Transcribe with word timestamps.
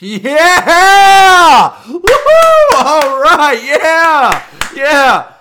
Yeah! 0.00 1.74
Woohoo! 1.86 2.74
All 2.76 3.20
right, 3.20 3.60
yeah, 3.60 4.46
yeah. 4.72 5.32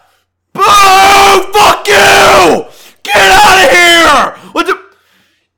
Boo! 0.52 0.64
Fuck 1.54 1.88
you! 1.88 2.66
Get 3.04 3.18
out 3.18 3.64
of 3.64 3.70
here! 3.70 4.52
What 4.54 4.66
the? 4.66 4.76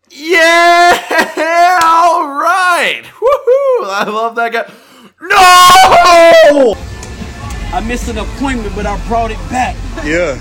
Yeah! 0.09 1.79
All 1.81 2.27
right. 2.27 3.04
Woohoo! 3.05 3.85
I 3.85 4.04
love 4.10 4.35
that 4.35 4.51
guy. 4.51 4.70
No! 5.22 6.76
I 7.74 7.79
missed 7.88 8.10
an 8.10 8.18
appointment, 8.18 8.76
but 8.76 8.86
I 8.86 8.97
brought 9.08 9.31
it 9.31 9.40
back. 9.50 9.78
Yeah. 10.04 10.38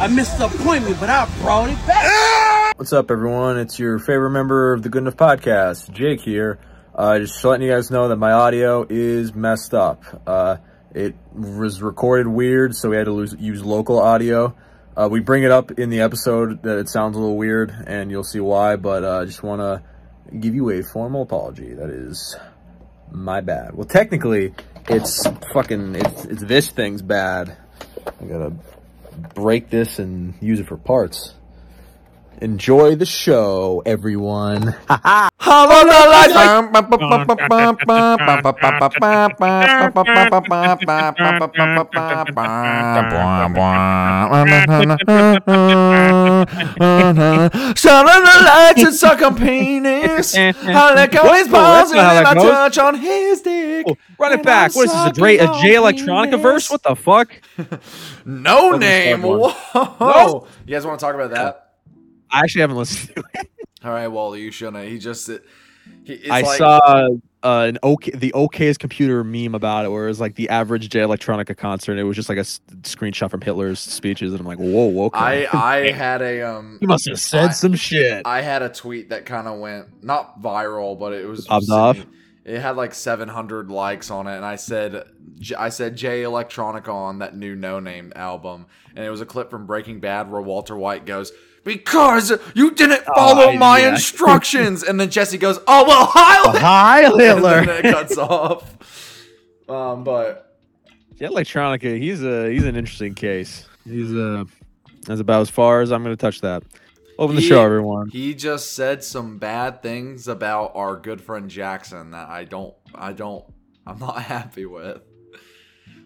I 0.00 0.06
missed 0.06 0.38
the 0.38 0.46
appointment, 0.46 1.00
but 1.00 1.10
I 1.10 1.28
brought 1.40 1.70
it 1.70 1.86
back. 1.86 2.78
What's 2.78 2.92
up, 2.92 3.10
everyone? 3.10 3.58
It's 3.58 3.80
your 3.80 3.98
favorite 3.98 4.30
member 4.30 4.72
of 4.72 4.84
the 4.84 4.88
Good 4.90 5.02
Enough 5.02 5.16
Podcast, 5.16 5.90
Jake 5.90 6.20
here. 6.20 6.60
Uh, 6.94 7.18
just 7.18 7.44
letting 7.44 7.66
you 7.66 7.74
guys 7.74 7.90
know 7.90 8.06
that 8.06 8.14
my 8.14 8.30
audio 8.30 8.86
is 8.88 9.34
messed 9.34 9.74
up. 9.74 10.04
Uh, 10.24 10.58
it 10.94 11.16
was 11.32 11.82
recorded 11.82 12.28
weird, 12.28 12.76
so 12.76 12.90
we 12.90 12.96
had 12.96 13.06
to 13.06 13.12
lose, 13.12 13.34
use 13.40 13.64
local 13.64 13.98
audio. 13.98 14.54
Uh, 14.96 15.08
we 15.10 15.18
bring 15.18 15.42
it 15.42 15.50
up 15.50 15.72
in 15.72 15.90
the 15.90 16.02
episode 16.02 16.62
that 16.62 16.78
it 16.78 16.88
sounds 16.88 17.16
a 17.16 17.20
little 17.20 17.36
weird, 17.36 17.74
and 17.88 18.08
you'll 18.08 18.22
see 18.22 18.38
why. 18.38 18.76
But 18.76 19.04
I 19.04 19.08
uh, 19.08 19.26
just 19.26 19.42
want 19.42 19.60
to 19.60 19.82
give 20.38 20.54
you 20.54 20.70
a 20.70 20.84
formal 20.84 21.22
apology. 21.22 21.74
That 21.74 21.90
is 21.90 22.36
my 23.10 23.40
bad. 23.40 23.74
Well, 23.74 23.88
technically, 23.88 24.54
it's 24.88 25.26
fucking 25.52 25.96
it's 25.96 26.24
it's 26.26 26.42
this 26.44 26.70
thing's 26.70 27.02
bad. 27.02 27.56
I 28.06 28.24
gotta 28.26 28.52
break 29.34 29.70
this 29.70 29.98
and 29.98 30.34
use 30.40 30.60
it 30.60 30.66
for 30.66 30.76
parts. 30.76 31.34
Enjoy 32.40 32.94
the 32.94 33.06
show, 33.06 33.82
everyone. 33.84 34.76
Hello, 34.88 35.82
Shine 47.74 48.06
on 48.06 48.22
the 48.22 48.42
lights 48.46 48.84
and 48.84 48.94
suck 48.94 49.20
on 49.22 49.36
penis. 49.36 50.36
I 50.36 50.94
let 50.94 51.10
go 51.10 51.32
his 51.32 51.48
balls 51.48 51.90
and 51.90 51.98
then 51.98 52.26
I 52.26 52.34
touch 52.34 52.78
on 52.78 52.94
his 52.94 53.40
dick. 53.42 53.86
Oh, 53.88 53.96
run 54.18 54.32
it 54.32 54.44
back. 54.44 54.76
What 54.76 54.84
is 54.84 54.92
this? 54.92 55.00
A, 55.00 55.04
sucking 55.06 55.20
Dre, 55.20 55.38
a 55.38 55.46
on 55.48 55.64
Electronica 55.64 56.40
verse? 56.40 56.70
What 56.70 56.84
the 56.84 56.94
fuck? 56.94 57.32
No 58.24 58.76
name. 58.76 59.22
start 59.22 59.40
one. 59.40 59.50
Whoa. 59.98 60.46
You 60.66 60.74
guys 60.74 60.86
want 60.86 61.00
to 61.00 61.04
talk 61.04 61.14
about 61.16 61.30
that? 61.30 61.67
I 62.30 62.40
actually 62.40 62.60
haven't 62.62 62.76
listened 62.76 63.14
to 63.16 63.24
it. 63.34 63.50
All 63.84 63.90
right, 63.90 64.08
well, 64.08 64.36
you 64.36 64.50
shouldn't. 64.50 64.88
He 64.88 64.98
just. 64.98 65.28
He, 66.04 66.14
it's 66.14 66.30
I 66.30 66.40
like, 66.42 66.58
saw 66.58 66.78
uh, 67.42 67.66
an 67.66 67.78
OK, 67.82 68.10
the 68.10 68.32
OK's 68.34 68.76
computer 68.76 69.22
meme 69.24 69.54
about 69.54 69.84
it, 69.84 69.88
where 69.90 70.04
it 70.04 70.08
was 70.08 70.20
like 70.20 70.34
the 70.34 70.48
average 70.48 70.88
Jay 70.88 71.00
Electronica 71.00 71.56
concert. 71.56 71.92
And 71.92 72.00
it 72.00 72.04
was 72.04 72.16
just 72.16 72.28
like 72.28 72.38
a 72.38 72.40
s- 72.42 72.60
screenshot 72.82 73.30
from 73.30 73.40
Hitler's 73.40 73.78
speeches, 73.80 74.32
and 74.32 74.40
I'm 74.40 74.46
like, 74.46 74.58
whoa, 74.58 75.04
okay. 75.06 75.46
I 75.46 75.76
I 75.76 75.90
had 75.92 76.20
a 76.22 76.42
um. 76.42 76.78
you 76.80 76.88
must 76.88 77.08
have 77.08 77.20
said 77.20 77.50
I- 77.50 77.52
some 77.52 77.74
shit. 77.74 78.22
I 78.26 78.40
had 78.42 78.62
a 78.62 78.68
tweet 78.68 79.10
that 79.10 79.24
kind 79.26 79.46
of 79.46 79.58
went 79.60 80.02
not 80.04 80.42
viral, 80.42 80.98
but 80.98 81.12
it 81.12 81.26
was 81.26 81.46
Popped 81.46 81.70
off? 81.70 81.98
It 82.44 82.60
had 82.60 82.76
like 82.76 82.94
700 82.94 83.70
likes 83.70 84.10
on 84.10 84.26
it, 84.26 84.34
and 84.34 84.44
I 84.44 84.56
said, 84.56 85.04
I 85.58 85.68
said 85.68 85.96
Jay 85.96 86.22
Electronica 86.22 86.88
on 86.88 87.18
that 87.18 87.36
new 87.36 87.54
No 87.54 87.78
Name 87.78 88.10
album, 88.16 88.66
and 88.96 89.04
it 89.04 89.10
was 89.10 89.20
a 89.20 89.26
clip 89.26 89.50
from 89.50 89.66
Breaking 89.66 90.00
Bad 90.00 90.30
where 90.30 90.40
Walter 90.40 90.74
White 90.74 91.04
goes, 91.04 91.30
"Because 91.68 92.32
you 92.54 92.70
didn't 92.72 93.04
follow 93.04 93.50
Oh, 93.50 93.56
my 93.56 93.80
yeah. 93.80 93.88
instructions," 93.92 94.82
and 94.82 94.98
then 94.98 95.10
Jesse 95.10 95.38
goes, 95.38 95.58
"Oh 95.66 95.84
well, 95.86 96.06
hi, 96.10 96.58
Hi, 96.58 97.02
and 97.04 97.20
then 97.44 97.68
it 97.68 97.82
cuts 97.92 98.16
off. 98.18 98.74
Um, 99.68 100.02
but 100.04 100.56
Jay 101.16 101.26
Electronica, 101.26 101.98
he's 102.00 102.22
a 102.24 102.50
he's 102.50 102.64
an 102.64 102.74
interesting 102.76 103.14
case. 103.14 103.66
He's 103.84 104.12
uh 104.14 104.44
that's 105.02 105.20
about 105.20 105.42
as 105.42 105.50
far 105.50 105.80
as 105.82 105.92
I'm 105.92 106.02
going 106.02 106.14
to 106.16 106.20
touch 106.20 106.40
that. 106.42 106.62
Open 107.18 107.34
the 107.36 107.42
He- 107.42 107.48
show, 107.48 107.62
everyone. 107.64 108.10
he 108.10 108.32
just 108.34 108.74
said 108.74 109.02
some 109.02 109.38
bad 109.38 109.82
things 109.82 110.28
about 110.28 110.72
our 110.74 110.94
good 110.96 111.20
friend 111.20 111.50
Jackson 111.50 112.12
that 112.12 112.28
I 112.28 112.44
don't, 112.44 112.74
I 112.94 113.12
don't, 113.12 113.44
I'm 113.86 113.98
not 113.98 114.22
happy 114.34 114.66
with. 114.66 115.00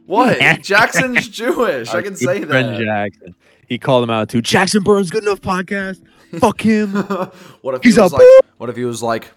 What? 0.07 0.39
Jackson's 0.63 1.29
Jewish. 1.29 1.89
I 1.91 2.01
can 2.03 2.15
good 2.15 2.19
say 2.19 2.45
friend 2.45 2.69
that. 2.75 2.81
Jackson. 2.83 3.35
He 3.73 3.79
called 3.79 4.05
him 4.05 4.11
out 4.11 4.29
too. 4.29 4.43
Jackson 4.43 4.83
Burns, 4.83 5.09
good 5.09 5.23
enough 5.23 5.41
podcast. 5.41 6.05
Fuck 6.39 6.61
him. 6.61 6.91
what 7.63 7.75
if 7.75 7.83
He's 7.83 7.95
he 7.95 8.03
was 8.03 8.13
a 8.13 8.17
like? 8.17 8.27
What 8.59 8.69
if 8.69 8.77
he 8.77 8.85
was 8.85 9.03
like? 9.03 9.31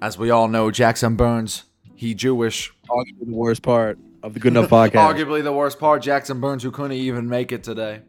As 0.00 0.16
we 0.16 0.30
all 0.30 0.48
know, 0.48 0.70
Jackson 0.70 1.14
Burns. 1.14 1.64
He 1.94 2.14
Jewish. 2.14 2.72
Arguably 2.88 3.26
the 3.26 3.34
worst 3.34 3.60
part 3.60 3.98
of 4.22 4.32
the 4.32 4.40
Good 4.40 4.56
Enough 4.56 4.70
podcast. 4.70 4.92
Arguably 5.14 5.44
the 5.44 5.52
worst 5.52 5.78
part. 5.78 6.00
Jackson 6.00 6.40
Burns, 6.40 6.62
who 6.62 6.70
couldn't 6.70 6.92
even 6.92 7.28
make 7.28 7.52
it 7.52 7.62
today. 7.64 8.00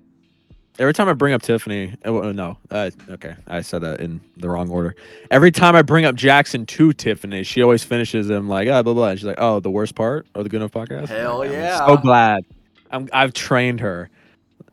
Every 0.79 0.93
time 0.93 1.09
I 1.09 1.13
bring 1.13 1.33
up 1.33 1.41
Tiffany, 1.41 1.95
oh, 2.05 2.21
oh, 2.23 2.31
no, 2.31 2.57
uh, 2.71 2.91
okay, 3.09 3.35
I 3.45 3.59
said 3.59 3.81
that 3.81 3.99
in 3.99 4.21
the 4.37 4.47
wrong 4.47 4.69
order. 4.69 4.95
Every 5.29 5.51
time 5.51 5.75
I 5.75 5.81
bring 5.81 6.05
up 6.05 6.15
Jackson 6.15 6.65
to 6.65 6.93
Tiffany, 6.93 7.43
she 7.43 7.61
always 7.61 7.83
finishes 7.83 8.29
him 8.29 8.47
like, 8.47 8.69
ah, 8.69 8.81
blah 8.83 8.93
blah. 8.93 9.09
And 9.09 9.19
she's 9.19 9.27
like, 9.27 9.39
oh, 9.41 9.59
the 9.59 9.71
worst 9.71 9.95
part 9.95 10.27
of 10.33 10.45
the 10.45 10.49
Good 10.49 10.61
Enough 10.61 10.71
podcast. 10.71 11.09
Hell 11.09 11.41
I'm 11.41 11.51
yeah. 11.51 11.85
so 11.85 11.97
glad. 11.97 12.45
I'm, 12.89 13.09
I've 13.11 13.33
trained 13.33 13.81
her. 13.81 14.09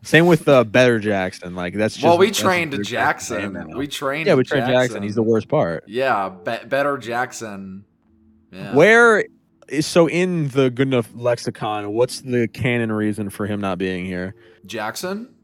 Same 0.05 0.27
with 0.27 0.47
uh, 0.47 0.63
Better 0.63 0.99
Jackson. 0.99 1.55
Like 1.55 1.73
that's 1.73 1.95
just 1.95 2.05
well, 2.05 2.17
we 2.17 2.31
trained 2.31 2.83
Jackson. 2.85 3.75
We 3.75 3.87
trained. 3.87 4.27
yeah, 4.27 4.35
we 4.35 4.43
trained 4.43 4.67
Jackson. 4.67 5.01
He's 5.01 5.15
the 5.15 5.23
worst 5.23 5.47
part. 5.47 5.83
Yeah, 5.87 6.29
be- 6.29 6.65
better 6.65 6.97
Jackson. 6.97 7.85
Yeah. 8.51 8.75
Where 8.75 9.25
is 9.67 9.87
so 9.87 10.07
in 10.07 10.49
the 10.49 10.69
Good 10.69 10.87
Enough 10.87 11.09
lexicon? 11.15 11.91
What's 11.91 12.21
the 12.21 12.47
canon 12.47 12.91
reason 12.91 13.29
for 13.29 13.47
him 13.47 13.59
not 13.59 13.79
being 13.79 14.05
here? 14.05 14.35
Jackson 14.65 15.34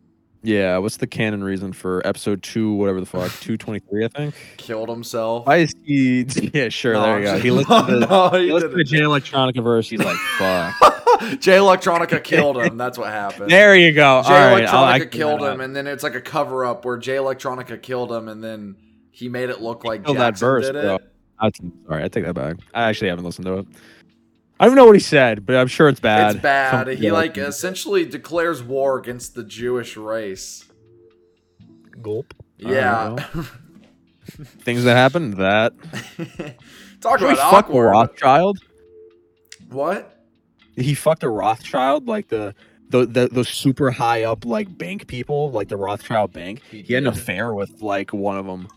Yeah, 0.44 0.78
what's 0.80 0.98
the 0.98 1.06
canon 1.08 1.44
reason 1.44 1.72
for 1.72 2.02
episode 2.06 2.42
two, 2.42 2.74
whatever 2.74 3.00
the 3.00 3.06
fuck, 3.06 3.32
two 3.42 3.58
twenty 3.58 3.80
three, 3.80 4.04
I 4.06 4.08
think. 4.08 4.36
killed 4.58 4.90
himself. 4.90 5.46
Why 5.46 5.58
is 5.58 5.74
he? 5.84 6.26
Yeah, 6.54 6.70
sure. 6.70 6.94
No, 6.94 7.02
there 7.04 7.20
you 7.20 7.26
go. 7.26 7.40
He 7.40 7.52
listened 7.52 7.88
to, 7.88 8.00
No, 8.10 8.30
he 8.32 8.46
he 8.48 8.54
listened 8.54 8.72
to 8.72 8.78
didn't. 8.84 8.88
Jay 8.88 9.00
Electronica 9.02 9.64
verse. 9.64 9.90
He's 9.90 10.00
like, 10.04 10.18
fuck. 10.38 11.40
Jay 11.40 11.58
Electronica 11.58 12.24
killed 12.24 12.58
him. 12.58 12.78
That's 12.78 12.98
what 12.98 13.10
happened. 13.10 13.52
there 13.52 13.76
you 13.76 13.92
go. 13.94 14.24
Jay 14.26 14.34
All 14.34 14.56
right, 14.56 14.64
Electronica 14.68 15.00
can 15.02 15.10
killed 15.10 15.42
him, 15.44 15.62
and 15.62 15.76
then 15.76 15.86
it's 15.86 16.02
like 16.04 16.16
a 16.16 16.22
cover 16.22 16.66
up 16.66 16.84
where 16.86 16.98
Jay 16.98 17.16
Electronica 17.18 17.80
killed 17.82 18.12
him, 18.12 18.28
and 18.28 18.44
then 18.44 18.76
he 19.12 19.30
made 19.30 19.50
it 19.52 19.62
look 19.62 19.84
like 19.84 20.04
Killed 20.06 20.18
that 20.18 20.32
Jackson 20.32 20.48
verse, 20.48 20.66
did 20.66 20.74
bro. 20.74 20.96
it. 20.96 21.02
I, 21.40 21.52
sorry, 21.88 22.04
I 22.04 22.08
take 22.08 22.26
that 22.26 22.34
back. 22.34 22.58
I 22.74 22.90
actually 22.90 23.10
haven't 23.10 23.26
listened 23.26 23.46
to 23.46 23.60
it. 23.60 23.68
I 24.62 24.66
don't 24.68 24.76
know 24.76 24.86
what 24.86 24.96
he 24.96 25.02
said, 25.02 25.46
but 25.46 25.56
I'm 25.56 25.68
sure 25.68 25.90
it's 25.90 26.00
bad. 26.00 26.36
It's 26.36 26.44
bad. 26.44 26.72
Something 26.72 26.98
He 26.98 27.12
like 27.12 27.36
like- 27.36 27.48
essentially 27.48 28.06
declares 28.06 28.62
war 28.64 28.98
against 29.00 29.34
the 29.36 29.44
Jewish 29.44 29.98
race. 29.98 30.66
gulp. 32.02 32.34
Yeah. 32.58 33.16
Things 34.62 34.84
that 34.84 34.96
happen. 34.96 35.32
That 35.32 35.74
Talk 37.02 37.20
Did 37.20 37.28
he 37.28 37.34
about 37.34 37.52
fuck 37.52 37.66
awkward. 37.66 37.86
Rothschild. 37.90 38.60
What? 39.70 40.26
He 40.76 40.94
fucked 40.94 41.24
a 41.24 41.30
Rothschild, 41.30 42.08
like 42.08 42.28
the, 42.30 42.54
the 42.90 43.06
the 43.06 43.28
those 43.32 43.50
super 43.50 43.92
high 43.92 44.24
up 44.24 44.46
like 44.46 44.78
bank 44.78 45.08
people, 45.08 45.52
like 45.52 45.68
the 45.70 45.78
Rothschild 45.78 46.32
Bank. 46.34 46.62
He 46.70 46.82
He 46.84 46.94
had 46.94 47.04
an 47.04 47.08
affair 47.08 47.54
with 47.54 47.82
like 47.82 48.14
one 48.14 48.38
of 48.38 48.46
them. 48.46 48.68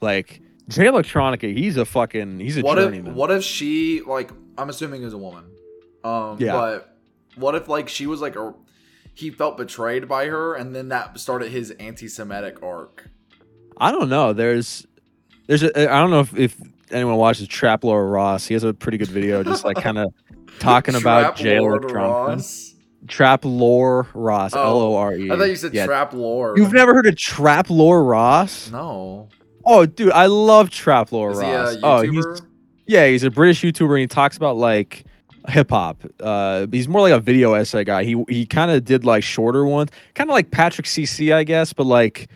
Like 0.00 0.42
Jay 0.68 0.84
Electronica, 0.84 1.56
he's 1.56 1.76
a 1.76 1.84
fucking 1.84 2.38
he's 2.40 2.58
a 2.58 2.62
What 2.62 2.78
if 2.78 2.84
journeyman. 2.84 3.14
what 3.14 3.30
if 3.30 3.42
she 3.42 4.02
like 4.02 4.30
I'm 4.58 4.68
assuming 4.68 5.02
is 5.02 5.12
a 5.12 5.18
woman. 5.18 5.44
Um 6.04 6.36
Yeah. 6.40 6.52
but 6.52 6.96
what 7.36 7.54
if 7.54 7.68
like 7.68 7.88
she 7.88 8.06
was 8.06 8.20
like 8.20 8.36
a 8.36 8.54
he 9.14 9.30
felt 9.30 9.56
betrayed 9.56 10.08
by 10.08 10.26
her 10.26 10.54
and 10.54 10.74
then 10.74 10.88
that 10.88 11.18
started 11.20 11.50
his 11.50 11.70
anti-Semitic 11.72 12.62
arc. 12.62 13.08
I 13.78 13.90
don't 13.90 14.08
know. 14.08 14.32
There's 14.32 14.86
there's 15.46 15.62
a 15.62 15.90
I 15.90 16.00
don't 16.00 16.10
know 16.10 16.20
if, 16.20 16.36
if 16.36 16.56
anyone 16.90 17.16
watches 17.16 17.48
Trap 17.48 17.84
Lore 17.84 18.06
Ross. 18.08 18.46
He 18.46 18.54
has 18.54 18.64
a 18.64 18.72
pretty 18.74 18.98
good 18.98 19.08
video, 19.08 19.42
just 19.42 19.64
like 19.64 19.76
kind 19.76 19.98
of 19.98 20.12
talking 20.58 20.94
about 20.94 21.40
Lord 21.42 21.90
Ross? 21.90 22.74
Trap 23.08 23.44
Lore 23.44 24.06
Ross, 24.14 24.54
Oh, 24.54 24.62
L 24.62 24.80
O 24.80 24.94
R 24.96 25.14
E. 25.14 25.30
I 25.30 25.36
thought 25.36 25.48
you 25.48 25.56
said 25.56 25.74
Yeah. 25.74 25.86
Trap 25.86 26.12
Lord. 26.14 26.56
You've 26.58 26.72
never 26.72 26.94
heard 26.94 27.06
of 27.06 27.16
Trap 27.16 27.68
Lore 27.70 28.04
Ross? 28.04 28.70
No. 28.70 29.28
Oh, 29.64 29.86
dude, 29.86 30.12
I 30.12 30.26
love 30.26 30.70
Trap 30.70 31.10
Lore 31.12 31.32
he 31.32 31.38
Ross. 31.52 31.74
a 31.76 31.80
oh, 31.82 32.00
he's 32.02 32.24
yeah, 32.86 33.06
he's 33.06 33.24
a 33.24 33.30
British 33.30 33.62
YouTuber 33.62 33.90
and 33.90 34.00
he 34.00 34.06
talks 34.06 34.36
about 34.36 34.56
like 34.56 35.04
hip 35.48 35.70
hop. 35.70 36.02
Uh, 36.20 36.66
he's 36.70 36.88
more 36.88 37.00
like 37.00 37.12
a 37.12 37.20
video 37.20 37.54
essay 37.54 37.84
guy. 37.84 38.04
He 38.04 38.22
he 38.28 38.46
kind 38.46 38.70
of 38.70 38.84
did 38.84 39.04
like 39.04 39.22
shorter 39.24 39.64
ones, 39.64 39.90
kind 40.14 40.28
of 40.30 40.34
like 40.34 40.50
Patrick 40.50 40.86
CC, 40.86 41.32
I 41.34 41.44
guess, 41.44 41.72
but 41.72 41.84
like 41.86 42.28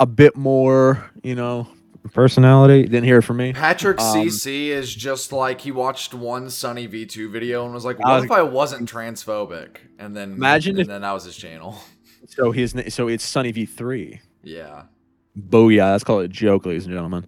a 0.00 0.06
bit 0.06 0.36
more, 0.36 1.10
you 1.22 1.34
know, 1.34 1.66
personality. 2.12 2.82
Didn't 2.82 3.04
hear 3.04 3.18
it 3.18 3.22
from 3.22 3.38
me. 3.38 3.52
Patrick 3.52 4.00
Um, 4.00 4.16
CC 4.16 4.68
is 4.68 4.94
just 4.94 5.32
like 5.32 5.60
he 5.60 5.72
watched 5.72 6.14
one 6.14 6.48
Sunny 6.50 6.86
V2 6.88 7.30
video 7.30 7.64
and 7.64 7.74
was 7.74 7.84
like, 7.84 7.96
I 8.04 8.08
"What 8.08 8.14
was- 8.16 8.24
if 8.24 8.30
I 8.30 8.42
wasn't 8.42 8.90
transphobic?" 8.90 9.76
And 9.98 10.16
then 10.16 10.32
Imagine 10.32 10.72
and 10.76 10.80
if- 10.82 10.86
then 10.88 11.00
that 11.02 11.12
was 11.12 11.24
his 11.24 11.36
channel. 11.36 11.76
So 12.28 12.50
his 12.50 12.74
so 12.88 13.06
it's 13.06 13.24
Sunny 13.24 13.52
V 13.52 13.66
three. 13.66 14.20
yeah. 14.42 14.82
Booyah! 15.38 15.92
That's 15.92 16.02
called 16.02 16.24
a 16.24 16.28
joke, 16.28 16.66
ladies 16.66 16.84
and 16.86 16.92
gentlemen. 16.92 17.24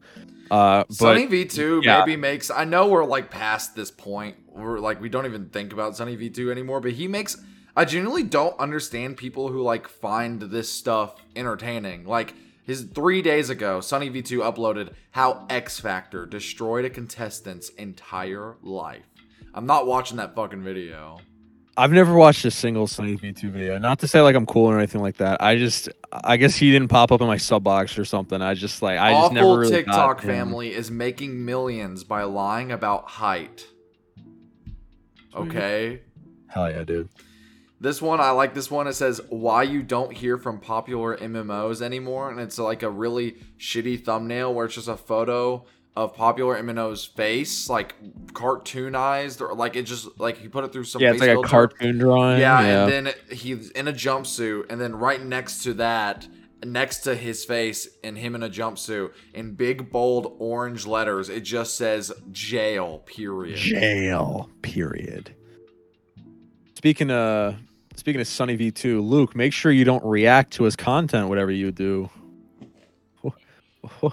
Uh, 0.50 0.84
but 0.88 0.94
Sunny 0.94 1.26
V2 1.26 1.84
yeah. 1.84 2.00
maybe 2.00 2.16
makes. 2.16 2.50
I 2.50 2.64
know 2.64 2.88
we're 2.88 3.04
like 3.04 3.30
past 3.30 3.74
this 3.74 3.90
point. 3.90 4.36
We're 4.46 4.78
like 4.78 5.00
we 5.00 5.08
don't 5.08 5.26
even 5.26 5.48
think 5.50 5.72
about 5.72 5.96
Sunny 5.96 6.16
V2 6.16 6.50
anymore. 6.50 6.80
But 6.80 6.92
he 6.92 7.08
makes. 7.08 7.36
I 7.76 7.84
genuinely 7.84 8.24
don't 8.24 8.58
understand 8.58 9.16
people 9.16 9.48
who 9.48 9.62
like 9.62 9.88
find 9.88 10.40
this 10.40 10.72
stuff 10.72 11.14
entertaining. 11.36 12.04
Like 12.04 12.34
his 12.64 12.82
three 12.82 13.22
days 13.22 13.50
ago, 13.50 13.80
Sunny 13.80 14.10
V2 14.10 14.40
uploaded 14.40 14.92
how 15.12 15.46
X 15.48 15.80
Factor 15.80 16.26
destroyed 16.26 16.84
a 16.84 16.90
contestant's 16.90 17.68
entire 17.70 18.56
life. 18.62 19.04
I'm 19.54 19.66
not 19.66 19.86
watching 19.86 20.18
that 20.18 20.34
fucking 20.34 20.62
video. 20.62 21.18
I've 21.78 21.92
never 21.92 22.12
watched 22.14 22.44
a 22.44 22.50
single 22.50 22.88
Sunny 22.88 23.16
V2 23.16 23.50
video. 23.52 23.78
Not 23.78 24.00
to 24.00 24.08
say 24.08 24.20
like 24.20 24.34
I'm 24.34 24.46
cool 24.46 24.66
or 24.66 24.78
anything 24.78 25.00
like 25.00 25.18
that. 25.18 25.40
I 25.40 25.56
just, 25.56 25.88
I 26.12 26.36
guess 26.36 26.56
he 26.56 26.72
didn't 26.72 26.88
pop 26.88 27.12
up 27.12 27.20
in 27.20 27.28
my 27.28 27.36
sub 27.36 27.62
box 27.62 27.96
or 27.96 28.04
something. 28.04 28.42
I 28.42 28.54
just 28.54 28.82
like, 28.82 28.98
I 28.98 29.12
just 29.12 29.32
never 29.32 29.46
Awful 29.46 29.58
really 29.58 29.70
TikTok 29.70 30.16
got 30.18 30.24
him. 30.24 30.30
family 30.30 30.74
is 30.74 30.90
making 30.90 31.44
millions 31.44 32.02
by 32.02 32.24
lying 32.24 32.72
about 32.72 33.08
height. 33.08 33.68
Okay. 35.32 36.00
Hell 36.48 36.68
yeah, 36.68 36.82
dude. 36.82 37.10
This 37.80 38.02
one, 38.02 38.20
I 38.20 38.30
like 38.30 38.54
this 38.54 38.72
one. 38.72 38.88
It 38.88 38.94
says, 38.94 39.20
Why 39.28 39.62
you 39.62 39.84
don't 39.84 40.12
hear 40.12 40.36
from 40.36 40.58
popular 40.58 41.16
MMOs 41.16 41.80
anymore. 41.80 42.28
And 42.28 42.40
it's 42.40 42.58
like 42.58 42.82
a 42.82 42.90
really 42.90 43.36
shitty 43.56 44.04
thumbnail 44.04 44.52
where 44.52 44.66
it's 44.66 44.74
just 44.74 44.88
a 44.88 44.96
photo 44.96 45.64
of 45.98 46.14
popular 46.14 46.62
MMO's 46.62 47.04
face, 47.04 47.68
like 47.68 47.96
cartoonized, 48.28 49.40
or 49.40 49.52
like 49.52 49.74
it 49.74 49.82
just, 49.82 50.20
like 50.20 50.38
he 50.38 50.46
put 50.46 50.64
it 50.64 50.72
through 50.72 50.84
some 50.84 51.02
Yeah, 51.02 51.10
it's 51.10 51.20
face 51.20 51.34
like 51.34 51.44
a 51.44 51.48
cartoon 51.48 51.98
drawing. 51.98 52.40
Yeah, 52.40 52.60
Yeah, 52.60 52.82
and 52.84 53.06
then 53.06 53.14
he's 53.30 53.70
in 53.70 53.88
a 53.88 53.92
jumpsuit, 53.92 54.66
and 54.70 54.80
then 54.80 54.94
right 54.94 55.20
next 55.20 55.64
to 55.64 55.74
that, 55.74 56.28
next 56.64 57.00
to 57.00 57.16
his 57.16 57.44
face 57.44 57.88
and 58.04 58.16
him 58.16 58.36
in 58.36 58.44
a 58.44 58.48
jumpsuit, 58.48 59.10
in 59.34 59.54
big 59.54 59.90
bold 59.90 60.36
orange 60.38 60.86
letters, 60.86 61.28
it 61.28 61.40
just 61.40 61.74
says 61.74 62.12
jail, 62.30 62.98
period. 63.00 63.56
jail. 63.56 64.50
Period. 64.62 65.34
Speaking 66.76 67.10
of 67.10 67.56
speaking 67.96 68.20
of 68.20 68.28
Sunny 68.28 68.56
V2, 68.56 69.02
Luke, 69.02 69.34
make 69.34 69.52
sure 69.52 69.72
you 69.72 69.84
don't 69.84 70.04
react 70.04 70.52
to 70.52 70.62
his 70.62 70.76
content, 70.76 71.28
whatever 71.28 71.50
you 71.50 71.72
do. 71.72 72.08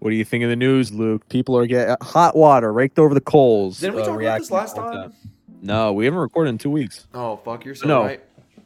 What 0.00 0.10
do 0.10 0.16
you 0.16 0.24
think 0.24 0.42
of 0.44 0.50
the 0.50 0.56
news, 0.56 0.92
Luke? 0.92 1.28
People 1.28 1.56
are 1.56 1.66
getting 1.66 1.94
hot 2.02 2.34
water 2.36 2.72
raked 2.72 2.98
over 2.98 3.14
the 3.14 3.20
coals. 3.20 3.80
Didn't 3.80 3.96
we 3.96 4.02
uh, 4.02 4.06
talk 4.06 4.20
about 4.20 4.38
this 4.40 4.50
last 4.50 4.74
content. 4.76 5.12
time? 5.12 5.30
No, 5.62 5.92
we 5.92 6.06
haven't 6.06 6.20
recorded 6.20 6.50
in 6.50 6.58
two 6.58 6.70
weeks. 6.70 7.06
Oh, 7.14 7.36
fuck, 7.36 7.64
you're 7.64 7.74
so 7.74 7.86
No. 7.86 8.02
right. 8.04 8.22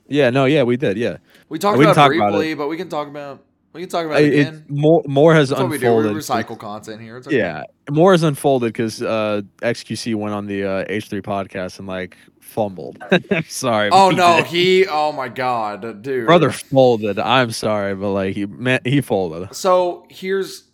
Yeah, 0.06 0.30
no, 0.30 0.44
yeah, 0.44 0.62
we 0.62 0.76
did. 0.76 0.96
Yeah, 0.96 1.16
We 1.48 1.58
talked 1.58 1.78
We 1.78 1.84
can 1.84 1.92
about 1.92 2.10
it 2.12 2.14
talk 2.14 2.14
about 2.16 2.30
briefly, 2.32 2.54
but 2.54 2.68
we 2.68 2.76
can 2.76 2.88
talk 2.88 3.08
about 3.08 3.40
we 3.72 3.80
can 3.80 3.88
talk 3.90 4.06
about 4.06 4.18
I- 4.18 4.20
it 4.20 4.32
it- 4.34 4.40
again. 4.48 4.64
more 4.68 5.02
more 5.08 5.34
has 5.34 5.48
That's 5.48 5.60
what 5.60 5.70
we 5.70 5.78
do. 5.78 5.90
We 5.92 6.08
unfolded. 6.08 6.22
recycle 6.22 6.56
content 6.58 7.00
here. 7.00 7.16
It's 7.16 7.26
okay. 7.26 7.38
Yeah, 7.38 7.62
more 7.90 8.12
has 8.12 8.22
unfolded 8.22 8.72
because 8.72 9.02
uh, 9.02 9.40
XQC 9.62 10.14
went 10.14 10.32
on 10.34 10.46
the 10.46 10.62
uh, 10.64 10.84
H3 10.84 11.20
podcast 11.22 11.78
and 11.80 11.88
like 11.88 12.16
fumbled. 12.40 12.98
I'm 13.30 13.42
sorry. 13.48 13.88
Oh 13.90 14.10
no, 14.10 14.36
did. 14.36 14.46
he. 14.46 14.86
Oh 14.86 15.10
my 15.10 15.28
god, 15.28 16.02
dude. 16.02 16.26
brother 16.26 16.50
folded. 16.52 17.18
I'm 17.18 17.50
sorry, 17.50 17.96
but 17.96 18.10
like 18.12 18.34
he 18.36 18.46
meant 18.46 18.86
he 18.86 19.00
folded. 19.00 19.52
So 19.52 20.06
here's 20.08 20.64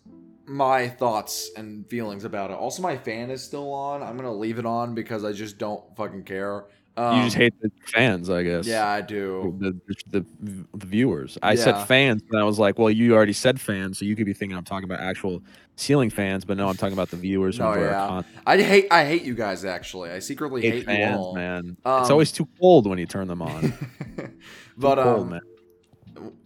my 0.45 0.87
thoughts 0.87 1.51
and 1.55 1.87
feelings 1.87 2.23
about 2.23 2.51
it. 2.51 2.55
Also, 2.55 2.81
my 2.81 2.97
fan 2.97 3.29
is 3.31 3.43
still 3.43 3.73
on. 3.73 4.01
I'm 4.03 4.15
gonna 4.17 4.33
leave 4.33 4.59
it 4.59 4.65
on 4.65 4.93
because 4.95 5.23
I 5.23 5.31
just 5.31 5.57
don't 5.57 5.83
fucking 5.95 6.23
care. 6.23 6.65
Um, 6.97 7.17
you 7.17 7.23
just 7.23 7.37
hate 7.37 7.53
the 7.61 7.71
fans, 7.85 8.29
I 8.29 8.43
guess. 8.43 8.67
Yeah, 8.67 8.85
I 8.85 8.99
do. 8.99 9.55
The, 9.59 9.71
the, 9.87 9.95
the, 10.19 10.65
the 10.75 10.85
viewers. 10.85 11.37
I 11.41 11.53
Yeah. 11.53 11.63
said 11.63 11.87
fans, 11.87 12.21
and 12.29 12.37
I 12.39 12.43
was 12.43 12.59
like, 12.59 12.77
well, 12.77 12.89
you 12.89 13.15
already 13.15 13.31
said 13.31 13.61
fans, 13.61 13.97
so 13.97 14.03
you 14.03 14.13
could 14.15 14.25
be 14.25 14.33
thinking 14.33 14.57
I'm 14.57 14.65
talking 14.65 14.83
about 14.83 14.99
actual 14.99 15.41
ceiling 15.77 16.09
fans, 16.09 16.43
but 16.43 16.57
no, 16.57 16.67
I'm 16.67 16.75
talking 16.75 16.91
about 16.93 17.09
the 17.09 17.15
viewers 17.15 17.57
who 17.57 17.63
No, 17.63 17.73
yeah. 17.75 18.21
I 18.45 18.57
hate. 18.61 18.87
I 18.91 19.05
hate 19.05 19.21
you 19.23 19.35
guys. 19.35 19.63
Actually, 19.63 20.11
I 20.11 20.19
secretly 20.19 20.61
Hate 20.61 20.73
hate, 20.73 20.79
you 20.79 20.85
fans, 20.85 21.17
all. 21.17 21.33
man. 21.33 21.77
Um, 21.85 22.01
it's 22.01 22.09
always 22.11 22.31
too 22.31 22.47
cold 22.59 22.87
when 22.87 22.99
you 22.99 23.05
turn 23.05 23.27
them 23.29 23.41
on. 23.41 23.73
but 24.77 25.01
cold, 25.01 25.21
um, 25.21 25.29
man. 25.29 25.41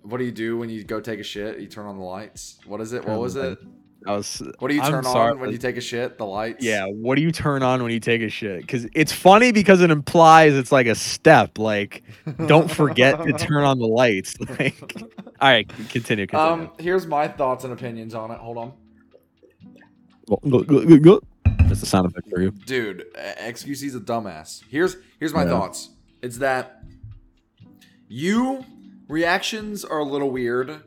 what 0.03 0.19
do 0.19 0.25
you 0.25 0.31
do 0.31 0.57
when 0.59 0.69
you 0.69 0.83
go 0.83 1.01
take 1.01 1.19
a 1.19 1.23
shit? 1.23 1.59
You 1.59 1.65
turn 1.67 1.87
on 1.87 1.97
the 1.97 2.03
lights. 2.03 2.59
What 2.67 2.81
is 2.81 2.93
it? 2.93 3.03
What 3.03 3.19
was 3.19 3.35
it? 3.35 3.57
I 4.07 4.11
was. 4.13 4.41
What 4.59 4.67
do 4.69 4.75
you 4.75 4.81
turn 4.81 5.03
sorry, 5.03 5.31
on 5.31 5.39
when 5.39 5.51
you 5.51 5.57
take 5.57 5.77
a 5.77 5.81
shit? 5.81 6.17
The 6.17 6.25
lights. 6.25 6.63
Yeah, 6.63 6.85
what 6.85 7.15
do 7.15 7.21
you 7.21 7.31
turn 7.31 7.63
on 7.63 7.81
when 7.81 7.91
you 7.91 7.99
take 7.99 8.21
a 8.21 8.29
shit? 8.29 8.61
Because 8.61 8.87
it's 8.93 9.11
funny 9.11 9.51
because 9.51 9.81
it 9.81 9.89
implies 9.91 10.53
it's 10.53 10.71
like 10.71 10.87
a 10.87 10.95
step. 10.95 11.57
Like, 11.57 12.03
don't 12.45 12.69
forget 12.69 13.21
to 13.23 13.33
turn 13.37 13.63
on 13.63 13.79
the 13.79 13.87
lights. 13.87 14.35
Like, 14.59 14.95
all 15.41 15.49
right, 15.49 15.67
continue. 15.89 16.27
continue. 16.27 16.65
Um, 16.65 16.71
here's 16.79 17.05
my 17.07 17.27
thoughts 17.27 17.63
and 17.63 17.73
opinions 17.73 18.13
on 18.15 18.31
it. 18.31 18.37
Hold 18.37 18.57
on, 18.57 18.73
That's 21.67 21.79
the 21.79 21.85
sound 21.85 22.05
effect 22.07 22.29
for 22.29 22.41
you. 22.41 22.51
dude. 22.51 23.05
XQC's 23.15 23.95
a 23.95 23.99
dumbass. 23.99 24.63
Here's 24.69 24.97
here's 25.19 25.33
my 25.33 25.43
Yeah. 25.43 25.49
thoughts. 25.49 25.89
It's 26.21 26.37
that 26.37 26.83
you 28.07 28.63
reactions 29.07 29.83
are 29.85 29.99
a 29.99 30.03
little 30.05 30.29
weird 30.31 30.81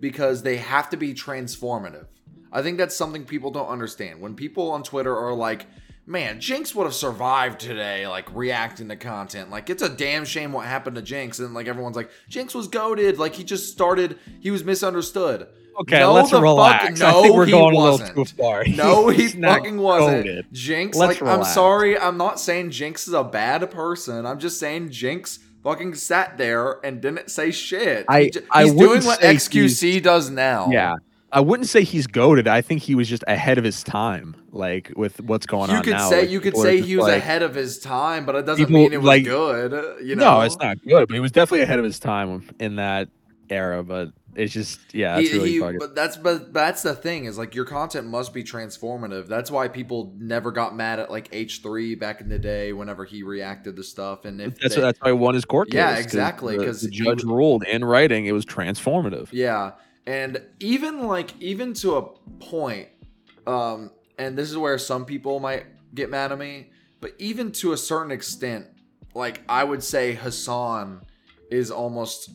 because 0.00 0.42
they 0.42 0.56
have 0.56 0.90
to 0.90 0.96
be 0.96 1.14
transformative. 1.14 2.06
I 2.52 2.62
think 2.62 2.78
that's 2.78 2.96
something 2.96 3.24
people 3.24 3.50
don't 3.50 3.68
understand. 3.68 4.20
When 4.20 4.34
people 4.34 4.70
on 4.72 4.82
Twitter 4.82 5.16
are 5.16 5.32
like, 5.34 5.66
"Man, 6.06 6.38
Jinx 6.40 6.74
would 6.74 6.84
have 6.84 6.94
survived 6.94 7.60
today," 7.60 8.06
like 8.06 8.26
reacting 8.34 8.88
to 8.88 8.96
content, 8.96 9.50
like 9.50 9.70
it's 9.70 9.82
a 9.82 9.88
damn 9.88 10.24
shame 10.24 10.52
what 10.52 10.66
happened 10.66 10.96
to 10.96 11.02
Jinx, 11.02 11.38
and 11.38 11.54
like 11.54 11.66
everyone's 11.68 11.96
like, 11.96 12.10
"Jinx 12.28 12.54
was 12.54 12.68
goaded," 12.68 13.18
like 13.18 13.34
he 13.34 13.44
just 13.44 13.72
started, 13.72 14.18
he 14.40 14.50
was 14.50 14.64
misunderstood. 14.64 15.46
Okay, 15.80 16.00
No, 16.00 16.12
let's 16.12 16.28
the 16.28 16.36
fuck- 16.36 16.42
relax. 16.42 17.00
I 17.00 17.10
no, 17.10 17.22
think 17.22 17.34
we're 17.34 17.46
going 17.46 17.74
wasn't. 17.74 18.10
a 18.10 18.12
little 18.20 18.24
too 18.26 18.34
far. 18.36 18.64
No, 18.66 19.08
he 19.08 19.28
fucking 19.42 19.78
wasn't. 19.78 20.52
Jinx, 20.52 20.98
Let's 20.98 21.18
like, 21.22 21.30
I'm 21.30 21.44
sorry, 21.44 21.98
I'm 21.98 22.18
not 22.18 22.38
saying 22.38 22.72
Jinx 22.72 23.08
is 23.08 23.14
a 23.14 23.24
bad 23.24 23.70
person. 23.70 24.26
I'm 24.26 24.38
just 24.38 24.58
saying 24.60 24.90
Jinx 24.90 25.38
fucking 25.64 25.94
sat 25.94 26.36
there 26.36 26.84
and 26.84 27.00
didn't 27.00 27.30
say 27.30 27.50
shit. 27.52 28.04
I- 28.06 28.24
He 28.24 28.32
I 28.50 28.64
he's 28.64 28.72
wouldn't 28.74 28.90
doing 29.02 29.04
what 29.06 29.20
XQC 29.22 30.02
does 30.02 30.28
now. 30.28 30.68
Yeah. 30.70 30.96
I 31.34 31.40
wouldn't 31.40 31.68
say 31.68 31.82
he's 31.82 32.06
goaded. 32.06 32.46
I 32.46 32.60
think 32.60 32.82
he 32.82 32.94
was 32.94 33.08
just 33.08 33.24
ahead 33.26 33.56
of 33.56 33.64
his 33.64 33.82
time, 33.82 34.36
like 34.50 34.92
with 34.96 35.18
what's 35.22 35.46
going 35.46 35.70
You 35.70 35.76
on 35.76 35.82
could 35.82 35.92
now. 35.94 36.08
say 36.10 36.20
Like, 36.22 36.30
you 36.30 36.40
could 36.40 36.56
say 36.56 36.80
he 36.82 36.96
was 36.96 37.06
like- 37.06 37.16
ahead 37.18 37.42
of 37.42 37.54
his 37.54 37.78
time, 37.78 38.26
but 38.26 38.34
it 38.34 38.44
doesn't 38.44 38.66
People, 38.66 38.80
mean 38.82 38.92
it 38.92 38.98
was 38.98 39.06
like- 39.06 39.24
good. 39.24 39.72
You 40.04 40.14
know, 40.16 40.38
No, 40.38 40.40
it's 40.42 40.58
not 40.58 40.76
good, 40.86 41.08
but 41.08 41.14
he 41.14 41.20
was 41.20 41.32
definitely 41.32 41.62
ahead 41.62 41.78
of 41.78 41.84
his 41.86 41.98
time 41.98 42.48
in 42.60 42.76
that 42.76 43.08
era. 43.48 43.82
But 43.82 44.12
it's 44.34 44.52
just, 44.52 44.80
yeah, 44.94 45.16
that's 45.16 45.28
He- 45.30 45.34
really 45.38 45.50
he- 45.52 45.58
fucking. 45.60 45.78
but 45.78 45.94
that's 45.94 46.18
but 46.18 46.52
that's 46.52 46.82
the 46.82 46.94
thing 46.94 47.24
is 47.24 47.38
like 47.38 47.54
your 47.54 47.64
content 47.64 48.08
must 48.08 48.34
be 48.34 48.44
transformative. 48.44 49.26
That's 49.26 49.50
why 49.50 49.68
people 49.68 50.12
never 50.18 50.50
got 50.52 50.76
mad 50.76 50.98
at 51.00 51.10
like 51.10 51.28
H 51.32 51.60
three 51.62 51.94
back 51.94 52.20
in 52.20 52.28
the 52.28 52.38
day 52.38 52.74
whenever 52.74 53.06
he 53.06 53.22
reacted 53.22 53.76
to 53.76 53.82
stuff. 53.82 54.26
And 54.26 54.38
if 54.40 54.58
That's 54.58 54.74
they- 54.74 54.80
that's 54.82 54.98
why 55.00 55.08
he 55.08 55.12
won 55.14 55.32
his 55.34 55.46
court 55.46 55.68
case. 55.70 55.76
Yeah, 55.76 55.96
exactly, 55.96 56.58
'cause 56.58 56.82
the 56.82 56.90
he 56.90 57.04
judge 57.04 57.24
ruled 57.24 57.64
in 57.64 57.84
writing 57.86 58.26
it 58.26 58.32
was 58.32 58.44
transformative. 58.44 59.28
Yeah, 59.32 59.72
and 60.06 60.42
even 60.60 61.06
like 61.06 61.30
even 61.40 61.74
to 61.74 61.96
a 61.96 62.02
point, 62.40 62.88
um, 63.46 63.90
and 64.18 64.36
this 64.36 64.50
is 64.50 64.56
where 64.56 64.78
some 64.78 65.04
people 65.04 65.40
might 65.40 65.66
get 65.94 66.10
mad 66.10 66.32
at 66.32 66.38
me, 66.38 66.70
but 67.00 67.14
even 67.18 67.52
to 67.52 67.72
a 67.72 67.76
certain 67.76 68.10
extent, 68.10 68.66
like 69.14 69.42
I 69.48 69.64
would 69.64 69.82
say 69.82 70.14
Hasan 70.14 71.02
is 71.50 71.70
almost 71.70 72.30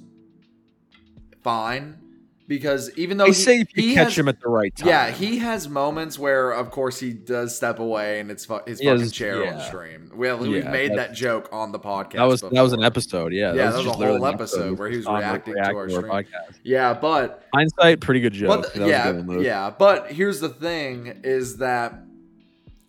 fine 1.43 2.06
because 2.47 2.89
even 2.97 3.17
though 3.17 3.25
They 3.25 3.31
he, 3.31 3.33
say 3.33 3.59
if 3.59 3.75
you 3.75 3.83
he 3.89 3.93
catch 3.93 4.05
has- 4.05 4.17
him 4.17 4.27
at 4.29 4.39
the 4.39 4.47
right 4.49 4.73
time. 4.75 4.87
yeah, 4.87 5.11
he 5.11 5.39
has 5.39 5.67
moments 5.67 6.17
where, 6.17 6.51
of 6.51 6.71
course, 6.71 6.99
he 6.99 7.11
does 7.11 7.55
step 7.55 7.79
away 7.79 8.19
and 8.21 8.31
it's 8.31 8.45
fu- 8.45 8.59
his 8.65 8.81
fucking 8.81 9.09
chair 9.09 9.53
on 9.53 9.59
stream. 9.61 10.11
Well, 10.15 10.37
we've 10.37 10.63
Yeah, 10.63 10.71
made 10.71 10.95
that 10.97 11.13
joke 11.13 11.49
on 11.51 11.71
the 11.73 11.79
podcast. 11.79 12.13
that 12.13 12.23
was 12.23 12.41
that 12.41 12.61
was 12.61 12.73
an 12.73 12.83
episode. 12.83 13.33
Yeah, 13.33 13.53
Yeah, 13.53 13.65
that 13.65 13.65
was 13.77 13.81
a 13.81 13.83
just 13.89 13.95
whole 14.01 14.25
episode 14.25 14.79
where 14.79 14.89
he 14.89 14.97
was 14.97 15.05
reacting 15.07 15.55
to 15.55 15.59
our 15.61 15.89
stream. 15.89 16.03
podcast. 16.05 16.59
Yeah, 16.63 16.93
but 16.93 17.43
Hindsight, 17.53 17.99
pretty 18.01 18.21
good 18.21 18.33
joke. 18.33 18.47
But 18.49 18.61
That 18.61 18.73
th- 18.73 18.79
was 18.81 18.87
a 18.87 18.91
yeah, 18.91 19.11
good 19.11 19.41
yeah. 19.45 19.69
But 19.77 20.11
here's 20.11 20.39
the 20.39 20.49
thing: 20.49 21.21
is 21.23 21.57
that 21.57 21.95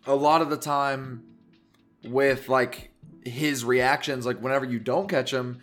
a 0.07 0.15
lot 0.15 0.41
of 0.41 0.51
the 0.51 0.57
time 0.57 1.25
with 2.05 2.49
like 2.49 2.91
his 3.25 3.65
reactions, 3.65 4.25
like 4.25 4.39
whenever 4.41 4.65
you 4.65 4.79
don't 4.79 5.09
catch 5.09 5.33
him, 5.33 5.59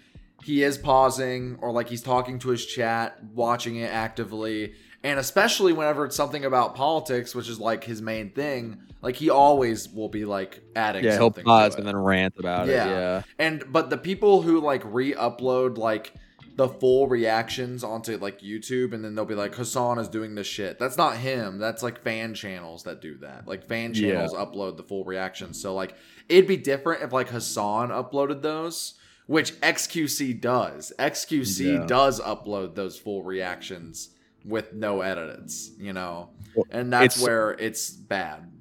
he 0.46 0.62
is 0.64 0.78
pausing 0.78 1.58
or 1.60 1.72
like 1.72 1.90
he's 1.90 2.04
talking 2.04 2.38
to 2.40 2.50
his 2.50 2.64
chat, 2.66 3.18
watching 3.34 3.78
it 3.78 3.92
actively, 3.92 4.74
and 5.04 5.20
especially 5.20 5.74
whenever 5.74 6.06
it's 6.06 6.16
something 6.16 6.46
about 6.46 6.76
politics, 6.76 7.34
which 7.34 7.50
is 7.50 7.60
like 7.60 7.84
his 7.84 8.00
main 8.02 8.30
thing. 8.30 8.78
Like 9.02 9.16
he 9.16 9.30
always 9.32 9.90
will 9.90 10.10
be 10.10 10.24
like 10.26 10.62
adding. 10.76 11.04
Yeah, 11.04 11.14
he'll 11.18 11.32
pause 11.32 11.74
it. 11.74 11.80
and 11.80 11.88
then 11.88 11.98
rant 11.98 12.36
about 12.38 12.68
Yeah. 12.68 12.86
it. 12.86 12.90
Yeah. 12.92 13.22
And 13.40 13.64
but 13.72 13.90
the 13.90 13.98
people 13.98 14.44
who 14.44 14.60
like 14.62 14.82
re-upload 14.86 15.78
like 15.78 16.14
the 16.56 16.70
full 16.70 17.08
reactions 17.08 17.84
onto 17.84 18.18
like 18.18 18.40
YouTube 18.40 18.94
and 18.94 19.04
then 19.04 19.14
they'll 19.16 19.26
be 19.26 19.36
like 19.36 19.56
Hasan 19.56 19.98
is 20.00 20.08
doing 20.08 20.36
this 20.36 20.48
shit. 20.48 20.80
That's 20.80 20.96
not 20.98 21.18
him. 21.18 21.58
That's 21.60 21.84
like 21.84 22.02
fan 22.04 22.34
channels 22.34 22.84
that 22.84 23.02
do 23.02 23.18
that. 23.18 23.48
Like 23.48 23.68
fan 23.68 23.94
Yeah. 23.94 24.12
channels 24.12 24.34
upload 24.34 24.78
the 24.78 24.84
full 24.84 25.04
reactions. 25.04 25.60
So 25.62 25.74
like 25.76 25.96
it'd 26.30 26.48
be 26.48 26.58
different 26.58 27.02
if 27.04 27.12
like 27.12 27.30
Hasan 27.30 27.90
uploaded 27.90 28.42
those, 28.42 28.94
which 29.28 29.54
XQC 29.62 30.40
does. 30.40 30.94
XQC 31.00 31.74
Yeah. 31.80 31.86
does 31.86 32.20
upload 32.22 32.76
those 32.76 32.98
full 32.98 33.24
reactions 33.24 34.10
with 34.46 34.74
no 34.74 35.02
edits, 35.02 35.72
you 35.80 35.94
know, 35.94 36.30
Well, 36.56 36.66
and 36.72 36.94
that's 36.94 37.16
it's- 37.18 37.24
where 37.28 37.52
it's 37.52 37.90
bad. 37.90 38.52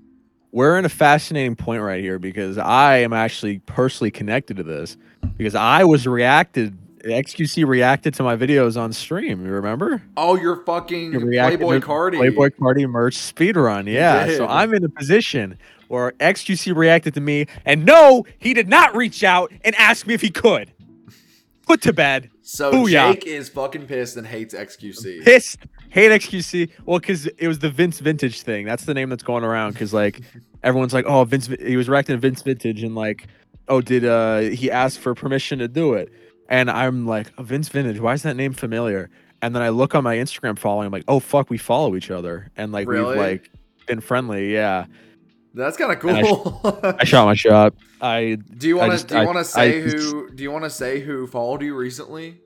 we're 0.52 0.78
in 0.78 0.84
a 0.84 0.88
fascinating 0.90 1.56
point 1.56 1.82
right 1.82 2.02
here 2.02 2.18
because 2.18 2.56
I 2.58 2.98
am 2.98 3.12
actually 3.12 3.58
personally 3.60 4.10
connected 4.10 4.56
to 4.56 4.62
this 4.62 4.96
because 5.36 5.54
I 5.54 5.84
was 5.84 6.06
reacted. 6.06 6.78
XQC 7.04 7.66
reacted 7.66 8.14
to 8.14 8.22
my 8.22 8.36
videos 8.36 8.80
on 8.80 8.92
stream. 8.92 9.44
You 9.44 9.52
remember? 9.52 10.02
Oh, 10.16 10.36
you're 10.36 10.64
fucking 10.64 11.12
You 11.12 11.20
Playboi 11.20 11.80
Carti. 11.80 12.18
Playboi 12.18 12.50
Carti 12.58 12.88
merch 12.88 13.16
speedrun. 13.16 13.86
Yeah. 13.86 14.36
So 14.36 14.46
I'm 14.46 14.72
in 14.74 14.84
a 14.84 14.88
position 14.88 15.58
where 15.88 16.12
XQC 16.12 16.74
reacted 16.74 17.14
to 17.14 17.20
me, 17.20 17.46
and 17.64 17.84
no, 17.84 18.24
he 18.38 18.54
did 18.54 18.68
not 18.68 18.96
reach 18.96 19.22
out 19.22 19.52
and 19.64 19.74
ask 19.76 20.06
me 20.06 20.14
if 20.14 20.20
he 20.20 20.30
could. 20.30 20.72
Put 21.66 21.82
to 21.82 21.92
bed. 21.92 22.30
So 22.42 22.72
Booyah. 22.72 23.14
Jake 23.14 23.26
is 23.26 23.48
fucking 23.48 23.86
pissed 23.86 24.16
and 24.16 24.26
hates 24.26 24.54
XQC. 24.54 25.24
Pissed. 25.24 25.58
Hate 25.88 26.10
XQC. 26.10 26.70
Well, 26.84 26.98
because 26.98 27.26
it 27.26 27.48
was 27.48 27.60
the 27.60 27.70
Vince 27.70 28.00
Vintage 28.00 28.42
thing. 28.42 28.66
That's 28.66 28.84
the 28.84 28.92
name 28.92 29.08
that's 29.08 29.22
going 29.22 29.44
around. 29.44 29.72
Because 29.72 29.94
like 29.94 30.20
everyone's 30.62 30.92
like, 30.92 31.06
oh, 31.06 31.24
Vince. 31.24 31.46
He 31.46 31.76
was 31.76 31.88
reacting 31.88 32.16
to 32.16 32.20
Vince 32.20 32.42
Vintage, 32.42 32.82
and 32.82 32.94
like, 32.94 33.28
oh, 33.68 33.80
did 33.80 34.04
uh 34.04 34.40
he 34.40 34.70
ask 34.70 35.00
for 35.00 35.14
permission 35.14 35.58
to 35.60 35.68
do 35.68 35.94
it? 35.94 36.12
And 36.48 36.70
I'm 36.70 37.06
like, 37.06 37.32
oh, 37.38 37.42
Vince 37.42 37.68
Vintage. 37.68 38.00
Why 38.00 38.12
is 38.14 38.22
that 38.22 38.36
name 38.36 38.52
familiar? 38.52 39.10
And 39.42 39.54
then 39.54 39.62
I 39.62 39.68
look 39.70 39.94
on 39.94 40.04
my 40.04 40.16
Instagram 40.16 40.58
following. 40.58 40.86
I'm 40.86 40.92
like, 40.92 41.04
oh 41.08 41.20
fuck, 41.20 41.50
we 41.50 41.58
follow 41.58 41.96
each 41.96 42.10
other, 42.10 42.50
and 42.56 42.72
like 42.72 42.88
Really? 42.88 43.08
we've 43.10 43.16
like 43.18 43.50
been 43.86 44.00
friendly. 44.00 44.52
Yeah. 44.52 44.86
That's 45.52 45.76
kind 45.76 45.92
of 45.92 46.02
And 46.04 46.16
I 46.18 46.22
cool. 46.22 46.60
I 46.98 47.04
shot 47.04 47.26
my 47.26 47.34
shot. 47.34 47.74
I 48.00 48.38
do 48.58 48.66
you 48.68 48.76
want 48.76 48.98
to 48.98 49.06
do 49.06 49.14
you 49.14 49.20
I- 49.20 49.24
want 49.24 49.38
to 49.38 49.44
say 49.44 49.82
just- 49.82 49.96
who 50.12 50.30
do 50.30 50.42
you 50.42 50.50
want 50.50 50.64
to 50.64 50.70
say 50.70 51.00
who 51.00 51.26
followed 51.26 51.62
you 51.62 51.74
recently? 51.76 52.40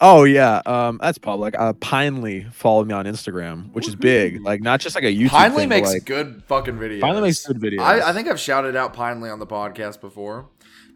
oh 0.00 0.22
yeah, 0.22 0.62
um, 0.64 0.98
that's 1.02 1.18
public. 1.18 1.56
Uh, 1.58 1.72
Pinely 1.72 2.48
followed 2.52 2.86
me 2.86 2.94
on 2.94 3.04
Instagram, 3.06 3.72
which 3.72 3.88
is 3.88 3.96
big. 3.96 4.40
Like 4.42 4.60
not 4.62 4.78
just 4.80 4.94
like 4.94 5.02
a 5.04 5.08
YouTube. 5.12 5.30
Pinely 5.30 5.56
thing, 5.62 5.68
makes 5.70 5.92
like, 5.92 6.04
good 6.04 6.42
fucking 6.46 6.74
videos. 6.76 7.00
Pinely 7.00 7.22
makes 7.22 7.44
good 7.44 7.58
videos. 7.58 7.80
I, 7.80 8.10
I 8.10 8.12
think 8.12 8.28
I've 8.28 8.38
shouted 8.38 8.76
out 8.76 8.94
Pinely 8.94 9.32
on 9.32 9.40
the 9.40 9.46
podcast 9.46 10.00
before. 10.00 10.46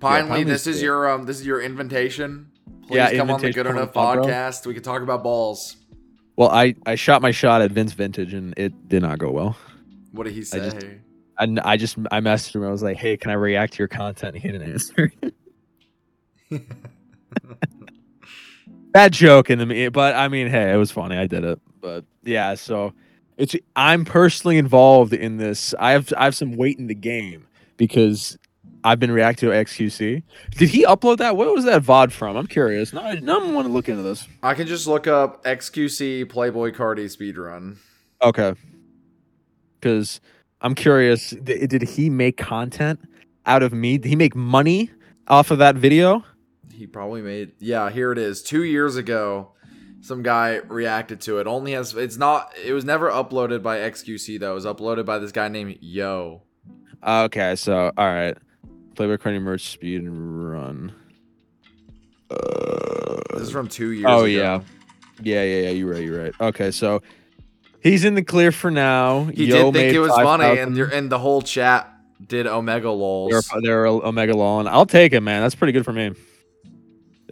Pinely, 0.03 0.29
Pinely's 0.45 0.47
this 0.47 0.67
is 0.67 0.77
good. 0.79 0.85
your 0.85 1.11
um 1.11 1.25
this 1.27 1.41
is 1.41 1.47
your 1.47 1.61
invitation. 1.63 2.51
Please 2.89 2.97
Yeah, 2.97 3.15
come 3.17 3.31
on 3.31 3.41
the 3.41 3.53
Good 3.53 3.63
to 3.65 3.71
come 3.71 3.77
on 3.77 3.77
Enough 3.83 3.89
the 3.89 3.93
pod, 3.93 4.17
bro. 4.19 4.27
podcast. 4.27 4.67
We 4.67 4.75
can 4.75 4.83
talk 4.83 5.03
about 5.03 5.23
balls. 5.23 5.77
Well, 6.37 6.51
I 6.51 6.75
I 6.87 6.95
shot 6.97 7.23
my 7.23 7.31
shot 7.31 7.63
at 7.63 7.71
Vince 7.73 7.93
Vintage 7.93 8.35
and 8.35 8.55
it 8.57 8.89
did 8.89 9.03
not 9.03 9.19
go 9.19 9.31
well. 9.31 9.57
What 10.13 10.25
did 10.25 10.33
he 10.35 10.43
say? 10.43 10.59
just- 10.59 10.87
And 11.39 11.61
I 11.61 11.77
just 11.77 11.97
I 12.11 12.21
messaged 12.21 12.55
him. 12.55 12.65
I 12.65 12.71
was 12.71 12.83
like, 12.83 12.97
"Hey, 12.99 13.17
can 13.17 13.31
I 13.31 13.35
react 13.35 13.73
to 13.75 13.79
your 13.79 13.89
content?" 13.89 14.37
He 14.37 14.49
didn't 14.49 14.71
answer. 14.73 15.13
Bad 18.93 19.13
joke 19.15 19.49
in 19.49 19.59
the 19.59 19.65
me, 19.67 19.89
but 19.89 20.15
I 20.15 20.29
mean, 20.29 20.49
hey, 20.49 20.71
it 20.73 20.77
was 20.77 20.91
funny. 20.91 21.17
I 21.17 21.27
did 21.27 21.45
it. 21.45 21.59
But 21.81 22.05
yeah, 22.25 22.55
so 22.55 22.93
it's 23.39 23.57
I'm 23.75 24.05
personally 24.05 24.59
involved 24.59 25.15
in 25.15 25.39
this. 25.39 25.75
I 25.79 25.93
have 25.93 26.13
I 26.17 26.25
have 26.25 26.35
some 26.35 26.57
weight 26.57 26.79
in 26.79 26.89
the 26.89 26.95
game 26.95 27.47
because 27.79 28.37
I've 28.85 28.99
been 28.99 29.13
reacting 29.13 29.49
to 29.51 29.55
XQC. 29.55 30.23
Did 30.57 30.69
he 30.69 30.85
upload 30.85 31.19
that? 31.19 31.37
What 31.37 31.53
was 31.55 31.65
that 31.65 31.83
VOD 31.83 32.11
from? 32.13 32.37
I'm 32.37 32.47
curious. 32.47 32.93
Now, 32.93 33.03
I- 33.03 33.21
now 33.21 33.41
I 33.41 33.51
want 33.53 33.67
to 33.67 33.73
look 33.73 33.89
into 33.89 34.03
this. 34.03 34.27
I 34.43 34.55
can 34.55 34.67
just 34.67 34.87
look 34.87 35.07
up 35.07 35.45
XQC 35.45 36.25
Playboi 36.27 36.75
Carti 36.75 37.05
speedrun. 37.07 37.77
Okay. 38.23 38.55
Because 39.81 40.21
I'm 40.61 40.75
curious, 40.75 41.31
did, 41.31 41.71
did 41.71 41.83
he 41.83 42.11
make 42.11 42.37
content 42.37 43.01
out 43.47 43.63
of 43.63 43.73
me? 43.73 43.99
Did 43.99 44.09
he 44.09 44.17
make 44.17 44.35
money 44.37 44.91
off 45.29 45.51
of 45.51 45.59
that 45.59 45.77
video? 45.77 46.25
He 46.73 46.87
probably 46.87 47.23
made 47.23 47.53
yeah, 47.59 47.91
here 47.91 48.11
it 48.13 48.19
is. 48.19 48.43
Two 48.43 48.65
years 48.65 48.97
ago, 48.97 49.53
some 50.01 50.23
guy 50.23 50.57
reacted 50.67 51.21
to 51.23 51.39
it. 51.39 51.47
Only 51.47 51.73
has 51.73 51.95
it's 51.95 52.17
not 52.17 52.53
it 52.65 52.73
was 52.73 52.85
never 52.85 53.11
uploaded 53.11 53.63
by 53.63 53.79
XQC 53.79 54.41
though. 54.41 54.53
It 54.53 54.55
was 54.55 54.67
uploaded 54.67 55.05
by 55.05 55.19
this 55.19 55.31
guy 55.33 55.49
named 55.49 55.79
Yo. 55.81 56.43
Okay, 57.07 57.55
so 57.57 57.93
all 57.97 58.07
right. 58.07 58.37
Playboi 58.95 59.19
Carti 59.19 59.41
merch 59.41 59.69
speed 59.71 60.03
and 60.03 60.51
run. 60.51 60.93
Uh, 62.31 63.21
This 63.35 63.43
is 63.43 63.51
from 63.51 63.69
two 63.69 63.91
years 63.91 64.07
oh 64.09 64.21
ago. 64.21 64.27
yeah, 64.27 64.61
yeah, 65.23 65.43
yeah, 65.43 65.61
yeah. 65.65 65.71
You're 65.71 65.93
right. 65.93 66.03
You're 66.05 66.23
right. 66.25 66.35
Okay, 66.41 66.71
so 66.71 67.03
he's 67.81 68.05
in 68.05 68.15
the 68.15 68.23
clear 68.23 68.53
for 68.53 68.71
now. 68.71 69.25
He 69.25 69.47
Yo 69.47 69.71
did 69.71 69.75
think 69.75 69.95
it 69.95 69.99
was 70.01 70.11
funny, 70.13 70.45
5,000. 70.45 70.79
and 70.81 70.93
and 70.93 71.11
the 71.13 71.19
whole 71.19 71.43
chat 71.43 71.89
did 72.27 72.47
Omega 72.47 72.91
lols. 72.91 73.31
They're, 73.33 73.61
they're 73.63 73.87
Omega 73.87 74.35
Law, 74.37 74.61
and 74.61 74.69
I'll 74.69 74.87
take 74.87 75.13
it, 75.13 75.21
man. 75.23 75.43
That's 75.43 75.55
pretty 75.57 75.73
good 75.73 75.85
for 75.85 75.93
me. 75.93 76.13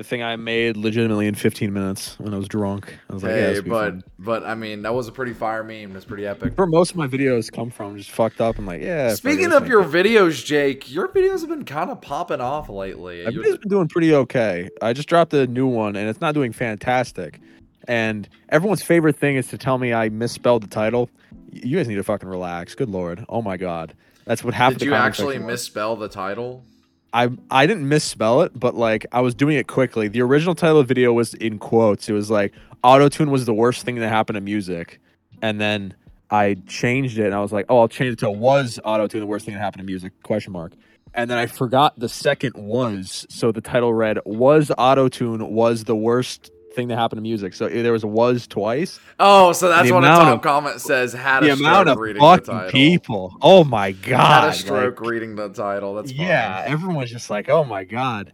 The 0.00 0.04
thing 0.04 0.22
I 0.22 0.34
made 0.36 0.78
legitimately 0.78 1.26
in 1.26 1.34
15 1.34 1.74
minutes 1.74 2.18
when 2.18 2.32
I 2.32 2.38
was 2.38 2.48
drunk. 2.48 2.96
I 3.10 3.12
was 3.12 3.22
like, 3.22 3.32
yeah, 3.32 3.36
Hey, 3.36 3.52
this 3.52 3.60
but 3.60 3.90
fun. 3.90 4.04
but 4.18 4.44
I 4.44 4.54
mean 4.54 4.80
that 4.80 4.94
was 4.94 5.08
a 5.08 5.12
pretty 5.12 5.34
fire 5.34 5.62
meme. 5.62 5.92
That's 5.92 6.06
pretty 6.06 6.26
epic. 6.26 6.54
where 6.56 6.66
most 6.66 6.92
of 6.92 6.96
my 6.96 7.06
videos 7.06 7.52
come 7.52 7.68
from, 7.68 7.98
just 7.98 8.10
fucked 8.10 8.40
up. 8.40 8.56
I'm 8.56 8.64
like, 8.64 8.80
yeah. 8.80 9.12
Speaking 9.12 9.52
of 9.52 9.68
your 9.68 9.84
videos, 9.84 10.42
Jake, 10.42 10.90
your 10.90 11.08
videos 11.08 11.40
have 11.40 11.50
been 11.50 11.66
kind 11.66 11.90
of 11.90 12.00
popping 12.00 12.40
off 12.40 12.70
lately. 12.70 13.26
video's 13.26 13.58
been 13.58 13.68
doing 13.68 13.88
pretty 13.88 14.14
okay. 14.14 14.70
I 14.80 14.94
just 14.94 15.06
dropped 15.06 15.34
a 15.34 15.46
new 15.46 15.66
one, 15.66 15.96
and 15.96 16.08
it's 16.08 16.22
not 16.22 16.32
doing 16.32 16.52
fantastic. 16.52 17.38
And 17.86 18.26
everyone's 18.48 18.82
favorite 18.82 19.16
thing 19.16 19.36
is 19.36 19.48
to 19.48 19.58
tell 19.58 19.76
me 19.76 19.92
I 19.92 20.08
misspelled 20.08 20.62
the 20.62 20.68
title. 20.68 21.10
You 21.52 21.76
guys 21.76 21.88
need 21.88 21.96
to 21.96 22.04
fucking 22.04 22.26
relax. 22.26 22.74
Good 22.74 22.88
lord. 22.88 23.26
Oh 23.28 23.42
my 23.42 23.58
god. 23.58 23.92
That's 24.24 24.42
what 24.42 24.54
half 24.54 24.72
did 24.72 24.82
you 24.82 24.94
actually 24.94 25.38
misspell 25.38 25.94
the 25.96 26.08
title? 26.08 26.64
I 27.12 27.30
I 27.50 27.66
didn't 27.66 27.88
misspell 27.88 28.42
it, 28.42 28.58
but 28.58 28.74
like 28.74 29.06
I 29.12 29.20
was 29.20 29.34
doing 29.34 29.56
it 29.56 29.66
quickly. 29.66 30.08
The 30.08 30.22
original 30.22 30.54
title 30.54 30.78
of 30.78 30.86
the 30.86 30.94
video 30.94 31.12
was 31.12 31.34
in 31.34 31.58
quotes. 31.58 32.08
It 32.08 32.12
was 32.12 32.30
like 32.30 32.52
autotune 32.84 33.30
was 33.30 33.46
the 33.46 33.54
worst 33.54 33.84
thing 33.84 33.96
that 33.96 34.08
happened 34.08 34.36
to 34.36 34.40
music. 34.40 35.00
And 35.42 35.60
then 35.60 35.94
I 36.30 36.56
changed 36.66 37.18
it 37.18 37.26
and 37.26 37.34
I 37.34 37.40
was 37.40 37.52
like, 37.52 37.66
"Oh, 37.68 37.80
I'll 37.80 37.88
change 37.88 38.12
it 38.12 38.18
to 38.20 38.30
was 38.30 38.78
autotune 38.84 39.20
the 39.20 39.26
worst 39.26 39.46
thing 39.46 39.54
that 39.54 39.60
happened 39.60 39.80
to 39.80 39.86
music?" 39.86 40.12
question 40.22 40.52
mark. 40.52 40.72
And 41.12 41.28
then 41.28 41.38
I 41.38 41.46
forgot 41.46 41.98
the 41.98 42.08
second 42.08 42.54
was, 42.54 43.26
so 43.28 43.50
the 43.50 43.60
title 43.60 43.92
read 43.92 44.18
was 44.24 44.70
autotune 44.78 45.50
was 45.50 45.84
the 45.84 45.96
worst 45.96 46.52
thing 46.72 46.88
that 46.88 46.96
happened 46.96 47.18
to 47.18 47.22
music. 47.22 47.54
So 47.54 47.68
there 47.68 47.92
was 47.92 48.04
a 48.04 48.06
was 48.06 48.46
twice. 48.46 49.00
Oh, 49.18 49.52
so 49.52 49.68
that's 49.68 49.88
The 49.88 49.94
what 49.94 50.04
a 50.04 50.06
top 50.08 50.34
of- 50.36 50.42
comment 50.42 50.80
says. 50.80 51.12
Had 51.12 51.42
the 51.42 51.50
a 51.50 51.52
amount 51.54 51.86
stroke 51.88 51.96
of 51.96 52.00
reading 52.00 52.22
the 52.22 52.36
title. 52.36 52.54
fucking 52.54 52.70
people. 52.70 53.36
Oh 53.42 53.64
my 53.64 53.92
god. 53.92 54.42
Had 54.44 54.48
a 54.50 54.52
stroke 54.52 55.00
like, 55.00 55.08
reading 55.10 55.34
the 55.36 55.48
title. 55.48 55.94
That's 55.94 56.12
yeah, 56.12 56.62
everyone's 56.66 57.10
just 57.10 57.30
like, 57.30 57.48
"Oh 57.48 57.64
my 57.64 57.84
god." 57.84 58.32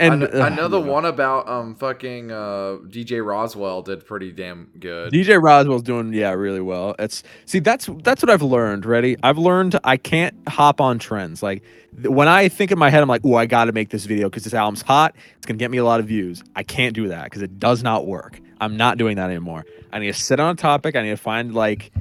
And 0.00 0.24
I, 0.24 0.26
kn- 0.28 0.42
I 0.42 0.48
know 0.48 0.68
the 0.68 0.80
uh, 0.80 0.84
one 0.84 1.04
about 1.04 1.48
um 1.48 1.74
fucking 1.74 2.32
uh 2.32 2.78
DJ 2.88 3.24
Roswell 3.24 3.82
did 3.82 4.06
pretty 4.06 4.32
damn 4.32 4.70
good. 4.78 5.12
DJ 5.12 5.40
Roswell's 5.40 5.82
doing 5.82 6.12
yeah 6.14 6.32
really 6.32 6.60
well. 6.60 6.94
It's 6.98 7.22
see 7.44 7.58
that's 7.58 7.88
that's 8.02 8.22
what 8.22 8.30
I've 8.30 8.42
learned. 8.42 8.86
Ready? 8.86 9.16
I've 9.22 9.38
learned 9.38 9.78
I 9.84 9.98
can't 9.98 10.34
hop 10.48 10.80
on 10.80 10.98
trends. 10.98 11.42
Like 11.42 11.62
th- 11.94 12.08
when 12.08 12.28
I 12.28 12.48
think 12.48 12.70
in 12.70 12.78
my 12.78 12.88
head, 12.88 13.02
I'm 13.02 13.08
like, 13.08 13.20
oh, 13.24 13.34
I 13.34 13.44
got 13.44 13.66
to 13.66 13.72
make 13.72 13.90
this 13.90 14.06
video 14.06 14.30
because 14.30 14.44
this 14.44 14.54
album's 14.54 14.82
hot. 14.82 15.14
It's 15.36 15.46
gonna 15.46 15.58
get 15.58 15.70
me 15.70 15.78
a 15.78 15.84
lot 15.84 16.00
of 16.00 16.06
views. 16.06 16.42
I 16.56 16.62
can't 16.62 16.94
do 16.94 17.08
that 17.08 17.24
because 17.24 17.42
it 17.42 17.58
does 17.58 17.82
not 17.82 18.06
work. 18.06 18.40
I'm 18.60 18.76
not 18.76 18.96
doing 18.96 19.16
that 19.16 19.28
anymore. 19.28 19.64
I 19.92 19.98
need 19.98 20.12
to 20.12 20.18
sit 20.18 20.40
on 20.40 20.50
a 20.50 20.56
topic. 20.56 20.96
I 20.96 21.02
need 21.02 21.10
to 21.10 21.16
find 21.16 21.54
like 21.54 21.92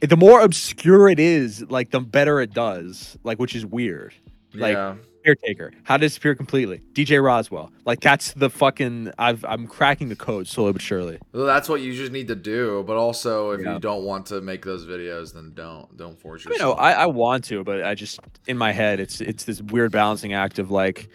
the 0.00 0.16
more 0.16 0.40
obscure 0.40 1.08
it 1.08 1.20
is, 1.20 1.62
like 1.70 1.90
the 1.90 2.00
better 2.00 2.40
it 2.40 2.54
does. 2.54 3.18
Like 3.24 3.38
which 3.38 3.54
is 3.54 3.66
weird. 3.66 4.14
Like 4.54 4.74
yeah. 4.74 4.96
Caretaker, 5.24 5.72
how 5.84 5.96
to 5.96 6.00
disappear 6.00 6.34
completely. 6.34 6.80
DJ 6.92 7.22
Roswell, 7.22 7.70
like 7.84 8.00
that's 8.00 8.32
the 8.32 8.48
fucking. 8.48 9.12
I've 9.18 9.44
I'm 9.44 9.66
cracking 9.66 10.08
the 10.08 10.16
code 10.16 10.46
slowly 10.48 10.72
but 10.72 10.80
surely. 10.82 11.18
Well, 11.32 11.44
that's 11.46 11.68
what 11.68 11.80
you 11.82 11.94
just 11.94 12.10
need 12.12 12.28
to 12.28 12.34
do. 12.34 12.82
But 12.86 12.96
also, 12.96 13.50
if 13.50 13.60
Yeah. 13.60 13.74
you 13.74 13.80
don't 13.80 14.04
want 14.04 14.26
to 14.26 14.40
make 14.40 14.64
those 14.64 14.86
videos, 14.86 15.34
then 15.34 15.52
don't 15.54 15.94
don't 15.96 16.18
force 16.18 16.44
yourself. 16.44 16.58
You 16.60 16.64
know, 16.66 16.72
I, 16.72 16.92
I 16.92 17.06
want 17.06 17.44
to, 17.44 17.62
but 17.64 17.84
I 17.84 17.94
just 17.94 18.20
in 18.46 18.56
my 18.56 18.72
head, 18.72 18.98
it's 19.00 19.20
it's 19.20 19.44
this 19.44 19.60
weird 19.60 19.92
balancing 19.92 20.32
act 20.32 20.58
of 20.58 20.70
like 20.70 21.08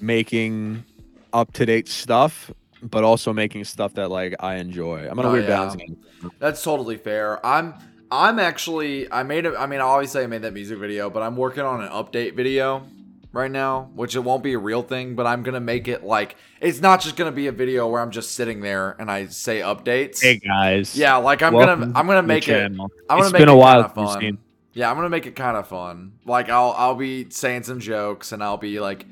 making 0.00 0.84
up 1.32 1.52
to 1.54 1.66
date 1.66 1.88
stuff, 1.88 2.50
but 2.82 3.04
also 3.04 3.32
making 3.32 3.64
stuff 3.64 3.94
that 3.94 4.10
like 4.10 4.34
I 4.40 4.56
enjoy. 4.56 5.08
I'm 5.08 5.16
gonna 5.16 5.28
Oh, 5.28 5.32
weird 5.32 5.44
yeah. 5.44 5.50
balancing. 5.56 5.96
That's 6.38 6.62
totally 6.62 6.96
fair. 6.96 7.44
I'm 7.44 7.74
I'm 8.10 8.38
actually 8.38 9.10
I 9.10 9.22
made 9.22 9.46
it. 9.46 9.54
I 9.58 9.66
mean, 9.66 9.80
obviously 9.80 10.22
I 10.22 10.26
made 10.26 10.42
that 10.42 10.52
music 10.52 10.78
video, 10.78 11.10
but 11.10 11.22
I'm 11.22 11.36
working 11.36 11.64
on 11.64 11.82
an 11.82 11.88
update 11.90 12.34
video 12.34 12.86
right 13.32 13.50
now, 13.50 13.90
which 13.94 14.14
it 14.16 14.20
won't 14.20 14.42
be 14.42 14.52
a 14.52 14.58
real 14.58 14.82
thing, 14.82 15.14
but 15.14 15.26
I'm 15.26 15.42
gonna 15.42 15.60
make 15.60 15.88
it 15.88 16.04
like 16.04 16.36
it's 16.60 16.80
not 16.80 17.00
just 17.00 17.16
gonna 17.16 17.32
be 17.32 17.46
a 17.46 17.52
video 17.52 17.88
where 17.88 18.00
I'm 18.00 18.10
just 18.10 18.32
sitting 18.32 18.60
there 18.60 18.94
and 18.98 19.10
I 19.10 19.26
say 19.26 19.60
updates. 19.60 20.20
Hey 20.22 20.38
guys, 20.38 20.96
Yeah, 20.96 21.16
like 21.16 21.42
I'm 21.42 21.52
gonna 21.52 21.92
I'm 21.94 22.06
gonna 22.06 22.22
to 22.22 22.22
make 22.22 22.48
it. 22.48 22.64
I'm 22.64 22.76
gonna 22.76 22.88
It's 23.22 23.32
make 23.32 23.40
been 23.40 23.48
it 23.48 23.52
a 23.52 23.56
while 23.56 23.82
kinda 23.84 23.94
fun. 23.94 24.20
seen- 24.20 24.38
Yeah, 24.74 24.90
I'm 24.90 24.96
gonna 24.96 25.08
make 25.10 25.26
it 25.26 25.34
kind 25.36 25.56
of 25.56 25.66
fun. 25.66 26.12
Like 26.26 26.48
I'll 26.50 26.74
I'll 26.76 26.94
be 26.94 27.28
saying 27.30 27.64
some 27.64 27.80
jokes 27.80 28.32
and 28.32 28.42
I'll 28.42 28.56
be 28.58 28.80
like 28.80 29.06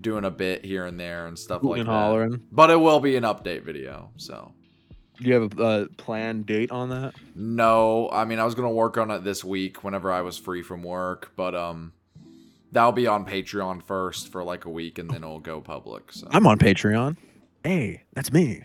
doing 0.00 0.24
a 0.24 0.30
bit 0.30 0.64
here 0.64 0.86
and 0.86 0.98
there 1.00 1.26
and 1.26 1.38
stuff 1.38 1.62
like 1.62 1.80
and 1.80 1.88
that. 1.88 1.92
hollering. 1.92 2.40
But 2.52 2.70
it 2.70 2.76
will 2.76 3.00
be 3.00 3.16
an 3.16 3.22
update 3.24 3.62
video. 3.64 4.10
So 4.16 4.52
Do 5.18 5.24
you 5.28 5.34
have 5.34 5.58
a 5.58 5.62
uh, 5.62 5.86
planned 5.96 6.46
date 6.46 6.70
on 6.70 6.90
that? 6.90 7.14
no, 7.34 8.08
I 8.12 8.24
mean 8.24 8.38
I 8.38 8.44
was 8.44 8.54
gonna 8.54 8.70
work 8.70 8.98
on 8.98 9.10
it 9.10 9.24
this 9.24 9.42
week 9.44 9.82
whenever 9.82 10.12
I 10.12 10.20
was 10.22 10.36
free 10.38 10.62
from 10.62 10.82
work, 10.82 11.32
but 11.36 11.54
um, 11.54 11.92
that'll 12.74 12.92
be 12.92 13.06
on 13.06 13.24
Patreon 13.24 13.82
first 13.82 14.30
for 14.30 14.44
like 14.44 14.66
a 14.66 14.70
week 14.70 14.98
and 14.98 15.08
then 15.08 15.24
it'll 15.24 15.40
go 15.40 15.60
public. 15.62 16.12
So 16.12 16.28
I'm 16.30 16.46
on 16.46 16.58
Patreon. 16.58 17.16
Hey, 17.64 18.02
that's 18.12 18.30
me. 18.30 18.64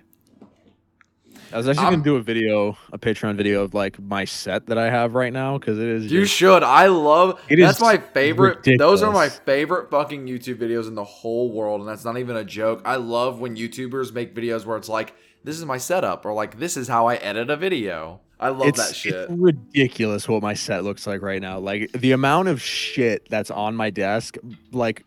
I 1.51 1.57
was 1.57 1.67
actually 1.67 1.85
I'm- 1.85 1.93
gonna 1.93 2.03
do 2.03 2.15
a 2.17 2.21
video, 2.21 2.77
a 2.91 2.99
Patreon 2.99 3.35
video 3.35 3.63
of 3.63 3.73
like 3.73 3.99
my 3.99 4.25
set 4.25 4.67
that 4.67 4.77
I 4.77 4.89
have 4.89 5.15
right 5.15 5.33
now 5.33 5.57
because 5.57 5.79
it 5.79 5.87
is. 5.87 6.11
You 6.11 6.21
just- 6.21 6.33
should. 6.35 6.61
I 6.63 6.87
love. 6.87 7.39
It 7.49 7.55
that's 7.57 7.77
is 7.77 7.81
my 7.81 7.97
favorite. 7.97 8.67
Those 8.77 9.01
are 9.01 9.11
my 9.11 9.29
favorite 9.29 9.89
fucking 9.89 10.27
YouTube 10.27 10.57
videos 10.57 10.87
in 10.87 10.93
the 10.95 11.03
whole 11.03 11.51
world, 11.51 11.79
and 11.81 11.89
that's 11.89 12.05
not 12.05 12.17
even 12.19 12.35
a 12.35 12.43
joke. 12.43 12.81
I 12.85 12.97
love 12.97 13.39
when 13.39 13.55
YouTubers 13.55 14.13
make 14.13 14.35
videos 14.35 14.65
where 14.65 14.77
it's 14.77 14.89
like, 14.89 15.13
"This 15.43 15.57
is 15.57 15.65
my 15.65 15.77
setup," 15.77 16.23
or 16.25 16.33
like, 16.33 16.59
"This 16.59 16.77
is 16.77 16.87
how 16.87 17.07
I 17.07 17.15
edit 17.15 17.49
a 17.49 17.55
video." 17.55 18.19
I 18.39 18.49
love 18.49 18.67
it's, 18.67 18.87
that 18.87 18.95
shit. 18.95 19.13
it's 19.13 19.31
ridiculous 19.31 20.27
what 20.27 20.41
my 20.41 20.53
set 20.53 20.83
looks 20.83 21.05
like 21.05 21.21
right 21.21 21.41
now. 21.41 21.59
Like 21.59 21.91
the 21.91 22.13
amount 22.13 22.47
of 22.47 22.61
shit 22.61 23.27
that's 23.29 23.51
on 23.51 23.75
my 23.75 23.89
desk, 23.89 24.37
like 24.71 25.05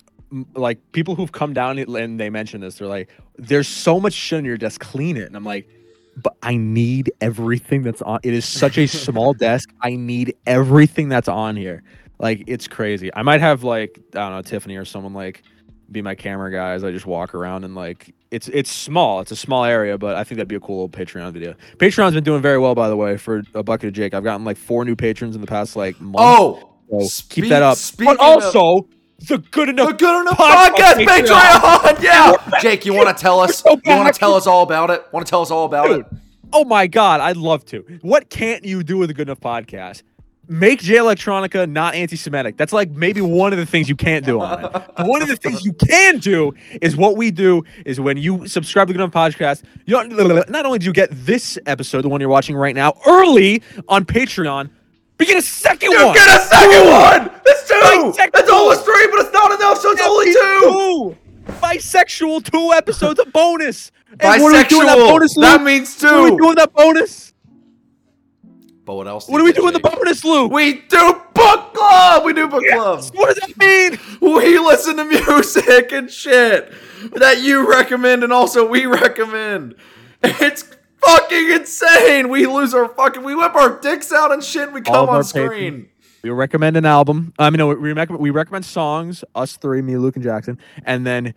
like 0.55 0.79
people 0.93 1.15
who've 1.15 1.33
come 1.33 1.53
down 1.53 1.79
and 1.79 2.21
they 2.21 2.31
mention 2.31 2.61
this, 2.61 2.77
they're 2.77 2.89
like, 2.89 3.11
"There's 3.37 3.69
so 3.69 4.01
much 4.01 4.13
shit 4.13 4.39
on 4.39 4.45
your 4.45 4.59
desk, 4.59 4.81
clean 4.81 5.17
it." 5.17 5.27
And 5.27 5.37
I'm 5.37 5.45
like, 5.45 5.69
"But 6.17 6.37
I 6.43 6.57
need 6.57 7.11
everything 7.21 7.83
that's 7.83 8.03
on. 8.03 8.21
It 8.23 8.35
is 8.35 8.45
such 8.45 8.77
a 8.77 8.87
small 8.89 9.33
desk. 9.33 9.71
I 9.81 9.97
need 9.97 10.35
everything 10.47 11.09
that's 11.09 11.29
on 11.29 11.57
here. 11.57 11.83
Like 12.19 12.45
it's 12.47 12.69
crazy. 12.69 13.11
I 13.15 13.23
might 13.23 13.41
have 13.41 13.65
like 13.65 13.99
I 14.15 14.19
don't 14.19 14.33
know 14.33 14.43
Tiffany 14.43 14.77
or 14.77 14.85
someone 14.85 15.15
like 15.15 15.43
be 15.91 16.03
my 16.03 16.15
camera 16.15 16.53
guys. 16.53 16.85
I 16.85 16.91
just 16.91 17.07
walk 17.07 17.35
around 17.35 17.65
and 17.65 17.75
like 17.75 18.15
it's 18.33 18.49
it's 18.49 18.71
small. 18.73 19.21
It's 19.21 19.31
a 19.31 19.37
small 19.37 19.65
area, 19.65 19.97
but 19.99 20.17
I 20.17 20.25
think 20.25 20.37
that'd 20.39 20.49
be 20.49 20.57
a 20.57 20.61
cool 20.61 20.85
little 20.85 20.89
Patreon 21.05 21.33
video. 21.33 21.55
Patreon's 21.77 22.15
been 22.15 22.25
doing 22.25 22.43
very 22.43 22.59
well, 22.59 22.75
by 22.75 22.89
the 22.89 22.97
way, 22.97 23.17
for 23.17 23.43
a 23.55 23.63
bucket 23.63 23.89
of 23.89 23.93
Jake. 23.95 24.15
I've 24.15 24.25
gotten 24.25 24.45
like 24.45 24.57
four 24.57 24.85
new 24.85 24.97
patrons 24.97 25.35
in 25.35 25.41
the 25.41 25.47
past 25.47 25.77
like 25.77 26.01
month. 26.01 26.17
Oh, 26.19 26.73
so 26.91 27.07
speak- 27.07 27.45
keep 27.45 27.51
that 27.51 27.63
up. 27.63 27.79
But 27.99 28.19
also 28.19 28.89
the 29.29 29.39
good 29.39 29.69
enough. 29.69 29.89
the 29.89 29.95
good 29.95 30.21
enough 30.23 30.37
Podcast 30.39 30.95
podcast 30.95 31.07
Patreon. 31.07 31.81
Patreon. 31.81 32.03
Yeah, 32.03 32.37
Jake, 32.61 32.85
you 32.87 32.95
want 32.95 33.15
to 33.17 33.21
tell 33.23 33.39
us? 33.39 33.63
Go 33.63 33.79
You 33.85 33.97
want 33.97 34.13
to 34.13 34.19
tell 34.19 34.35
us 34.35 34.47
all 34.47 34.63
about 34.63 34.91
it? 34.91 35.05
Want 35.13 35.25
to 35.27 35.31
tell 35.31 35.43
us 35.43 35.51
all 35.51 35.67
about 35.67 35.87
Dude, 35.89 36.01
it? 36.01 36.07
oh 36.53 36.65
my 36.65 36.87
god, 36.87 37.21
I'd 37.21 37.37
love 37.37 37.65
to. 37.67 37.83
What 38.01 38.31
can't 38.31 38.65
you 38.65 38.83
do 38.83 38.97
with 38.99 39.11
a 39.11 39.15
good 39.15 39.29
enough 39.29 39.41
podcast? 39.41 40.03
Make 40.49 40.81
Jay 40.81 40.97
Electronica 40.97 41.71
not 41.71 41.95
anti-Semitic. 41.95 42.57
That's 42.57 42.73
like 42.73 42.91
maybe 42.91 43.21
one 43.21 43.53
of 43.53 43.59
the 43.59 43.65
things 43.65 43.89
you 43.89 43.95
can't 43.97 44.25
do 44.27 44.41
on 44.41 44.65
it. 44.65 44.73
But 44.73 45.07
one 45.07 45.23
of 45.23 45.29
the 45.29 45.37
things 45.37 45.65
you 45.65 45.73
can 45.73 46.19
do 46.19 46.53
is 46.83 46.97
what 46.97 47.17
we 47.17 47.31
do 47.31 47.63
is 47.87 48.01
when 48.01 48.17
you 48.17 48.47
subscribe 48.49 48.89
to 48.89 48.93
the 48.93 48.99
Good 48.99 49.05
Enough 49.05 49.15
Podcast, 49.35 49.63
you 49.87 49.95
don't, 49.95 50.51
not 50.51 50.67
only 50.67 50.79
do 50.81 50.87
you 50.87 50.93
get 50.93 51.09
this 51.13 51.59
episode, 51.65 52.03
the 52.03 52.09
one 52.09 52.21
you're 52.21 52.29
watching 52.29 52.57
right 52.57 52.75
now, 52.75 52.93
early 53.07 53.63
on 53.89 54.05
Patreon, 54.05 54.69
but 55.17 55.29
you 55.29 55.35
get 55.35 55.43
a 55.43 55.47
second 55.47 55.93
You 55.93 56.07
one. 56.07 56.15
get 56.15 56.29
a 56.29 56.45
second 56.45 56.91
one. 56.91 57.41
It's 57.47 57.69
two. 57.69 57.75
Bisexual. 57.75 58.31
It's 58.35 58.51
almost 58.51 58.85
three, 58.85 59.07
but 59.13 59.21
it's 59.21 59.33
not 59.33 59.53
enough, 59.53 59.79
so 59.79 59.91
it's 59.93 60.03
only 60.03 60.33
two. 60.33 61.17
Two. 61.17 61.53
Bisexual, 61.61 62.51
two 62.51 62.73
episodes 62.73 63.21
of 63.21 63.33
bonus. 63.33 63.93
And 64.21 64.43
what 64.43 64.55
are 64.55 64.63
we 64.63 64.69
doing 64.69 64.87
that 64.87 64.99
Bisexual. 64.99 65.09
bonus, 65.09 65.35
That 65.37 65.63
means 65.63 66.03
What 66.03 66.13
are 66.15 66.23
we 66.25 66.31
two. 66.31 66.37
doing 66.39 66.55
that 66.57 66.73
bonus? 66.73 67.32
But 68.85 68.95
what 68.97 69.07
else? 69.07 69.29
What 69.29 69.39
do 69.39 69.45
we 69.45 69.53
do 69.53 69.67
in 69.69 69.75
the 69.75 69.81
bonus, 69.81 70.25
Luke? 70.25 70.51
We 70.51 70.81
do 70.89 71.21
book 71.35 71.73
club. 71.75 72.25
We 72.25 72.33
do 72.33 72.49
book 72.49 72.65
club. 72.69 73.05
What 73.15 73.35
does 73.39 73.49
that 73.49 73.57
mean? 73.57 73.99
We 74.21 74.59
listen 74.59 74.97
to 74.97 75.05
music 75.35 75.93
and 75.93 76.11
shit 76.11 76.73
that 77.15 77.41
you 77.43 77.71
recommend 77.71 78.25
and 78.25 78.33
also 78.33 78.67
we 78.69 78.87
recommend. 78.87 79.77
It's 80.23 80.65
fucking 81.01 81.51
insane. 81.53 82.29
We 82.29 82.47
lose 82.47 82.75
our 82.75 82.89
fucking. 82.89 83.23
We 83.23 83.35
whip 83.37 83.55
our 83.55 83.79
dicks 83.81 84.13
out 84.13 84.33
and 84.33 84.43
shit. 84.43 84.65
And 84.65 84.73
we 84.75 84.81
All 84.83 84.95
come 85.07 85.09
on 85.11 85.15
our 85.17 85.23
screen. 85.23 85.49
patrons. 85.49 85.89
We 86.25 86.31
recommend 86.31 86.77
an 86.77 86.85
album. 86.85 87.33
I 87.39 87.51
mean, 87.51 87.59
no, 87.59 87.69
we 87.69 87.93
recommend 87.93 88.21
we 88.21 88.31
recommend 88.31 88.65
songs. 88.65 89.25
Us 89.35 89.57
three, 89.57 89.83
me, 89.83 89.97
Luke, 89.97 90.15
and 90.17 90.23
Jackson, 90.25 90.59
and 90.85 91.05
then 91.07 91.35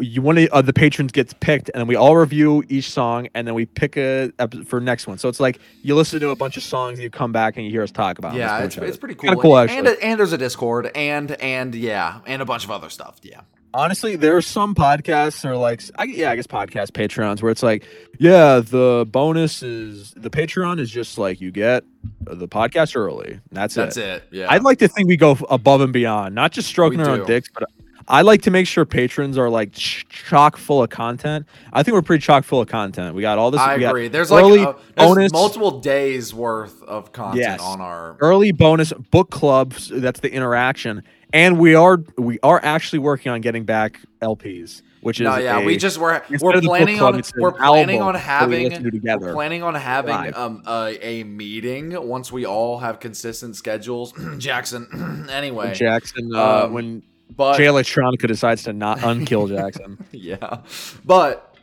you 0.00 0.22
one 0.22 0.38
of 0.38 0.48
uh, 0.50 0.62
the 0.62 0.72
patrons 0.72 1.12
gets 1.12 1.32
picked, 1.34 1.68
and 1.70 1.80
then 1.80 1.86
we 1.86 1.96
all 1.96 2.16
review 2.16 2.62
each 2.68 2.90
song, 2.90 3.28
and 3.34 3.46
then 3.46 3.54
we 3.54 3.66
pick 3.66 3.96
a 3.96 4.32
epi- 4.38 4.64
for 4.64 4.80
next 4.80 5.06
one. 5.06 5.18
So 5.18 5.28
it's 5.28 5.40
like 5.40 5.58
you 5.82 5.94
listen 5.94 6.20
to 6.20 6.30
a 6.30 6.36
bunch 6.36 6.56
of 6.56 6.62
songs, 6.62 6.98
and 6.98 7.02
you 7.02 7.10
come 7.10 7.32
back 7.32 7.56
and 7.56 7.64
you 7.64 7.70
hear 7.70 7.82
us 7.82 7.90
talk 7.90 8.18
about. 8.18 8.34
Yeah, 8.34 8.58
it's, 8.64 8.76
it's 8.76 8.96
pretty 8.96 9.14
cool. 9.14 9.30
Kinda 9.30 9.40
cool, 9.42 9.58
and, 9.58 9.70
actually. 9.70 9.92
and 9.94 10.02
and 10.02 10.20
there's 10.20 10.32
a 10.32 10.38
Discord 10.38 10.90
and 10.94 11.32
and 11.40 11.74
yeah, 11.74 12.20
and 12.26 12.42
a 12.42 12.44
bunch 12.44 12.64
of 12.64 12.70
other 12.70 12.90
stuff. 12.90 13.18
Yeah. 13.22 13.40
honestly, 13.74 14.16
there 14.16 14.34
are 14.36 14.42
some 14.42 14.74
podcasts 14.74 15.44
or 15.44 15.54
like, 15.56 15.82
I, 15.98 16.04
yeah, 16.04 16.30
I 16.30 16.36
guess 16.36 16.46
podcast 16.46 16.92
Patreons 16.92 17.42
where 17.42 17.52
it's 17.52 17.62
like, 17.62 17.84
yeah, 18.18 18.60
the 18.60 19.06
bonus 19.10 19.62
is 19.62 20.12
the 20.16 20.30
Patreon 20.30 20.80
is 20.80 20.90
just 20.90 21.18
like 21.18 21.40
you 21.42 21.50
get 21.50 21.84
the 22.22 22.48
podcast 22.48 22.96
early. 22.96 23.40
That's, 23.52 23.74
That's 23.74 23.96
it. 23.98 24.00
That's 24.00 24.24
it. 24.24 24.28
Yeah. 24.38 24.46
I'd 24.50 24.62
like 24.62 24.78
to 24.78 24.88
think 24.88 25.08
we 25.08 25.16
go 25.18 25.36
above 25.50 25.82
and 25.82 25.92
beyond, 25.92 26.34
not 26.34 26.52
just 26.52 26.68
stroking 26.68 27.00
We 27.00 27.04
our 27.04 27.16
do. 27.16 27.22
own 27.22 27.26
dicks, 27.26 27.50
but 27.52 27.68
I 28.08 28.22
like 28.22 28.42
to 28.42 28.50
make 28.50 28.66
sure 28.66 28.84
patrons 28.84 29.36
are 29.36 29.50
like 29.50 29.72
ch- 29.72 30.06
chock 30.08 30.56
full 30.56 30.82
of 30.82 30.90
content. 30.90 31.46
I 31.72 31.82
think 31.82 31.94
we're 31.94 32.02
pretty 32.02 32.22
chock 32.22 32.44
full 32.44 32.60
of 32.60 32.68
content. 32.68 33.14
We 33.16 33.22
got 33.22 33.36
all 33.38 33.50
this. 33.50 33.60
I 33.60 33.74
agree. 33.74 34.08
There's 34.08 34.30
like 34.30 34.44
early 34.44 34.60
uh, 34.60 34.74
there's 34.96 35.08
bonus, 35.08 35.32
multiple 35.32 35.80
days 35.80 36.32
worth 36.32 36.82
of 36.84 37.12
content 37.12 37.42
Yes. 37.42 37.60
on 37.60 37.80
our. 37.80 38.16
early 38.20 38.52
bonus 38.52 38.92
book 39.10 39.30
clubs. 39.30 39.88
That's 39.92 40.20
the 40.20 40.32
interaction, 40.32 41.02
and 41.32 41.58
we 41.58 41.74
are 41.74 41.98
we 42.16 42.38
are 42.42 42.60
actually 42.62 43.00
working 43.00 43.32
on 43.32 43.40
getting 43.40 43.64
back 43.64 44.00
LPs, 44.22 44.82
which 45.00 45.20
is 45.20 45.24
No, 45.24 45.36
yeah, 45.38 45.58
a- 45.58 45.64
we 45.64 45.76
just 45.76 45.98
we're 45.98 46.22
we're 46.40 46.54
of 46.54 46.62
the 46.62 46.68
book 46.68 46.76
planning 46.76 46.98
club, 46.98 47.14
on 47.16 47.22
we're 47.38 47.52
planning 47.52 48.02
on 48.02 48.14
we 48.14 48.20
having 48.20 49.00
we're 49.20 49.32
planning 49.32 49.64
on 49.64 49.74
having 49.74 50.14
Live. 50.14 50.36
um 50.36 50.62
a, 50.64 50.96
a 51.04 51.24
meeting 51.24 51.90
once 52.06 52.30
we 52.30 52.46
all 52.46 52.78
have 52.78 53.00
consistent 53.00 53.56
schedules. 53.56 54.12
Jackson, 54.38 55.26
anyway, 55.30 55.74
Jackson 55.74 56.30
uh, 56.34 56.66
Um, 56.66 56.72
when 56.72 57.02
but 57.30 57.56
Jay 57.56 57.64
Electronica 57.64 58.26
decides 58.28 58.62
to 58.64 58.72
not 58.72 58.98
unkill 58.98 59.48
Jackson. 59.54 60.04
yeah, 60.12 60.60
but 61.04 61.56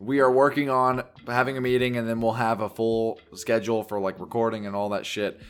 we 0.00 0.20
are 0.20 0.30
working 0.30 0.70
on 0.70 1.02
having 1.26 1.56
a 1.56 1.60
meeting, 1.60 1.96
and 1.96 2.08
then 2.08 2.20
we'll 2.20 2.32
have 2.34 2.60
a 2.60 2.68
full 2.68 3.20
schedule 3.34 3.82
for 3.82 3.98
like 4.00 4.18
recording 4.20 4.66
and 4.66 4.74
all 4.76 4.90
that 4.90 5.04
shit. 5.06 5.40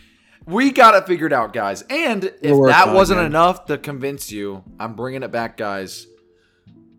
We 0.47 0.71
got 0.71 0.95
it 0.95 1.07
figured 1.07 1.33
out, 1.33 1.53
guys. 1.53 1.83
And 1.91 2.25
if 2.25 2.57
that 2.67 2.95
wasn't 2.95 3.21
enough 3.21 3.67
to 3.67 3.77
convince 3.77 4.33
you, 4.33 4.65
I'm 4.81 4.95
bringing 4.95 5.23
it 5.23 5.31
back, 5.31 5.57
guys. 5.59 6.07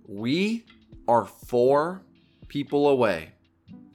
We 0.07 0.65
are 1.07 1.25
four 1.25 2.03
people 2.47 2.89
away 2.89 3.31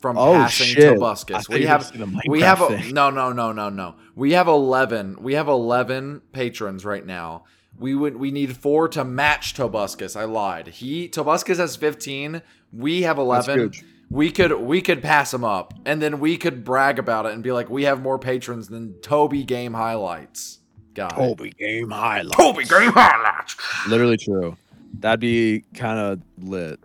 from 0.01 0.19
Oh, 0.19 0.35
passing 0.35 0.67
shit. 0.67 0.99
Tobuscus. 0.99 1.49
We 1.49 1.65
have 1.67 1.93
we 2.29 2.41
have 2.43 2.61
a, 2.63 2.69
thing. 2.69 2.95
no 2.95 3.11
no 3.11 3.33
no 3.33 3.53
no 3.53 3.69
no. 3.69 3.95
We 4.17 4.33
have 4.33 4.49
eleven. 4.49 5.17
We 5.21 5.35
have 5.35 5.49
eleven 5.49 6.21
patrons 6.33 6.85
right 6.85 7.05
now. 7.05 7.45
We 7.79 7.95
would 7.95 8.17
we 8.17 8.31
need 8.31 8.57
four 8.57 8.89
to 8.89 9.05
match 9.05 9.55
Tobuscus. 9.55 10.19
I 10.19 10.25
lied. 10.25 10.69
He 10.69 11.09
Tobuscus 11.09 11.57
has 11.57 11.77
fifteen. 11.77 12.43
We 12.73 13.03
have 13.03 13.19
eleven. 13.19 13.59
huge. 13.59 13.85
We 14.11 14.31
could 14.31 14.53
we 14.61 14.81
could 14.81 15.03
pass 15.03 15.35
him 15.35 15.45
up, 15.45 15.75
and 15.85 16.01
then 16.01 16.21
we 16.21 16.37
could 16.37 16.65
brag 16.65 16.99
about 16.99 17.27
it 17.27 17.33
and 17.33 17.43
be 17.43 17.53
like, 17.53 17.69
we 17.69 17.85
have 17.85 18.01
more 18.01 18.19
patrons 18.19 18.69
than 18.69 18.95
Toby 19.01 19.43
Game 19.45 19.75
Highlights. 19.75 20.61
God, 20.95 21.11
Toby 21.11 21.51
game 21.51 21.91
highlights. 21.91 22.37
Toby 22.37 22.65
Game 22.65 22.93
Highlights. 22.93 23.57
Literally 23.89 24.17
true. 24.17 24.57
That'd 25.01 25.21
be 25.21 25.65
kind 25.75 25.99
of 25.99 26.21
lit. 26.39 26.79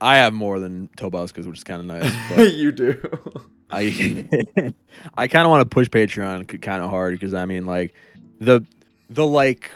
I 0.00 0.16
have 0.16 0.32
more 0.32 0.58
than 0.58 0.88
Tobuscus, 0.96 1.46
which 1.46 1.58
is 1.58 1.64
kind 1.64 1.80
of 1.80 1.86
nice. 1.86 2.12
But 2.36 2.54
you 2.54 2.72
do. 2.72 3.00
I 3.70 3.82
I 5.16 5.28
kind 5.28 5.44
of 5.44 5.50
want 5.50 5.62
to 5.62 5.74
push 5.74 5.88
Patreon 5.88 6.60
kind 6.62 6.82
of 6.82 6.90
hard 6.90 7.14
because 7.14 7.34
I 7.34 7.44
mean 7.44 7.66
like 7.66 7.94
the 8.40 8.62
the 9.10 9.26
like 9.26 9.70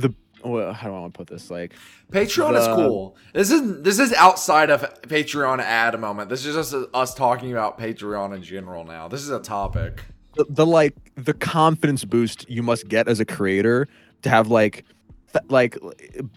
the 0.00 0.14
well, 0.44 0.72
how 0.72 0.88
do 0.88 0.94
I 0.94 1.00
want 1.00 1.14
to 1.14 1.18
put 1.18 1.26
this 1.26 1.50
like 1.50 1.74
Patreon 2.12 2.56
is 2.56 2.66
cool. 2.66 3.16
This 3.32 3.50
is 3.50 3.82
this 3.82 3.98
is 3.98 4.12
outside 4.12 4.70
of 4.70 4.82
Patreon 5.02 5.58
ad 5.60 5.98
moment. 5.98 6.28
This 6.28 6.44
is 6.46 6.54
just 6.54 6.74
us 6.94 7.14
talking 7.14 7.50
about 7.52 7.78
Patreon 7.78 8.34
in 8.34 8.42
general 8.42 8.84
now. 8.84 9.08
This 9.08 9.22
is 9.22 9.30
a 9.30 9.40
topic. 9.40 10.04
the, 10.36 10.44
the 10.48 10.66
like 10.66 10.94
the 11.16 11.34
confidence 11.34 12.04
boost 12.04 12.48
you 12.48 12.62
must 12.62 12.86
get 12.88 13.08
as 13.08 13.18
a 13.20 13.24
creator 13.24 13.88
to 14.22 14.28
have 14.28 14.48
like 14.48 14.84
th- 15.32 15.44
like 15.48 15.78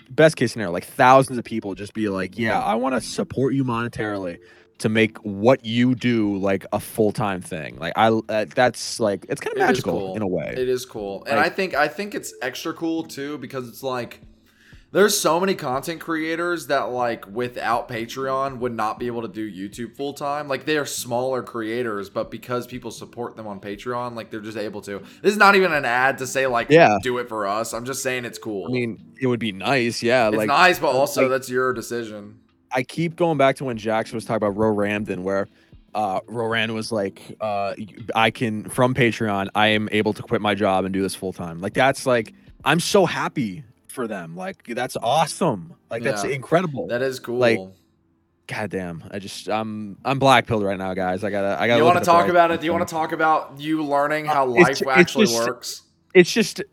best 0.10 0.38
case 0.38 0.54
scenario 0.54 0.72
like 0.72 0.86
thousands 0.86 1.38
of 1.38 1.44
people 1.44 1.76
just 1.76 1.94
be 1.94 2.08
like 2.08 2.38
yeah 2.38 2.60
i 2.62 2.76
want 2.76 2.96
to 2.96 3.02
support 3.02 3.54
you 3.54 3.64
monetarily 3.66 4.38
to 4.80 4.90
make 4.90 5.18
what 5.20 5.64
you 5.66 5.94
do 5.96 6.38
like 6.38 6.66
a 6.74 6.80
full-time 6.80 7.42
thing 7.42 7.78
like 7.80 7.94
i 7.96 8.08
uh, 8.08 8.46
that's 8.56 9.00
like 9.00 9.26
it's 9.30 9.42
kind 9.42 9.54
of 9.56 9.60
magical 9.60 9.94
cool. 9.94 10.16
in 10.16 10.22
a 10.22 10.28
way 10.28 10.54
It 10.58 10.70
is 10.70 10.86
cool, 10.86 11.24
and 11.26 11.38
Like- 11.38 11.46
I 11.46 11.50
think 11.56 11.74
I 11.76 11.88
think 11.88 12.16
it's 12.16 12.34
extra 12.42 12.74
cool 12.74 13.04
too 13.04 13.38
because 13.38 13.68
it's 13.70 13.84
like 13.84 14.22
there's 14.92 15.16
so 15.20 15.40
many 15.40 15.54
content 15.54 16.00
creators 16.02 16.66
that 16.68 16.86
like 16.90 17.28
without 17.28 17.88
Patreon 17.90 18.58
would 18.58 18.74
not 18.74 18.98
be 18.98 19.06
able 19.06 19.22
to 19.22 19.28
do 19.28 19.46
YouTube 19.52 19.96
full 19.96 20.14
time. 20.14 20.48
Like 20.48 20.66
they 20.66 20.78
are 20.80 20.86
smaller 20.86 21.44
creators, 21.44 22.10
but 22.10 22.32
because 22.32 22.66
people 22.66 22.90
support 22.90 23.36
them 23.36 23.46
on 23.46 23.60
Patreon, 23.60 24.16
like 24.16 24.32
they're 24.32 24.40
just 24.40 24.58
able 24.58 24.82
to. 24.82 24.98
This 25.22 25.34
is 25.34 25.38
not 25.38 25.56
even 25.56 25.72
an 25.74 25.86
ad 25.86 26.18
to 26.18 26.26
say 26.26 26.48
like 26.48 26.72
Yeah. 26.72 26.98
do 27.04 27.20
it 27.20 27.30
for 27.30 27.46
us. 27.46 27.72
I'm 27.74 27.86
just 27.86 28.02
saying 28.02 28.26
it's 28.26 28.40
cool. 28.40 28.66
i 28.68 28.72
mean 28.72 29.14
it 29.22 29.28
would 29.28 29.40
be 29.40 29.52
nice 29.52 30.02
yeah 30.02 30.28
it's 30.30 30.38
like 30.38 30.48
nice, 30.48 30.80
but 30.80 30.90
also 30.96 31.22
like- 31.24 31.30
that's 31.32 31.50
your 31.52 31.72
decision. 31.74 32.40
I 32.72 32.84
keep 32.84 33.16
going 33.16 33.38
back 33.38 33.56
to 33.58 33.66
when 33.66 33.78
Jackson 33.78 34.16
was 34.16 34.26
talking 34.26 34.38
about 34.48 34.58
Ro 34.58 34.74
Ramdin, 34.76 35.20
where 35.20 35.48
uh, 35.96 36.20
Roran 36.22 36.74
was 36.74 36.92
like, 36.92 37.36
uh, 37.42 37.74
I 38.16 38.30
can, 38.32 38.70
from 38.70 38.94
Patreon, 38.94 39.50
I 39.56 39.68
am 39.68 39.90
able 39.92 40.14
to 40.14 40.22
quit 40.22 40.40
my 40.42 40.54
job 40.56 40.86
and 40.86 40.94
do 40.94 41.02
this 41.02 41.16
full 41.16 41.34
time. 41.34 41.62
Like, 41.62 41.74
that's 41.74 42.06
like, 42.06 42.34
I'm 42.64 42.80
so 42.80 43.06
happy 43.06 43.64
for 43.88 44.08
them. 44.08 44.36
Like, 44.36 44.64
that's 44.68 44.96
awesome. 45.02 45.74
Like, 45.90 46.04
that's 46.04 46.24
Yeah. 46.24 46.32
incredible. 46.32 46.88
That 46.88 47.02
is 47.02 47.20
cool. 47.20 47.38
Like, 47.40 47.60
goddamn, 48.48 49.04
I 49.12 49.20
just 49.20 49.50
I'm 49.50 49.98
I'm 50.06 50.20
black 50.20 50.48
pilled 50.48 50.64
right 50.64 50.78
now, 50.78 50.94
guys. 50.94 51.24
I 51.24 51.30
gotta 51.30 51.60
I 51.62 51.68
gotta. 51.68 51.80
You 51.80 51.86
want 51.86 52.00
to 52.00 52.06
talk 52.06 52.28
about 52.30 52.52
it? 52.52 52.60
Do 52.60 52.66
you 52.66 52.74
want 52.74 52.88
to 52.88 52.92
talk 52.94 53.12
about 53.12 53.60
you 53.60 53.84
learning 53.84 54.26
how 54.26 54.48
It's 54.56 54.60
life 54.60 54.70
it's 54.72 54.84
actually 54.88 55.26
just- 55.28 55.48
works? 55.48 55.82
It's 56.16 56.32
just 56.32 56.60
uh, 56.62 56.64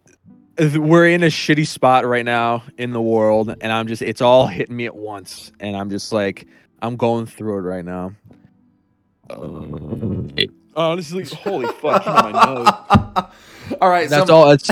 we're 0.59 1.09
in 1.09 1.23
a 1.23 1.27
shitty 1.27 1.67
spot 1.67 2.07
right 2.07 2.25
now 2.25 2.63
in 2.79 2.93
the 2.93 3.01
world, 3.01 3.55
and 3.61 3.73
I'm 3.73 3.87
just 3.89 4.03
it's 4.03 4.21
all 4.21 4.47
hitting 4.47 4.77
me 4.77 4.87
at 4.87 4.95
once, 4.97 5.53
and 5.61 5.77
I'm 5.77 5.91
just 5.91 6.13
like 6.13 6.47
I'm 6.83 6.97
going 6.97 7.27
through 7.27 7.59
it 7.59 7.63
right 7.63 7.85
now. 7.85 8.13
Uh, 9.29 10.29
honestly, 10.77 11.25
holy 11.25 11.67
fuck, 11.81 12.07
my 12.07 12.31
nose. 12.33 12.69
all 13.81 13.89
right, 13.89 14.09
That's 14.09 14.27
some- 14.29 14.35
all. 14.37 14.49
That's 14.51 14.71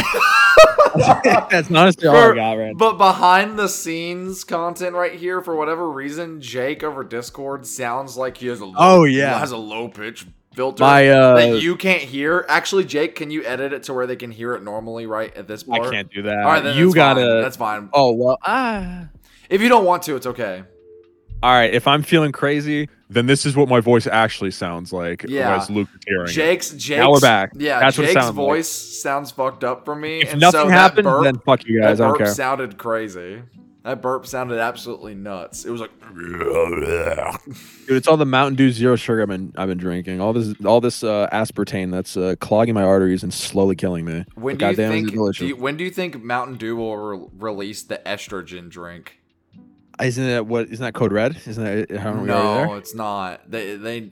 that's 1.50 1.70
honestly 1.72 2.06
all 2.06 2.14
I 2.16 2.34
got 2.36 2.52
right. 2.52 2.76
But 2.76 2.98
behind 2.98 3.58
the 3.58 3.68
scenes 3.68 4.44
content 4.44 4.94
right 4.94 5.14
here, 5.14 5.40
for 5.40 5.56
whatever 5.56 5.90
reason, 5.90 6.40
Jake 6.40 6.84
over 6.84 7.02
Discord 7.02 7.66
sounds 7.66 8.16
like 8.16 8.36
he 8.38 8.46
has 8.46 8.60
a 8.60 8.66
low, 8.66 8.74
Oh, 8.76 9.04
yeah. 9.04 9.38
has 9.38 9.50
a 9.50 9.56
low 9.56 9.88
pitch 9.88 10.24
filter 10.54 10.82
My 10.82 11.08
uh, 11.08 11.34
that 11.36 11.60
you 11.62 11.76
can't 11.76 12.02
hear. 12.02 12.44
Actually, 12.48 12.84
Jake, 12.84 13.14
can 13.16 13.30
you 13.30 13.44
edit 13.44 13.72
it 13.72 13.82
to 13.84 13.94
where 13.94 14.06
they 14.06 14.16
can 14.16 14.30
hear 14.30 14.54
it 14.54 14.62
normally 14.62 15.06
right 15.06 15.34
at 15.36 15.46
this 15.48 15.62
point? 15.64 15.84
I 15.84 15.90
can't 15.90 16.10
do 16.10 16.22
that. 16.22 16.38
All 16.38 16.44
right, 16.44 16.62
then 16.62 16.76
you 16.76 16.86
that's 16.92 16.96
fine. 16.96 17.16
gotta. 17.16 17.40
That's 17.42 17.56
fine. 17.56 17.88
Oh 17.92 18.12
well, 18.12 18.38
ah. 18.42 19.08
If 19.50 19.60
you 19.60 19.68
don't 19.68 19.84
want 19.84 20.02
to, 20.04 20.16
it's 20.16 20.26
okay. 20.26 20.62
All 21.42 21.52
right, 21.52 21.74
if 21.74 21.86
I'm 21.86 22.02
feeling 22.02 22.32
crazy, 22.32 22.88
then 23.10 23.26
this 23.26 23.44
is 23.44 23.54
what 23.54 23.68
my 23.68 23.80
voice 23.80 24.06
actually 24.06 24.50
sounds 24.50 24.92
like. 24.94 25.24
Yeah. 25.28 25.56
as 25.56 25.68
Luke 25.68 25.88
is 25.94 26.00
hearing. 26.06 26.28
it. 26.28 26.32
Jake's 26.32 26.70
Jake's 26.70 26.98
Now 27.00 27.12
we're 27.12 27.20
back. 27.20 27.50
Yeah, 27.54 27.80
That's 27.80 27.98
what 27.98 28.04
it 28.08 28.14
Jake's 28.14 28.26
like. 28.26 28.34
voice 28.34 28.68
sounds 28.68 29.30
fucked 29.30 29.62
up 29.62 29.84
for 29.84 29.94
me. 29.94 30.22
If 30.22 30.32
and 30.32 30.40
nothing 30.40 30.60
so 30.62 30.66
that 30.68 30.72
happens, 30.72 31.04
burp- 31.04 31.24
then 31.24 31.38
fuck 31.40 31.66
you 31.66 31.80
guys. 31.82 31.98
that 31.98 32.04
I 32.04 32.08
don't 32.08 32.16
care. 32.18 32.26
sounded 32.28 32.78
crazy. 32.78 33.42
That 33.84 34.00
burp 34.00 34.26
sounded 34.26 34.58
absolutely 34.58 35.14
nuts. 35.14 35.64
It 35.66 35.70
was 35.70 35.80
like 35.82 35.90
Dude, 36.14 36.84
it's 37.88 38.08
all 38.08 38.16
the 38.16 38.24
Mountain 38.24 38.54
Dew 38.56 38.70
zero 38.70 38.96
sugar 38.96 39.22
I've 39.22 39.28
been 39.28 39.52
I've 39.56 39.68
been 39.68 39.78
drinking. 39.78 40.20
All 40.20 40.32
this 40.32 40.54
all 40.64 40.80
this 40.80 41.04
uh, 41.04 41.28
aspartame 41.32 41.90
that's 41.90 42.16
uh, 42.16 42.34
clogging 42.40 42.74
my 42.74 42.82
arteries 42.82 43.22
and 43.22 43.32
slowly 43.32 43.76
killing 43.76 44.04
me. 44.06 44.24
when 44.34 44.56
do 44.56 44.64
you 44.64 44.70
goddamn, 44.72 44.90
think 44.92 45.12
delicious. 45.12 45.40
do 45.40 45.46
you, 45.48 45.56
when 45.56 45.76
do 45.76 45.84
you 45.84 45.90
think 45.90 46.22
Mountain 46.22 46.56
Dew 46.56 46.76
will 46.76 46.96
re- 46.96 47.26
release 47.36 47.82
the 47.82 48.00
estrogen 48.06 48.70
drink? 48.70 49.20
Isn't 50.02 50.26
that 50.26 50.46
what? 50.46 50.68
Isn't 50.70 50.82
that 50.84 50.94
code 50.94 51.12
red? 51.12 51.36
Isn't 51.46 51.62
that 51.62 51.98
how 51.98 52.12
are 52.14 52.20
we 52.20 52.26
No, 52.26 52.54
there? 52.68 52.78
it's 52.78 52.94
not. 52.94 53.50
They 53.50 53.76
they 53.76 54.10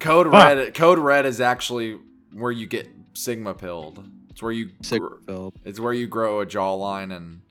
code 0.00 0.26
Huh. 0.28 0.54
red 0.56 0.74
code 0.74 0.98
red 0.98 1.26
is 1.26 1.40
actually 1.40 1.98
where 2.32 2.50
you 2.50 2.66
get 2.66 2.88
sigma 3.14 3.52
pilled. 3.54 4.04
It's 4.30 4.42
where 4.42 4.52
you 4.52 4.70
Phil. 4.82 5.52
it's 5.66 5.78
where 5.78 5.92
you 5.92 6.06
grow 6.06 6.40
a 6.40 6.46
jawline 6.46 7.14
and 7.14 7.42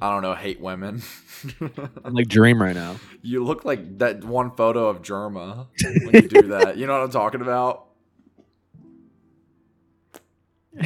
I 0.00 0.10
don't 0.12 0.22
know, 0.22 0.34
hate 0.34 0.60
women. 0.60 1.02
I'm 2.04 2.12
like 2.14 2.28
dream 2.28 2.60
right 2.60 2.74
now. 2.74 2.96
You 3.22 3.42
look 3.42 3.64
like 3.64 3.98
that 3.98 4.22
one 4.22 4.52
photo 4.52 4.86
of 4.88 5.02
Jerma 5.02 5.66
when 6.04 6.14
you 6.14 6.28
do 6.28 6.42
that. 6.48 6.76
You 6.76 6.86
know 6.86 6.92
what 6.92 7.02
I'm 7.02 7.10
talking 7.10 7.40
about? 7.40 7.86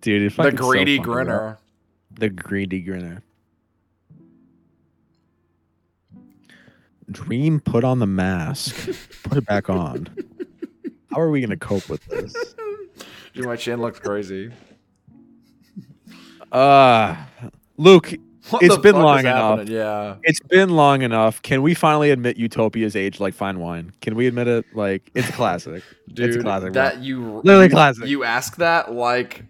Dude, 0.00 0.30
The 0.30 0.30
so 0.30 0.50
greedy 0.52 0.98
funny, 0.98 0.98
grinner. 0.98 1.58
The 2.12 2.28
greedy 2.30 2.80
grinner. 2.80 3.24
Dream 7.10 7.58
put 7.58 7.82
on 7.82 7.98
the 7.98 8.06
mask. 8.06 8.88
put 9.24 9.36
it 9.36 9.46
back 9.46 9.68
on. 9.68 10.08
How 11.10 11.20
are 11.20 11.30
we 11.30 11.40
gonna 11.40 11.56
cope 11.56 11.88
with 11.88 12.04
this? 12.06 12.32
Dude, 13.34 13.46
my 13.46 13.56
chin 13.56 13.80
looks 13.80 13.98
crazy. 13.98 14.52
Uh 16.52 17.16
Luke, 17.78 18.12
What 18.50 18.62
It's 18.62 18.76
been 18.78 18.94
long 18.96 19.20
enough. 19.20 19.58
happening? 19.60 19.74
Yeah. 19.74 20.16
it's 20.22 20.40
been 20.40 20.68
long 20.70 21.02
enough. 21.02 21.40
Can 21.42 21.62
we 21.62 21.74
finally 21.74 22.10
admit 22.10 22.36
Utopia's 22.36 22.94
aged 22.94 23.18
like 23.20 23.34
fine 23.34 23.58
wine? 23.58 23.92
Can 24.02 24.14
we 24.14 24.26
admit 24.26 24.46
it? 24.48 24.66
Like 24.74 25.10
it's 25.14 25.30
classic. 25.30 25.82
Dude, 26.12 26.28
it's 26.28 26.36
a 26.36 26.40
classic. 26.42 26.72
bro. 26.74 26.82
that 26.82 26.98
you 27.02 27.40
Literally 27.44 27.68
classic. 27.70 28.06
You 28.06 28.24
ask 28.24 28.56
that 28.58 28.92
like 28.92 29.44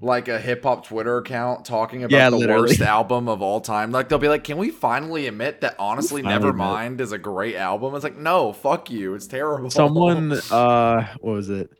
like 0.00 0.28
a 0.28 0.38
hip 0.38 0.62
hop 0.64 0.86
Twitter 0.86 1.16
account 1.16 1.64
talking 1.64 2.04
about 2.04 2.14
Yeah, 2.14 2.28
the 2.28 2.36
literally. 2.36 2.62
worst 2.62 2.82
album 2.82 3.26
of 3.28 3.40
all 3.40 3.60
time. 3.62 3.90
Like 3.90 4.10
they'll 4.10 4.18
be 4.18 4.28
like, 4.28 4.44
"Can 4.44 4.58
we 4.58 4.68
finally 4.70 5.26
admit 5.28 5.62
that 5.62 5.76
honestly. 5.78 6.20
Nevermind 6.22 7.00
is 7.00 7.12
a 7.12 7.16
great 7.18 7.56
album?" 7.56 7.94
It's 7.94 8.04
like, 8.04 8.18
"No, 8.18 8.52
fuck 8.52 8.90
you. 8.90 9.14
It's 9.14 9.26
terrible." 9.26 9.70
someone 9.70 10.32
uh 10.50 11.06
what 11.20 11.32
was 11.32 11.48
it? 11.48 11.70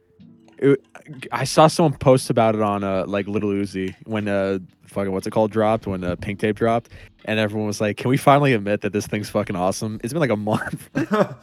It- 0.59 0.85
I 1.33 1.45
saw 1.45 1.67
someone 1.67 1.99
post 1.99 2.31
about 2.31 2.55
it 2.55 2.63
on 2.63 2.83
uh 2.83 3.05
like 3.07 3.27
Lil 3.27 3.43
Uzi 3.43 3.95
when 4.05 4.27
uh 4.29 4.59
fucking 4.87 5.13
what's 5.13 5.27
it 5.27 5.33
called 5.33 5.51
dropped 5.51 5.87
when 5.87 6.03
uh, 6.05 6.17
Pink 6.17 6.39
Tape 6.39 6.57
dropped 6.57 6.89
and 7.27 7.39
everyone 7.39 7.67
was 7.67 7.81
like, 7.81 7.97
"Can 7.99 8.09
we 8.09 8.17
finally 8.17 8.53
admit 8.55 8.81
that 8.83 8.93
this 8.93 9.07
thing's 9.07 9.29
fucking 9.29 9.57
awesome?" 9.57 10.01
It's 10.05 10.13
been 10.13 10.21
like 10.21 10.31
a 10.31 10.37
month. 10.37 10.89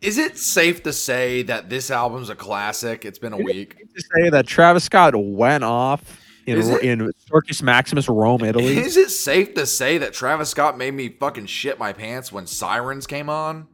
Is 0.00 0.18
it 0.18 0.36
safe 0.36 0.82
to 0.82 0.92
say 0.92 1.42
that 1.44 1.70
this 1.70 1.90
album's 1.90 2.28
a 2.28 2.34
classic? 2.34 3.04
It's 3.04 3.18
been 3.20 3.32
a 3.32 3.36
week. 3.36 3.76
to 3.78 4.02
say 4.16 4.30
that 4.30 4.46
Travis 4.48 4.84
Scott 4.84 5.14
went 5.16 5.62
off 5.62 6.20
in 6.44 6.58
Is 6.58 6.68
it? 6.70 6.82
in 6.82 7.12
Circus 7.32 7.62
Maximus, 7.62 8.08
Rome, 8.08 8.42
Italy. 8.42 8.78
Is 8.78 8.96
it 8.96 9.10
safe 9.10 9.54
to 9.54 9.64
say 9.64 9.98
that 9.98 10.12
Travis 10.12 10.50
Scott 10.50 10.76
made 10.76 10.92
me 10.94 11.08
fucking 11.08 11.46
shit 11.46 11.78
my 11.78 11.92
pants 11.92 12.32
when 12.32 12.48
Sirens 12.48 13.06
came 13.06 13.30
on? 13.30 13.68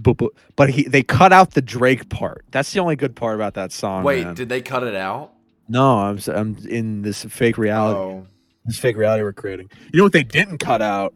But 0.00 0.16
but, 0.16 0.30
but 0.54 0.70
he 0.70 0.84
they 0.84 1.02
cut 1.02 1.32
out 1.32 1.52
the 1.54 1.62
Drake 1.62 2.08
part. 2.08 2.44
That's 2.52 2.72
the 2.72 2.78
only 2.80 2.94
good 2.96 3.16
part 3.16 3.34
about 3.34 3.54
that 3.54 3.72
song. 3.72 4.04
Wait, 4.04 4.24
man. 4.24 4.34
did 4.34 4.48
they 4.48 4.60
cut 4.62 4.84
it 4.84 4.94
out? 4.94 5.32
no, 5.68 5.98
I'm 5.98 6.18
I'm 6.28 6.56
in 6.68 7.02
this 7.02 7.24
fake 7.24 7.58
reality. 7.58 7.98
Oh, 7.98 8.26
This 8.64 8.78
fake 8.78 8.96
reality 8.96 9.22
we're 9.24 9.32
creating. 9.32 9.70
You 9.92 9.98
know 9.98 10.04
what 10.04 10.12
they 10.12 10.22
didn't 10.24 10.58
cut 10.58 10.80
out? 10.82 11.14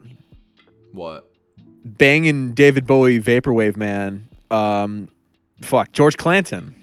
what? 0.92 1.28
banging 1.84 2.52
David 2.52 2.86
Bowie 2.86 3.20
vaporwave 3.20 3.76
man. 3.76 4.28
Um, 4.50 5.08
fuck 5.62 5.90
George 5.92 6.16
Clanton. 6.16 6.74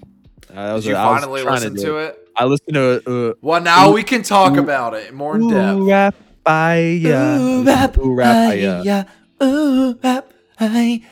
Uh, 0.50 0.54
that 0.54 0.72
was 0.74 0.84
Did 0.84 0.90
you 0.90 0.94
what 0.96 1.04
I 1.04 1.12
was 1.12 1.20
finally 1.22 1.42
listen 1.44 1.74
do. 1.74 1.82
to 1.82 1.96
it? 1.98 2.28
I 2.36 2.44
listened 2.44 2.74
to 2.74 3.30
uh, 3.30 3.34
Well, 3.40 3.60
now 3.60 3.90
Ooh, 3.90 3.92
we 3.94 4.02
can 4.02 4.22
talk 4.22 4.54
ooh, 4.54 4.60
about 4.60 4.94
it 4.94 5.12
more 5.14 5.36
in 5.36 5.42
Ooh 5.42 5.50
depth. 5.50 5.80
Rap 5.86 6.14
Aya. 6.46 7.38
Ooh, 7.38 7.64
rap, 7.64 7.98
Ooh 7.98 8.14
Rap 8.14 8.36
I 8.50 8.54
Yah. 8.54 9.04
Ooh, 9.42 9.98
rap, 10.02 10.32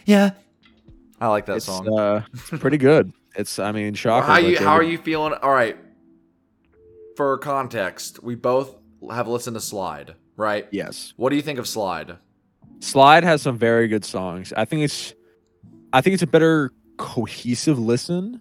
yeah. 0.05 0.31
I 1.20 1.28
like 1.28 1.46
that 1.46 1.57
It's 1.57 1.66
song. 1.66 1.98
uh, 1.98 2.24
it's 2.33 2.50
pretty 2.61 2.78
good. 2.78 3.12
It's 3.37 3.59
I 3.59 3.72
mean, 3.72 3.94
shocker. 3.94 4.26
how 4.26 4.38
you 4.38 4.59
how 4.59 4.72
are 4.72 4.83
you 4.83 4.98
feeling? 4.98 5.35
All 5.42 5.52
right. 5.52 5.76
For 7.16 7.37
context, 7.38 8.22
we 8.22 8.35
both 8.37 8.76
have 9.11 9.26
listened 9.26 9.54
to 9.54 9.61
Slide, 9.61 10.14
right? 10.37 10.68
Yes, 10.70 11.14
What 11.16 11.31
do 11.31 11.37
you 11.37 11.42
think 11.42 11.59
of 11.59 11.66
Slide? 11.66 12.16
Slide 12.81 13.24
has 13.24 13.42
some 13.42 13.59
very 13.59 13.88
good 13.88 14.04
songs. 14.04 14.52
I 14.57 14.64
think 14.64 14.83
it's, 14.83 15.14
I 15.92 16.00
think 16.00 16.14
it's 16.14 16.22
a 16.22 16.28
better 16.28 16.70
cohesive 16.96 17.76
listen 17.78 18.40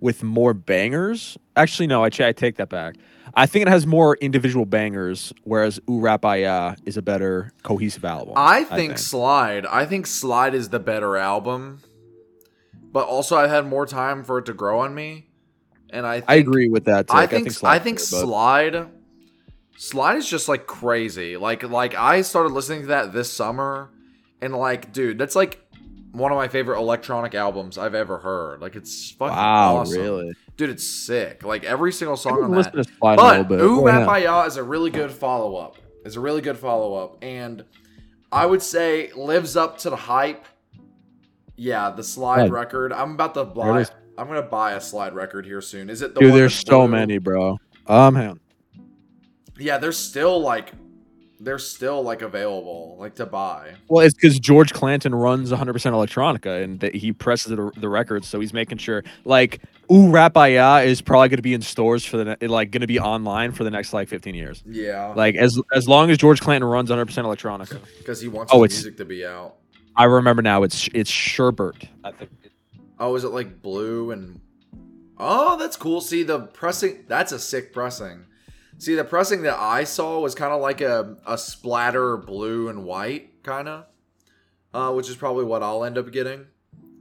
with 0.00 0.22
more 0.22 0.52
bangers. 0.52 1.38
Actually, 1.56 1.86
no, 1.86 2.04
I, 2.04 2.10
I 2.20 2.32
take 2.32 2.56
that 2.56 2.68
back. 2.68 2.96
I 3.34 3.46
think 3.46 3.62
it 3.66 3.68
has 3.68 3.86
more 3.86 4.16
individual 4.16 4.66
bangers, 4.66 5.32
whereas 5.44 5.80
Ooh 5.88 6.00
Rap 6.00 6.24
I 6.26 6.36
Yah 6.42 6.74
is 6.84 6.98
a 6.98 7.02
better 7.02 7.50
cohesive 7.62 8.04
album. 8.04 8.34
I 8.36 8.64
think, 8.64 8.98
Slide. 8.98 9.64
I 9.64 9.86
think 9.86 10.06
Slide 10.06 10.54
is 10.54 10.68
the 10.68 10.78
better 10.80 11.16
album, 11.16 11.80
but 12.92 13.06
also 13.06 13.36
I've 13.36 13.50
had 13.50 13.66
more 13.66 13.86
time 13.86 14.24
for 14.24 14.38
it 14.38 14.46
to 14.46 14.52
grow 14.54 14.80
on 14.80 14.94
me, 14.94 15.28
and 15.90 16.06
I 16.06 16.20
think, 16.20 16.30
I 16.30 16.34
agree 16.36 16.68
with 16.68 16.84
that. 16.86 17.06
I 17.10 17.26
think 17.26 17.48
I 17.64 17.78
think 17.78 17.98
better, 17.98 18.10
but- 18.10 18.20
Slide 18.26 18.86
Slide 19.76 20.16
is 20.16 20.28
just 20.28 20.48
like 20.48 20.66
crazy. 20.66 21.36
Like 21.36 21.62
like 21.62 21.94
I 21.94 22.22
started 22.22 22.52
listening 22.52 22.82
to 22.82 22.86
that 22.88 23.12
this 23.12 23.32
summer 23.32 23.90
and 24.40 24.54
like 24.54 24.92
dude, 24.92 25.18
that's 25.18 25.36
like 25.36 25.60
one 26.12 26.32
of 26.32 26.36
my 26.36 26.48
favorite 26.48 26.78
electronic 26.78 27.34
albums 27.34 27.78
I've 27.78 27.94
ever 27.94 28.18
heard. 28.18 28.60
Like 28.60 28.74
it's 28.74 29.12
fucking 29.12 29.36
Wow, 29.36 29.76
awesome. 29.76 30.00
really? 30.00 30.32
Dude, 30.56 30.70
it's 30.70 30.84
sick. 30.84 31.44
Like 31.44 31.62
every 31.62 31.92
single 31.92 32.16
song 32.16 32.42
on 32.42 32.50
that. 32.52 32.72
to 32.74 32.82
Slide 32.84 33.18
a 33.18 33.22
little 33.22 33.44
But. 33.44 33.60
Ooh 33.60 33.76
Go 33.80 33.86
ahead. 33.88 34.06
Rap 34.08 34.22
Ya 34.22 34.44
is 34.46 34.56
a 34.56 34.62
really 34.64 34.90
good 34.90 35.12
follow 35.12 35.54
up. 35.56 35.76
It's 36.04 36.16
a 36.16 36.20
really 36.20 36.40
good 36.40 36.58
follow 36.58 36.94
up. 36.94 37.18
And 37.22 37.64
I 38.32 38.46
would 38.46 38.62
say 38.62 39.12
lives 39.12 39.56
up 39.56 39.78
to 39.78 39.90
the 39.90 39.96
hype. 39.96 40.44
Yeah, 41.58 41.90
the 41.90 42.04
slide 42.04 42.42
Right. 42.42 42.50
record. 42.52 42.92
I'm 42.92 43.12
about 43.12 43.34
to 43.34 43.44
buy. 43.44 43.84
I'm 44.16 44.26
gonna 44.28 44.42
buy 44.42 44.72
a 44.72 44.80
slide 44.80 45.14
record 45.14 45.44
here 45.44 45.60
soon. 45.60 45.90
Is 45.90 46.02
it 46.02 46.14
the 46.14 46.20
Dude, 46.20 46.34
there's 46.34 46.54
so 46.54 46.80
blue? 46.80 46.88
many, 46.88 47.18
bro. 47.18 47.58
Um, 47.86 48.14
hang. 48.14 48.40
Yeah, 49.58 49.78
they're 49.78 49.92
still 49.92 50.40
like 50.40 50.72
they're 51.40 51.58
still 51.58 52.02
like 52.02 52.22
available 52.22 52.96
like 52.98 53.14
to 53.16 53.26
buy. 53.26 53.74
Well, 53.88 54.04
it's 54.04 54.14
because 54.14 54.38
George 54.40 54.72
Clanton 54.72 55.14
runs 55.14 55.52
100% 55.52 55.92
electronica 55.94 56.64
and 56.64 56.80
that 56.80 56.96
he 56.96 57.12
presses 57.12 57.54
the, 57.54 57.70
the 57.76 57.88
records, 57.88 58.26
so 58.26 58.40
he's 58.40 58.52
making 58.52 58.78
sure. 58.78 59.04
Like, 59.24 59.60
Ooh 59.92 60.10
Rap 60.10 60.36
I 60.36 60.48
Yah 60.48 60.78
is 60.78 61.00
probably 61.00 61.28
going 61.28 61.36
to 61.36 61.42
be 61.42 61.54
in 61.54 61.62
stores 61.62 62.04
for 62.04 62.16
the 62.16 62.36
ne- 62.40 62.48
like 62.48 62.72
going 62.72 62.80
to 62.80 62.88
be 62.88 62.98
online 62.98 63.52
for 63.52 63.62
the 63.62 63.70
next 63.70 63.92
like 63.92 64.08
15 64.08 64.34
years. 64.34 64.64
Yeah, 64.66 65.12
Like 65.16 65.36
as 65.36 65.60
as 65.72 65.88
long 65.88 66.10
as 66.10 66.18
George 66.18 66.40
Clanton 66.40 66.68
runs 66.68 66.90
100% 66.90 67.06
electronica. 67.24 67.78
because 67.98 68.20
he 68.20 68.26
wants 68.26 68.52
Oh, 68.52 68.64
his 68.64 68.72
it's- 68.72 68.82
music 68.84 68.96
to 68.98 69.04
be 69.04 69.24
out. 69.24 69.54
I 69.98 70.04
remember 70.06 70.42
now. 70.42 70.64
It's 70.64 70.88
it's 70.94 71.10
Sherbert. 71.12 71.88
I 72.04 72.12
think. 72.12 72.30
Oh, 73.00 73.16
is 73.16 73.24
it 73.24 73.30
like 73.30 73.62
blue 73.62 74.12
and? 74.12 74.40
Oh, 75.18 75.58
that's 75.58 75.76
cool. 75.76 76.00
See 76.00 76.24
the 76.24 76.40
pressing. 76.40 77.04
That's 77.08 77.32
a 77.32 77.40
sick 77.40 77.72
pressing. 77.74 78.26
See 78.78 78.94
the 78.96 79.04
pressing 79.04 79.42
that 79.42 79.58
I 79.58 79.84
saw 79.84 80.20
was 80.20 80.34
kind 80.36 80.52
of 80.54 80.60
like 80.62 80.80
a 80.82 81.16
a 81.26 81.38
splatter 81.38 82.16
blue 82.18 82.68
and 82.70 82.84
white 82.84 83.42
kind 83.44 83.68
of. 83.68 83.86
uh, 84.74 84.92
which 84.92 85.10
is 85.10 85.16
probably 85.16 85.44
what 85.44 85.62
I'll 85.62 85.84
end 85.84 85.98
up 85.98 86.12
getting. 86.12 86.46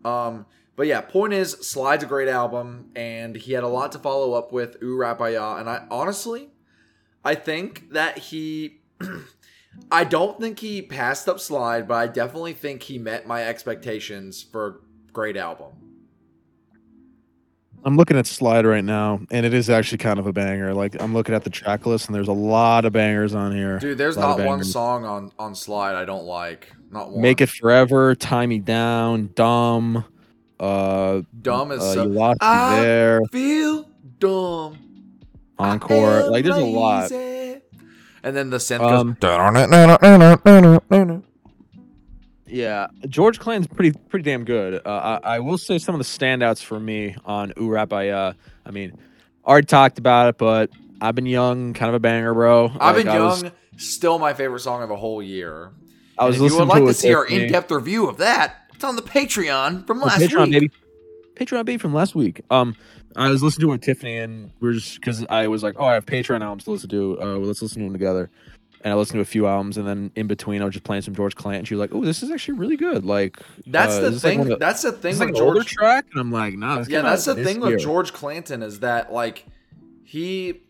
Um, 0.06 0.46
but 0.76 0.88
yeah, 0.88 1.02
point 1.02 1.34
is, 1.34 1.52
Slide's 1.54 2.04
a 2.04 2.08
great 2.08 2.30
album, 2.30 2.92
and 2.96 3.36
he 3.36 3.54
had 3.54 3.64
a 3.64 3.70
lot 3.70 3.92
to 3.94 4.00
follow 4.00 4.34
up 4.36 4.54
with 4.54 4.78
Ooh 4.84 4.98
Rap 4.98 5.22
I 5.22 5.32
Yah, 5.32 5.58
and 5.58 5.70
I 5.70 5.86
honestly, 5.92 6.50
I 7.26 7.36
think 7.36 7.92
that 7.92 8.18
he. 8.20 8.82
I 9.92 10.04
don't 10.04 10.40
think 10.40 10.60
he 10.60 10.82
passed 10.82 11.30
up 11.30 11.40
Slide, 11.40 11.88
but 11.88 11.96
I 11.96 12.08
definitely 12.08 12.54
think 12.54 12.84
he 12.84 12.98
met 12.98 13.26
my 13.28 13.44
expectations 13.46 14.44
for 14.44 14.68
a 14.68 15.12
great 15.14 15.38
album. 15.38 15.72
I'm 17.84 17.96
looking 17.96 18.18
at 18.18 18.28
Slide 18.28 18.66
right 18.66 18.84
now, 18.84 19.22
and 19.32 19.46
it 19.46 19.54
is 19.54 19.70
actually 19.70 20.00
kind 20.00 20.20
of 20.20 20.28
a 20.28 20.34
banger. 20.34 20.74
Like 20.74 21.02
I'm 21.02 21.14
looking 21.14 21.34
at 21.34 21.44
the 21.44 21.50
track 21.50 21.86
list, 21.86 22.08
and 22.08 22.16
there's 22.16 22.28
a 22.28 22.34
lot 22.34 22.84
of 22.86 22.92
bangers 22.92 23.34
on 23.34 23.56
here. 23.56 23.80
Dude, 23.80 23.98
there's 23.98 24.18
A 24.18 24.20
lot 24.20 24.32
of 24.32 24.40
not 24.40 24.48
one 24.48 24.64
song 24.64 25.06
on 25.06 25.32
on 25.40 25.56
Slide 25.56 25.96
I 25.96 26.04
don't 26.04 26.26
like. 26.26 26.74
Not 26.92 27.12
one. 27.12 27.22
Make 27.22 27.40
it 27.40 27.50
forever, 27.50 28.16
tie 28.16 28.46
me 28.46 28.60
down, 28.60 29.30
dumb. 29.36 30.04
Uh, 30.60 31.22
dumb 31.42 31.72
as 31.72 31.80
uh, 31.82 31.94
so- 31.94 32.04
you 32.04 32.10
lost 32.10 32.40
I 32.42 32.82
there. 32.82 33.22
feel 33.32 33.88
dumb. 34.20 34.80
Encore. 35.60 36.30
Like 36.30 36.44
there's 36.44 36.58
a 36.58 36.66
lot. 36.66 37.10
lazy. 37.12 37.27
And 38.28 38.36
then 38.36 38.50
the 38.50 38.58
synth 38.58 38.82
Um, 38.82 39.16
goes. 39.22 39.30
Yeah, 42.50 42.88
George 43.10 43.40
Clan's 43.40 43.68
pretty 43.68 43.98
pretty 44.10 44.24
damn 44.24 44.46
good. 44.46 44.76
Uh, 44.86 45.20
I, 45.24 45.36
I 45.36 45.40
will 45.40 45.58
say 45.58 45.78
some 45.80 45.96
of 45.96 46.00
the 46.00 46.06
standouts 46.06 46.64
for 46.64 46.80
me 46.80 47.16
on 47.26 47.52
Ooh 47.60 47.70
Rap 47.70 47.92
I 47.92 48.10
uh 48.10 48.34
I 48.66 48.72
mean, 48.72 48.98
already 49.46 49.66
talked 49.68 49.98
about 50.00 50.30
it, 50.30 50.38
but 50.38 50.70
I've 51.02 51.14
been 51.16 51.26
young, 51.26 51.74
kind 51.74 51.90
of 51.90 51.96
a 51.96 52.00
banger, 52.00 52.34
bro. 52.34 52.72
I've 52.80 52.96
Like, 52.96 53.06
been 53.06 53.14
young. 53.14 53.24
was- 53.26 53.44
still 53.78 54.18
my 54.18 54.34
favorite 54.34 54.62
song 54.62 54.82
of 54.82 54.90
the 54.90 54.96
whole 54.96 55.22
year. 55.22 55.72
I 56.18 56.26
was 56.26 56.38
and 56.38 56.46
if 56.46 56.52
you 56.54 56.60
would 56.60 56.68
like 56.70 56.82
to, 56.84 56.88
to 56.88 56.94
see 56.94 57.14
our 57.14 57.26
in-depth 57.26 57.70
review 57.72 58.08
of 58.08 58.18
that, 58.18 58.56
it's 58.74 58.84
on 58.84 58.96
the 58.96 59.04
Patreon 59.04 59.86
from 59.86 60.02
Oh, 60.02 60.06
last 60.08 60.22
Patreon, 60.22 60.46
week. 60.46 60.52
baby. 60.54 60.72
Patreon 61.36 61.66
baby 61.66 61.78
from 61.78 61.94
last 61.94 62.16
week. 62.16 62.42
Um, 62.50 62.76
I 63.16 63.30
was 63.30 63.42
listening 63.42 63.68
to 63.68 63.72
it 63.72 63.76
with 63.76 63.82
Tiffany, 63.82 64.18
and 64.18 64.52
we 64.60 64.70
are 64.70 64.74
just 64.74 64.96
because 64.96 65.26
I 65.30 65.48
was 65.48 65.64
like, 65.64 65.76
oh, 65.80 65.86
I 65.86 65.94
have 65.94 66.06
Patreon 66.06 66.42
albums 66.42 66.66
to 66.66 66.72
listen 66.72 66.90
to. 66.90 67.14
Uh, 67.22 67.26
well, 67.26 67.40
let's 67.40 67.62
listen 67.62 67.80
to 67.80 67.86
them 67.86 67.94
together. 67.94 68.30
And 68.82 68.94
I 68.94 68.96
listened 68.96 69.18
to 69.18 69.22
a 69.22 69.26
few 69.26 69.48
albums, 69.48 69.78
and 69.78 69.88
then 69.88 70.12
in 70.16 70.28
between, 70.28 70.62
I 70.62 70.66
was 70.66 70.74
just 70.74 70.84
playing 70.86 71.02
some 71.02 71.16
George 71.16 71.36
Clan. 71.36 71.56
And 71.56 71.68
she 71.68 71.74
was 71.74 71.80
like, 71.80 71.96
"Oh, 71.96 72.06
this 72.06 72.22
is 72.22 72.30
actually 72.30 72.60
really 72.60 72.78
good." 72.78 73.06
Like 73.06 73.40
That's 73.66 73.96
uh, 73.96 74.02
the 74.02 74.10
this, 74.12 74.24
like, 74.24 74.38
thing. 74.38 74.48
the- 74.48 74.58
that's 74.58 74.84
the 74.84 74.92
thing 74.92 75.18
with 75.18 75.30
like 75.30 75.36
George. 75.36 75.66
track, 75.66 76.06
and 76.12 76.22
I'm 76.22 76.32
like, 76.32 76.54
nah. 76.54 76.84
Yeah, 76.88 77.02
that's 77.02 77.26
the 77.26 77.36
thing 77.36 77.62
year. 77.62 77.72
with 77.72 77.82
George 77.82 78.14
Clanton 78.14 78.62
is 78.62 78.82
that 78.82 79.12
like 79.12 79.46
he 80.04 80.62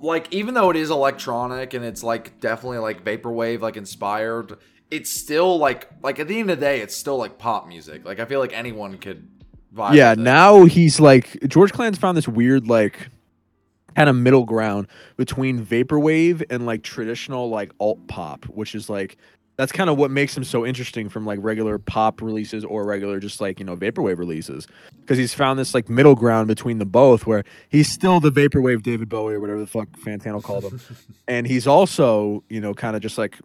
like 0.00 0.32
even 0.32 0.54
though 0.54 0.70
it 0.70 0.76
is 0.76 0.90
electronic 0.90 1.74
and 1.74 1.84
it's 1.84 2.02
like 2.02 2.40
definitely 2.40 2.78
like 2.78 3.04
vaporwave 3.04 3.60
like 3.60 3.76
inspired, 3.76 4.56
it's 4.90 5.10
still 5.10 5.58
like 5.58 5.88
like 6.02 6.18
at 6.18 6.28
the 6.28 6.38
end 6.40 6.50
of 6.50 6.58
the 6.58 6.64
day 6.64 6.80
it's 6.80 6.96
still 6.96 7.18
like 7.18 7.36
pop 7.38 7.68
music. 7.68 8.04
Like 8.06 8.20
I 8.20 8.24
feel 8.24 8.40
like 8.40 8.52
anyone 8.54 8.96
could 8.98 9.28
yeah 9.94 10.14
now 10.14 10.64
he's 10.64 11.00
like 11.00 11.38
george 11.48 11.72
clan's 11.72 11.98
found 11.98 12.16
this 12.16 12.28
weird 12.28 12.66
like 12.66 13.08
kind 13.94 14.08
of 14.08 14.16
middle 14.16 14.44
ground 14.44 14.86
between 15.16 15.64
vaporwave 15.64 16.42
and 16.50 16.66
like 16.66 16.82
traditional 16.82 17.48
like 17.48 17.72
alt 17.80 18.06
pop 18.08 18.44
which 18.46 18.74
is 18.74 18.88
like 18.90 19.16
that's 19.56 19.72
kind 19.72 19.88
of 19.88 19.96
what 19.96 20.10
makes 20.10 20.36
him 20.36 20.44
so 20.44 20.66
interesting 20.66 21.08
from 21.08 21.24
like 21.24 21.38
regular 21.42 21.78
pop 21.78 22.20
releases 22.20 22.64
or 22.64 22.84
regular 22.84 23.18
just 23.18 23.40
like 23.40 23.58
you 23.58 23.64
know 23.64 23.76
vaporwave 23.76 24.18
releases. 24.18 24.66
Because 25.00 25.18
he's 25.18 25.32
found 25.34 25.58
this 25.58 25.72
like 25.72 25.88
middle 25.88 26.14
ground 26.14 26.48
between 26.48 26.78
the 26.78 26.84
both 26.84 27.26
where 27.26 27.44
he's 27.68 27.90
still 27.90 28.20
the 28.20 28.30
vaporwave 28.30 28.82
david 28.82 29.08
bowie 29.08 29.34
or 29.34 29.40
whatever 29.40 29.60
the 29.60 29.66
fuck 29.66 29.88
fantano 29.98 30.42
called 30.42 30.64
him. 30.64 30.80
And 31.28 31.46
he's 31.46 31.66
also 31.66 32.44
you 32.48 32.60
know 32.60 32.74
kind 32.74 32.96
of 32.96 33.02
just 33.02 33.18
like 33.18 33.38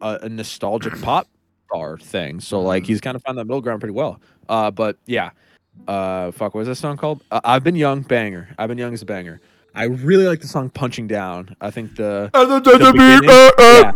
a, 0.00 0.20
a 0.22 0.28
nostalgic 0.28 1.00
pop 1.02 1.28
star 1.72 1.96
thing 1.98 2.40
so 2.40 2.60
like 2.60 2.82
Mhm. 2.82 2.86
he's 2.86 3.00
kind 3.00 3.16
of 3.16 3.22
found 3.22 3.38
that 3.38 3.44
middle 3.46 3.60
ground 3.60 3.80
pretty 3.80 3.94
well 3.94 4.20
uh 4.48 4.70
but 4.70 4.96
yeah 5.06 5.30
uh 5.88 6.30
fuck 6.32 6.54
what 6.54 6.60
was 6.60 6.68
that 6.68 6.74
song 6.76 6.96
called 6.96 7.22
uh, 7.30 7.40
i've 7.44 7.64
been 7.64 7.76
young 7.76 8.02
banger 8.02 8.48
i've 8.58 8.68
been 8.68 8.78
young 8.78 8.92
is 8.92 9.00
a 9.02 9.06
banger 9.06 9.40
i 9.74 9.84
really 9.84 10.26
like 10.26 10.40
the 10.40 10.46
song 10.46 10.68
punching 10.68 11.06
down 11.06 11.56
i 11.60 11.70
think 11.70 11.96
the 11.96 12.30
the 12.32 12.92
beginning, 12.92 13.28
yeah, 13.58 13.92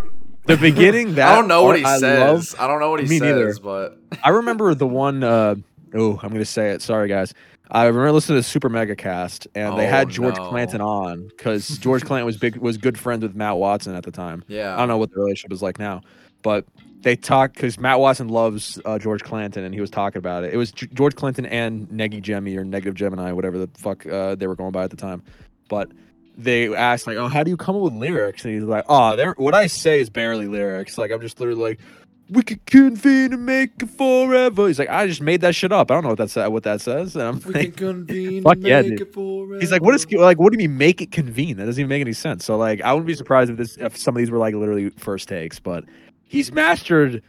the 0.47 0.57
beginning 0.57 1.15
that 1.17 1.33
I 1.33 1.35
don't 1.35 1.49
know 1.49 1.65
what 1.65 1.77
he 1.79 1.85
I 1.85 1.99
says. 1.99 2.55
love. 2.55 2.61
I 2.61 2.67
don't 2.69 2.81
know 2.81 2.91
what 2.91 3.01
he 3.01 3.09
Me 3.09 3.19
neither. 3.19 3.53
but 3.63 3.99
I 4.25 4.29
remember 4.31 4.75
the 4.77 4.87
one. 4.87 5.25
Uh, 5.25 5.57
oh, 5.93 6.21
I'm 6.23 6.31
gonna 6.31 6.45
say 6.45 6.71
it. 6.71 6.83
Sorry, 6.83 7.09
guys. 7.09 7.35
I 7.69 7.87
remember 7.87 8.13
listening 8.13 8.39
to 8.39 8.45
Super 8.45 8.69
Mega 8.69 8.95
Cast, 8.95 9.49
and 9.57 9.77
they 9.77 9.87
Oh, 9.89 9.91
had 9.91 10.09
George 10.09 10.37
no. 10.37 10.49
Clanton 10.49 10.81
on 10.81 11.27
because 11.27 11.67
George 11.79 12.05
Clanton 12.05 12.27
was 12.27 12.37
big, 12.37 12.57
was 12.59 12.79
good 12.79 12.97
friends 12.97 13.23
with 13.25 13.35
Matt 13.35 13.57
Watson 13.57 13.97
at 13.97 14.05
the 14.05 14.13
time. 14.13 14.45
yeah. 14.47 14.73
I 14.73 14.79
don't 14.79 14.87
know 14.89 14.99
what 14.99 15.11
the 15.11 15.19
relationship 15.19 15.53
is 15.53 15.63
like 15.63 15.81
now, 15.81 16.03
but 16.47 16.65
they 17.01 17.17
talked 17.17 17.57
because 17.57 17.77
Matt 17.77 17.99
Watson 17.99 18.29
loves 18.29 18.79
uh, 18.85 19.01
George 19.01 19.25
Clinton, 19.25 19.65
and 19.65 19.75
he 19.75 19.81
was 19.81 19.91
talking 19.91 20.21
about 20.21 20.45
it. 20.45 20.55
It 20.55 20.57
was 20.57 20.71
G- 20.71 20.87
George 20.95 21.17
Clinton 21.17 21.45
and 21.45 21.89
Negi 21.89 22.23
Gemmy 22.23 22.57
or 22.57 22.65
Negative 22.65 22.95
Gemini, 22.95 23.33
whatever 23.33 23.59
the 23.59 23.69
fuck 23.77 24.07
uh, 24.07 24.37
they 24.37 24.47
were 24.47 24.55
going 24.55 24.71
by 24.71 24.85
at 24.85 24.91
the 24.91 24.97
time. 24.97 25.25
But 25.69 25.91
they 26.39 26.73
asked 26.73 27.09
like, 27.09 27.17
"Oh, 27.17 27.27
how 27.27 27.43
do 27.43 27.51
you 27.51 27.57
come 27.57 27.75
up 27.75 27.83
with 27.83 27.95
lyrics?" 27.95 28.45
And 28.45 28.55
he's 28.55 28.63
like, 28.63 28.85
"Oh, 28.89 29.17
there. 29.17 29.35
What 29.39 29.55
I 29.55 29.67
say 29.67 29.99
is 29.99 30.09
barely 30.09 30.47
lyrics. 30.47 30.99
Like 30.99 31.11
I'm 31.11 31.21
just 31.21 31.41
literally 31.41 31.61
like." 31.61 31.81
We 32.29 32.43
could 32.43 32.65
convene 32.67 33.33
and 33.33 33.47
make 33.47 33.71
it 33.81 33.89
forever. 33.89 34.67
He's 34.67 34.81
like, 34.81 34.89
I 34.89 35.07
just 35.07 35.21
made 35.21 35.43
that 35.43 35.55
shit 35.55 35.71
up. 35.71 35.93
I 35.93 35.95
don't 35.95 36.03
know 36.03 36.09
what 36.11 36.19
that's 36.19 36.35
what 36.35 36.65
that 36.65 36.81
says. 36.81 37.15
And 37.15 37.23
I'm 37.23 37.41
we 37.41 37.53
like, 37.55 37.77
can 37.77 38.05
convene 38.07 38.43
Fuck 38.45 38.55
and 38.55 38.67
yeah, 38.67 38.83
make 38.83 38.91
dude. 38.91 39.01
it 39.03 39.15
forever. 39.15 39.61
He's 39.61 39.71
like, 39.71 39.81
what 39.83 39.95
is 39.95 40.13
like? 40.13 40.41
What 40.41 40.53
do 40.53 40.61
you 40.61 40.69
mean 40.69 40.77
make 40.77 41.01
it 41.01 41.13
convene? 41.13 41.57
That 41.57 41.67
doesn't 41.67 41.81
even 41.81 41.89
make 41.89 42.01
any 42.01 42.13
sense. 42.13 42.45
So 42.45 42.57
like, 42.57 42.81
I 42.83 42.93
wouldn't 42.93 43.07
be 43.07 43.15
surprised 43.15 43.53
if 43.53 43.57
this 43.57 43.77
if 43.77 43.97
some 43.97 44.17
of 44.17 44.19
these 44.19 44.31
were 44.33 44.39
like 44.39 44.57
literally 44.57 44.91
first 44.91 45.29
takes. 45.29 45.61
But 45.61 45.85
he's 46.27 46.53
mastered, 46.53 47.23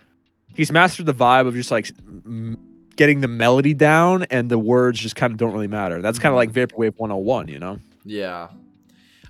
he's 0.54 0.72
mastered 0.72 1.06
the 1.06 1.14
vibe 1.14 1.48
of 1.48 1.54
just 1.54 1.72
like 1.72 1.90
getting 2.96 3.22
the 3.22 3.28
melody 3.28 3.74
down 3.74 4.24
and 4.24 4.50
the 4.50 4.60
words 4.60 5.00
just 5.00 5.16
kind 5.16 5.32
of 5.32 5.38
don't 5.38 5.54
really 5.54 5.68
matter. 5.68 6.02
That's 6.02 6.20
kind 6.20 6.34
of 6.34 6.38
like 6.38 6.52
mm-hmm. 6.52 6.76
vaporwave 6.76 6.98
101, 6.98 7.48
you 7.48 7.60
know? 7.60 7.80
Yeah. 8.04 8.50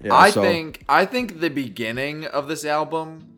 Yeah, 0.02 0.14
I 0.14 0.30
so- 0.30 0.42
think 0.42 0.84
I 0.88 1.06
think 1.06 1.40
the 1.40 1.50
beginning 1.50 2.26
of 2.26 2.48
this 2.48 2.66
album 2.66 3.34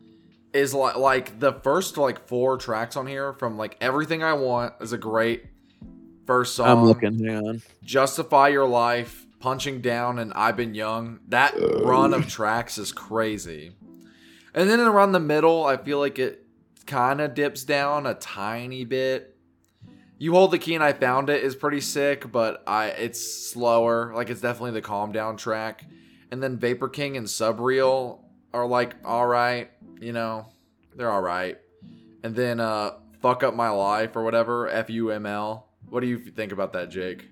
is 0.52 0.74
like 0.74 0.96
like 0.96 1.38
the 1.38 1.52
first 1.52 1.96
like 1.96 2.26
four 2.26 2.56
tracks 2.58 2.96
on 2.96 3.06
here 3.06 3.32
from 3.32 3.56
like 3.56 3.76
Everything 3.80 4.22
I 4.22 4.34
Want 4.34 4.74
is 4.80 4.92
a 4.92 4.98
great 4.98 5.44
first 6.26 6.54
song. 6.54 6.68
I'm 6.68 6.84
looking. 6.84 7.24
Hang 7.24 7.48
on. 7.48 7.62
Justify 7.82 8.48
Your 8.48 8.66
Life, 8.66 9.26
Punching 9.40 9.80
Down, 9.80 10.18
and 10.18 10.32
I've 10.34 10.56
Been 10.56 10.74
Young. 10.74 11.20
That 11.28 11.54
uh. 11.54 11.82
run 11.82 12.12
of 12.12 12.28
tracks 12.28 12.78
is 12.78 12.92
crazy. 12.92 13.72
And 14.54 14.68
then 14.68 14.80
around 14.80 15.12
the 15.12 15.20
middle, 15.20 15.64
I 15.64 15.76
feel 15.76 15.98
like 15.98 16.18
it 16.18 16.46
kind 16.86 17.20
of 17.20 17.34
dips 17.34 17.64
down 17.64 18.06
a 18.06 18.14
tiny 18.14 18.84
bit. 18.84 19.36
You 20.18 20.32
hold 20.32 20.50
the 20.50 20.58
key 20.58 20.74
and 20.74 20.84
I 20.84 20.92
found 20.92 21.30
it 21.30 21.42
is 21.42 21.56
pretty 21.56 21.80
sick, 21.80 22.30
but 22.30 22.62
I 22.66 22.88
it's 22.88 23.20
slower. 23.20 24.12
Like 24.14 24.28
it's 24.28 24.40
definitely 24.40 24.72
the 24.72 24.82
calm 24.82 25.12
down 25.12 25.36
track. 25.36 25.86
And 26.30 26.42
then 26.42 26.58
Vapor 26.58 26.88
King 26.88 27.16
and 27.16 27.26
Subreal 27.26 28.20
are 28.52 28.66
like 28.66 28.96
all 29.04 29.26
right, 29.26 29.70
you 30.00 30.12
know, 30.12 30.46
they're 30.94 31.10
all 31.10 31.22
right. 31.22 31.58
And 32.22 32.34
then 32.34 32.60
uh 32.60 32.94
Fuck 33.22 33.42
Up 33.42 33.54
My 33.54 33.70
Life 33.70 34.16
or 34.16 34.22
whatever, 34.22 34.68
F 34.68 34.90
U 34.90 35.10
M 35.10 35.26
L. 35.26 35.68
What 35.88 36.00
do 36.00 36.06
you 36.06 36.18
think 36.18 36.52
about 36.52 36.72
that, 36.74 36.90
Jake? 36.90 37.28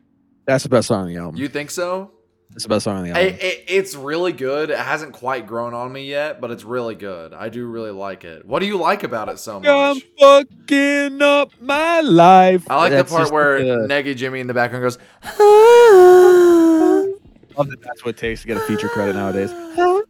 That's 0.46 0.62
the 0.62 0.70
best 0.70 0.88
song 0.88 1.02
on 1.02 1.08
the 1.08 1.16
album. 1.16 1.40
You 1.40 1.48
think 1.48 1.70
so? 1.70 2.12
It's 2.58 2.64
the 2.64 2.70
best 2.70 2.82
song 2.86 2.96
on 2.96 3.04
the 3.04 3.10
album. 3.10 3.36
it, 3.40 3.64
it's 3.68 3.94
really 3.94 4.32
good. 4.32 4.70
It 4.70 4.78
hasn't 4.80 5.12
quite 5.12 5.46
grown 5.46 5.74
on 5.74 5.92
me 5.92 6.06
yet, 6.06 6.40
but 6.40 6.50
it's 6.50 6.64
really 6.64 6.96
good. 6.96 7.32
I 7.32 7.50
do 7.50 7.64
really 7.64 7.92
like 7.92 8.24
it. 8.24 8.44
What 8.44 8.58
do 8.58 8.66
you 8.66 8.76
like 8.78 9.04
about 9.04 9.28
it 9.28 9.38
so 9.38 9.60
much? 9.60 9.68
I'm 9.68 9.94
much? 9.94 10.02
fucking 10.18 11.22
up 11.22 11.52
my 11.60 12.00
life. 12.00 12.68
I 12.68 12.74
like 12.78 12.90
That's 12.90 13.12
the 13.12 13.16
part 13.16 13.30
where 13.30 13.62
the- 13.64 13.86
Neggy 13.86 14.16
Jimmy 14.16 14.40
in 14.40 14.48
the 14.48 14.54
background 14.54 14.82
goes, 14.82 14.98
love 17.56 17.68
that 17.70 17.80
that's 17.80 18.04
what 18.04 18.16
it 18.16 18.18
takes 18.18 18.40
to 18.42 18.48
get 18.48 18.56
a 18.56 18.60
feature 18.60 18.88
credit 18.88 19.14
nowadays. 19.14 19.52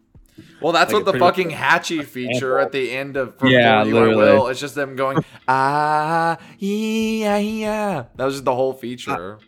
Well, 0.61 0.73
that's 0.73 0.93
Like 0.93 1.05
what 1.05 1.13
the 1.13 1.17
a 1.19 1.21
pretty- 1.29 1.43
fucking 1.45 1.57
Hatchie 1.57 2.03
feature 2.05 2.59
at 2.59 2.73
the 2.73 2.91
end 2.91 3.17
of 3.17 3.39
For 3.39 3.47
Yeah, 3.47 3.85
You 3.85 3.97
I 3.97 4.01
literally. 4.01 4.17
Will. 4.17 4.47
It's 4.49 4.59
just 4.59 4.75
them 4.75 4.97
going, 4.97 5.25
ah, 5.47 6.37
yeah, 6.59 7.37
yeah. 7.39 8.05
That 8.17 8.25
was 8.25 8.35
just 8.35 8.45
the 8.45 8.55
whole 8.57 8.73
feature. 8.73 9.39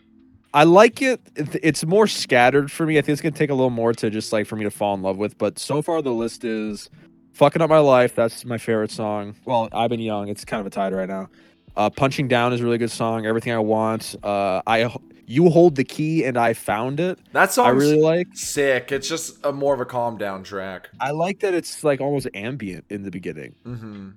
I 0.53 0.63
like 0.65 1.01
it. 1.01 1.21
It- 1.35 1.59
It's 1.63 1.85
more 1.85 2.07
scattered 2.07 2.71
for 2.71 2.85
me. 2.85 2.97
I 2.97 3.01
think 3.01 3.13
it's 3.13 3.21
gonna 3.21 3.31
take 3.35 3.49
a 3.49 3.53
little 3.53 3.69
more 3.69 3.93
to 3.93 4.09
just 4.09 4.33
like 4.33 4.45
for 4.47 4.55
me 4.55 4.63
to 4.63 4.71
fall 4.71 4.93
in 4.95 5.01
love 5.01 5.17
with. 5.17 5.37
But 5.37 5.57
so 5.59 5.81
far, 5.81 6.01
the 6.01 6.11
list 6.13 6.43
is 6.43 6.89
"Fucking 7.33 7.61
Up 7.61 7.69
My 7.69 7.79
Life." 7.79 8.15
That's 8.15 8.43
my 8.45 8.57
favorite 8.57 8.91
song. 8.91 9.35
Well, 9.45 9.69
I've 9.71 9.89
been 9.89 9.99
young. 10.01 10.27
It's 10.27 10.43
kind 10.45 10.59
of 10.59 10.67
a 10.67 10.69
tide 10.69 10.93
right 10.93 11.07
now. 11.07 11.29
Uh, 11.77 11.89
"Punching 11.89 12.27
Down" 12.27 12.51
is 12.51 12.59
a 12.59 12.63
really 12.65 12.77
good 12.77 12.91
song. 12.91 13.25
"Everything 13.25 13.53
I 13.53 13.59
Want." 13.59 14.15
Uh, 14.23 14.61
I 14.67 14.93
you 15.25 15.47
hold 15.49 15.75
the 15.75 15.85
key 15.85 16.25
and 16.25 16.37
I 16.37 16.51
found 16.53 16.99
it. 16.99 17.17
that 17.31 17.53
song's 17.53 17.67
I 17.67 17.69
really 17.69 18.01
like. 18.01 18.27
sick. 18.33 18.91
It's 18.91 19.07
just 19.07 19.37
a 19.45 19.53
more 19.53 19.73
of 19.73 19.79
a 19.79 19.85
calm 19.85 20.17
down 20.17 20.43
track. 20.43 20.89
I 20.99 21.11
like 21.11 21.39
that 21.39 21.53
it's 21.53 21.85
like 21.85 22.01
almost 22.01 22.27
ambient 22.33 22.83
in 22.89 23.03
the 23.03 23.11
beginning. 23.11 23.55
Mm-hmm. 23.65 24.09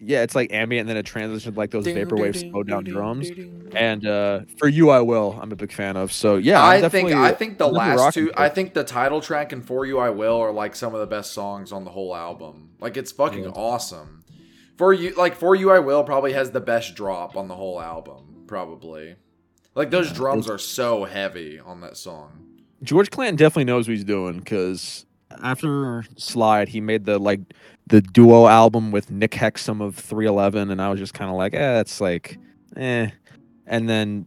Yeah, 0.00 0.22
it's 0.22 0.34
like 0.34 0.52
ambient, 0.52 0.82
and 0.82 0.90
then 0.90 0.96
it 0.96 1.06
transitions 1.06 1.56
like 1.56 1.70
those 1.70 1.84
vaporwave 1.86 2.50
slow 2.50 2.62
down 2.62 2.84
drums. 2.84 3.30
And 3.74 4.06
uh, 4.06 4.40
for 4.56 4.68
you, 4.68 4.90
I 4.90 5.00
will. 5.00 5.38
I'm 5.40 5.50
a 5.50 5.56
big 5.56 5.72
fan 5.72 5.96
of. 5.96 6.12
So 6.12 6.36
yeah, 6.36 6.62
I'm 6.62 6.84
I 6.84 6.88
think 6.88 7.10
I 7.10 7.32
think 7.32 7.58
the 7.58 7.66
I'm 7.66 7.74
last 7.74 8.14
two 8.14 8.30
I 8.36 8.48
think 8.48 8.74
the 8.74 8.84
title 8.84 9.20
track 9.20 9.52
and 9.52 9.64
For 9.64 9.84
You 9.84 9.98
I 9.98 10.10
Will 10.10 10.36
are 10.36 10.52
like 10.52 10.76
some 10.76 10.94
of 10.94 11.00
the 11.00 11.06
best 11.06 11.32
songs 11.32 11.72
on 11.72 11.84
the 11.84 11.90
whole 11.90 12.14
album. 12.14 12.70
Like 12.80 12.96
it's 12.96 13.10
fucking 13.12 13.44
Yeah. 13.44 13.50
awesome. 13.50 14.24
For 14.76 14.92
you, 14.92 15.12
like 15.16 15.34
for 15.34 15.56
you, 15.56 15.72
I 15.72 15.80
will 15.80 16.04
probably 16.04 16.32
has 16.34 16.52
the 16.52 16.60
best 16.60 16.94
drop 16.94 17.36
on 17.36 17.48
the 17.48 17.56
whole 17.56 17.80
album. 17.80 18.44
Probably, 18.46 19.16
like 19.74 19.90
those 19.90 20.12
drums 20.12 20.48
are 20.48 20.58
so 20.58 21.04
heavy 21.04 21.58
on 21.58 21.80
that 21.80 21.96
song. 21.96 22.44
George 22.84 23.10
Clanton 23.10 23.34
definitely 23.34 23.64
knows 23.64 23.88
what 23.88 23.94
he's 23.96 24.04
doing 24.04 24.38
because 24.38 25.04
after 25.42 26.04
Slide, 26.16 26.68
he 26.68 26.80
made 26.80 27.04
the 27.04 27.18
like 27.18 27.40
the 27.88 28.00
duo 28.00 28.46
album 28.46 28.90
with 28.90 29.10
Nick 29.10 29.32
Hexum 29.32 29.80
of 29.80 29.96
311, 29.96 30.70
and 30.70 30.80
I 30.80 30.88
was 30.90 30.98
just 30.98 31.14
kind 31.14 31.30
of 31.30 31.36
like, 31.36 31.54
eh, 31.54 31.80
it's 31.80 32.00
like, 32.00 32.38
eh. 32.76 33.10
And 33.66 33.88
then, 33.88 34.26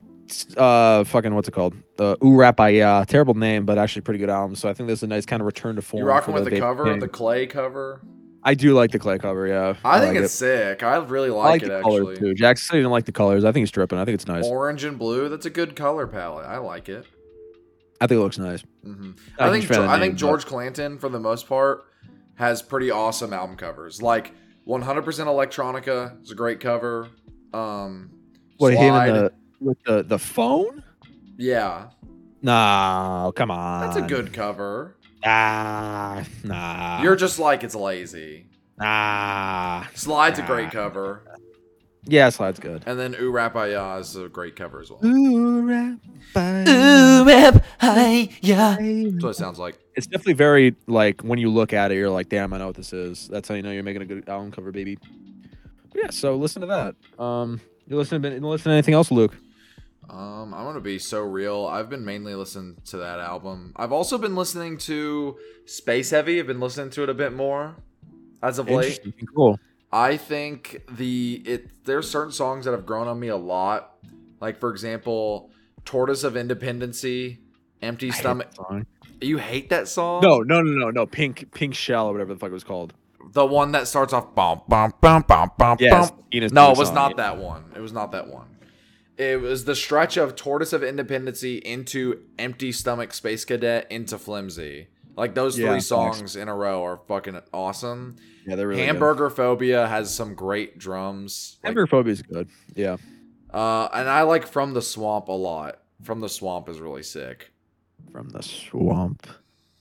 uh, 0.58 1.04
fucking 1.04 1.34
what's 1.34 1.48
it 1.48 1.52
called? 1.52 1.76
The 1.98 2.18
Ooh 2.24 2.36
Rap 2.36 2.60
I 2.60 2.80
uh, 2.80 3.06
terrible 3.06 3.34
name, 3.34 3.66
but 3.66 3.78
actually 3.78 4.02
pretty 4.04 4.20
good 4.20 4.30
album. 4.30 4.56
So 4.56 4.70
I 4.70 4.74
think 4.74 4.88
this 4.88 5.00
is 5.00 5.04
a 5.04 5.08
nice 5.08 5.26
kind 5.26 5.42
of 5.42 5.46
return 5.46 5.76
to 5.76 5.82
form. 5.82 6.00
You're 6.00 6.08
rocking 6.10 6.34
with 6.34 6.44
the 6.46 6.52
David 6.52 6.62
cover, 6.62 6.98
the 7.00 7.08
clay 7.08 7.48
cover? 7.48 8.02
I 8.44 8.56
do 8.56 8.74
like 8.74 8.92
the 8.92 9.00
clay 9.00 9.20
cover. 9.20 9.46
Yeah, 9.46 9.76
I 9.84 10.00
think 10.00 10.16
like 10.16 10.24
it's 10.24 10.34
it. 10.34 10.38
sick. 10.80 10.84
I 10.84 10.98
really 10.98 11.30
I 11.30 11.34
like, 11.34 11.62
like 11.62 11.64
it 11.64 11.70
the 11.70 11.82
colors 11.82 12.08
actually. 12.10 12.30
too. 12.30 12.34
Jack 12.34 12.58
said 12.58 12.76
he 12.76 12.80
didn't 12.80 12.92
like 12.92 13.06
the 13.06 13.12
colors. 13.12 13.46
I 13.46 13.52
think 13.52 13.64
it's 13.64 13.72
dripping. 13.72 14.00
I 14.00 14.06
think 14.06 14.16
it's 14.16 14.28
nice. 14.28 14.46
Orange 14.46 14.84
and 14.84 14.98
blue. 14.98 15.30
That's 15.30 15.46
a 15.46 15.52
good 15.52 15.76
color 15.76 16.08
palette. 16.08 16.46
I 16.46 16.58
like 16.58 16.90
it. 16.90 17.06
I 18.00 18.08
think 18.08 18.18
it 18.18 18.22
looks 18.22 18.40
nice. 18.40 18.64
hmm 18.84 19.12
I'm 19.38 19.54
I 19.54 19.56
a 19.56 19.62
think 19.62 19.72
I 19.72 20.00
think 20.00 20.16
George 20.16 20.46
Clanton, 20.46 20.98
for 20.98 21.08
the 21.08 21.20
most 21.20 21.48
part, 21.48 21.86
has 22.36 22.62
pretty 22.62 22.92
awesome 22.92 23.34
album 23.34 23.56
covers. 23.56 24.02
Like 24.02 24.34
100% 24.68 25.04
Electronica 25.04 26.22
is 26.24 26.32
a 26.32 26.36
great 26.36 26.60
cover. 26.60 27.08
Um, 27.54 28.12
What 28.58 28.74
him 28.74 28.90
Slide, 28.94 29.10
and 29.10 29.18
the 29.18 29.34
with 29.60 29.84
the 29.84 30.04
the 30.04 30.20
phone? 30.20 30.84
yeah, 31.38 31.88
No, 32.42 33.32
come 33.36 33.52
on. 33.52 33.82
that's 33.82 33.98
a 33.98 34.02
good 34.02 34.34
cover. 34.34 34.96
Nah, 35.26 36.24
nah. 36.44 37.02
You're 37.04 37.16
just 37.16 37.38
like 37.40 37.64
it's 37.64 37.76
lazy. 37.76 38.48
nah. 38.80 39.86
Slide's 39.94 40.40
a 40.40 40.44
great 40.44 40.72
cover, 40.72 41.22
Yeah, 42.06 42.30
slide's 42.30 42.60
good. 42.60 42.84
and 42.88 42.98
then 43.00 43.16
Ooh 43.20 43.30
Rap 43.32 43.54
Ya 43.56 43.98
is 43.98 44.16
a 44.16 44.28
great 44.30 44.56
cover 44.56 44.80
as 44.82 44.90
well. 44.90 45.06
Ooh, 45.06 45.51
That's 49.12 49.24
what 49.24 49.30
it 49.32 49.36
sounds 49.36 49.60
like. 49.60 49.78
It's 49.96 50.08
definitely 50.08 50.34
very 50.34 50.76
like 50.88 51.22
when 51.22 51.40
you 51.40 51.50
look 51.50 51.74
at 51.74 51.92
it, 51.92 51.96
you're 51.96 52.10
like, 52.10 52.30
damn, 52.30 52.54
I 52.54 52.58
know 52.58 52.68
what 52.68 52.76
this 52.76 52.94
is. 52.94 53.28
That's 53.28 53.48
how 53.48 53.56
you 53.56 53.62
know 53.62 53.72
you're 53.72 53.84
making 53.84 54.02
a 54.02 54.06
good 54.06 54.28
album 54.30 54.52
cover, 54.52 54.72
baby. 54.72 54.98
But 55.92 56.04
yeah, 56.04 56.10
so 56.10 56.36
listen 56.36 56.62
to 56.62 56.68
that. 56.68 57.24
Um, 57.24 57.60
you 57.88 57.98
listen 57.98 58.22
to 58.22 58.30
you 58.30 58.40
listen 58.40 58.70
to 58.70 58.74
anything 58.74 58.94
else, 58.94 59.12
Luke? 59.12 59.36
Um, 60.10 60.54
I'm 60.54 60.66
gonna 60.66 60.80
be 60.80 61.00
so 61.00 61.22
real. 61.22 61.68
I've 61.68 61.90
been 61.90 62.04
mainly 62.04 62.36
listening 62.36 62.78
to 62.86 62.98
that 62.98 63.20
album. 63.20 63.74
I've 63.76 63.92
also 63.92 64.18
been 64.18 64.36
listening 64.36 64.78
to 64.80 65.38
Space 65.66 66.10
Heavy. 66.10 66.40
I've 66.40 66.48
been 66.48 66.60
listening 66.60 66.90
to 66.92 67.04
it 67.04 67.10
a 67.10 67.14
bit 67.14 67.34
more 67.34 67.76
as 68.44 68.60
of 68.60 68.70
late. 68.70 69.00
Cool. 69.34 69.60
I 69.92 70.18
think 70.18 70.84
the 70.90 71.42
it 71.46 71.86
there's 71.86 72.10
certain 72.10 72.32
songs 72.32 72.66
that 72.66 72.72
have 72.72 72.86
grown 72.86 73.08
on 73.08 73.20
me 73.20 73.28
a 73.28 73.38
lot. 73.38 73.98
Like 74.42 74.58
for 74.60 74.72
example, 74.72 75.52
Tortoise 75.86 76.24
of 76.24 76.36
Independency, 76.36 77.40
Empty 77.82 78.12
Stomach. 78.12 78.50
You 79.22 79.38
hate 79.38 79.70
that 79.70 79.88
song? 79.88 80.22
No, 80.24 80.40
no, 80.40 80.62
no, 80.62 80.72
no, 80.72 80.90
no. 80.90 81.06
Pink, 81.06 81.54
pink 81.54 81.76
shell 81.76 82.08
or 82.08 82.14
whatever 82.14 82.34
the 82.34 82.40
fuck 82.40 82.50
it 82.50 82.54
was 82.54 82.64
called. 82.64 82.94
The 83.34 83.46
one 83.46 83.72
that 83.74 83.88
starts 83.88 84.14
off 84.14 84.34
bum 84.34 84.64
bum 84.68 84.94
bum 85.00 85.24
bum 85.28 85.52
bum 85.58 85.78
Yes, 85.80 86.10
bum. 86.10 86.24
Enos 86.34 86.52
No, 86.52 86.72
it 86.72 86.78
was 86.78 86.88
song, 86.88 86.96
not 86.96 87.12
yeah. 87.12 87.18
that 87.18 87.38
one. 87.38 87.66
It 87.76 87.80
was 87.80 87.94
not 87.94 88.12
that 88.14 88.28
one. 88.28 88.48
It 89.18 89.40
was 89.40 89.66
the 89.66 89.76
stretch 89.76 90.18
of 90.18 90.36
Tortoise 90.36 90.74
of 90.74 90.84
Independency 90.84 91.58
into 91.58 92.24
Empty 92.40 92.72
Stomach 92.72 93.14
Space 93.14 93.46
Cadet 93.46 93.86
into 93.92 94.18
Flimsy. 94.18 94.88
Like 95.16 95.36
those 95.36 95.60
Yeah, 95.60 95.70
three 95.70 95.82
songs 95.82 96.36
in 96.36 96.48
a 96.48 96.56
row 96.56 96.84
are 96.84 97.00
fucking 97.08 97.40
awesome. 97.54 98.16
Yeah, 98.48 98.56
they're 98.56 98.70
really 98.70 98.82
Hamburger 98.82 99.30
Phobia 99.30 99.88
has 99.88 100.12
some 100.12 100.34
great 100.34 100.80
drums. 100.80 101.58
Good. 101.62 101.68
Like, 101.68 101.70
Hamburger 101.70 101.88
phobia 101.88 102.14
is 102.14 102.22
good. 102.24 102.50
Yeah. 102.76 102.98
Uh, 103.54 103.90
and 103.94 104.10
I 104.10 104.22
like 104.24 104.48
From 104.48 104.74
the 104.74 104.82
Swamp 104.82 105.28
a 105.28 105.34
lot. 105.34 105.80
From 106.04 106.20
the 106.20 106.30
Swamp 106.30 106.70
is 106.70 106.80
really 106.80 107.04
sick. 107.04 107.52
From 108.12 108.30
the 108.30 108.42
swamp, 108.42 109.28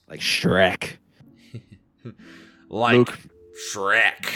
like 0.09 0.19
Shrek. 0.19 0.97
Like 2.69 2.95
Luke, 2.95 3.19
Shrek. 3.73 4.27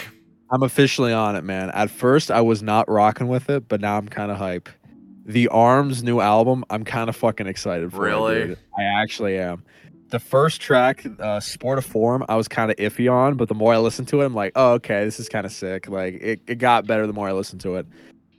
I'm 0.50 0.62
officially 0.62 1.12
on 1.12 1.36
it, 1.36 1.42
man. 1.44 1.70
At 1.70 1.90
first, 1.90 2.30
I 2.30 2.42
was 2.42 2.62
not 2.62 2.86
rocking 2.90 3.28
with 3.28 3.48
it, 3.48 3.66
but 3.66 3.80
now 3.80 3.96
I'm 3.96 4.08
kind 4.08 4.30
of 4.30 4.36
hype. 4.36 4.68
The 5.24 5.48
Arms 5.48 6.02
new 6.02 6.20
album, 6.20 6.62
I'm 6.68 6.84
kind 6.84 7.08
of 7.08 7.16
fucking 7.16 7.46
excited 7.46 7.90
for. 7.92 8.06
it, 8.06 8.10
Really? 8.10 8.46
dude. 8.48 8.58
I 8.78 8.82
actually 8.82 9.38
am. 9.38 9.64
The 10.10 10.18
first 10.20 10.60
track, 10.60 11.04
uh, 11.18 11.40
Sport 11.40 11.78
of 11.78 11.86
Form, 11.86 12.24
I 12.28 12.36
was 12.36 12.46
kind 12.46 12.70
of 12.70 12.76
iffy 12.76 13.10
on, 13.10 13.36
but 13.38 13.48
the 13.48 13.54
more 13.54 13.72
I 13.72 13.78
listened 13.78 14.08
to 14.08 14.20
it, 14.20 14.26
I'm 14.26 14.34
like, 14.34 14.52
oh, 14.54 14.72
okay, 14.74 15.04
this 15.06 15.18
is 15.18 15.28
kind 15.30 15.46
of 15.46 15.50
sick. 15.52 15.88
Like, 15.88 16.14
it, 16.20 16.40
it 16.46 16.56
got 16.56 16.86
better 16.86 17.06
the 17.06 17.14
more 17.14 17.28
I 17.28 17.32
listened 17.32 17.62
to 17.62 17.76
it. 17.76 17.86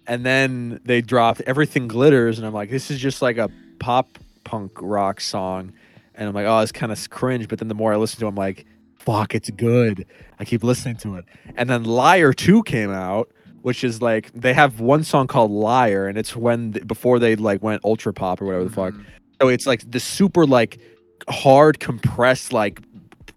And 0.07 0.25
then 0.25 0.79
they 0.85 1.01
dropped 1.01 1.41
Everything 1.41 1.87
Glitters, 1.87 2.37
and 2.37 2.47
I'm 2.47 2.53
like, 2.53 2.69
this 2.69 2.89
is 2.89 2.99
just 2.99 3.21
like 3.21 3.37
a 3.37 3.49
pop 3.79 4.17
punk 4.43 4.71
rock 4.81 5.19
song. 5.19 5.73
And 6.15 6.29
I'm 6.29 6.33
like, 6.33 6.47
oh, 6.47 6.59
it's 6.59 6.71
kind 6.71 6.91
of 6.91 7.09
cringe. 7.09 7.47
But 7.47 7.59
then 7.59 7.67
the 7.67 7.75
more 7.75 7.93
I 7.93 7.97
listen 7.97 8.19
to 8.21 8.25
it, 8.25 8.29
I'm 8.29 8.35
like, 8.35 8.65
fuck, 8.97 9.35
it's 9.35 9.49
good. 9.51 10.05
I 10.39 10.45
keep 10.45 10.63
listening 10.63 10.95
to 10.97 11.15
it. 11.15 11.25
And 11.55 11.69
then 11.69 11.83
Liar 11.83 12.33
2 12.33 12.63
came 12.63 12.91
out, 12.91 13.29
which 13.61 13.83
is 13.83 14.01
like 14.01 14.31
they 14.33 14.53
have 14.53 14.79
one 14.79 15.03
song 15.03 15.27
called 15.27 15.51
Liar, 15.51 16.07
and 16.07 16.17
it's 16.17 16.35
when 16.35 16.71
before 16.71 17.19
they 17.19 17.35
like 17.35 17.61
went 17.61 17.83
ultra 17.83 18.13
pop 18.13 18.41
or 18.41 18.45
whatever 18.45 18.63
the 18.63 18.69
fuck. 18.69 18.93
Mhm. 18.93 19.05
So 19.41 19.49
it's 19.49 19.67
like 19.67 19.89
the 19.91 19.99
super 19.99 20.45
like 20.45 20.79
hard 21.29 21.79
compressed 21.79 22.53
like 22.53 22.81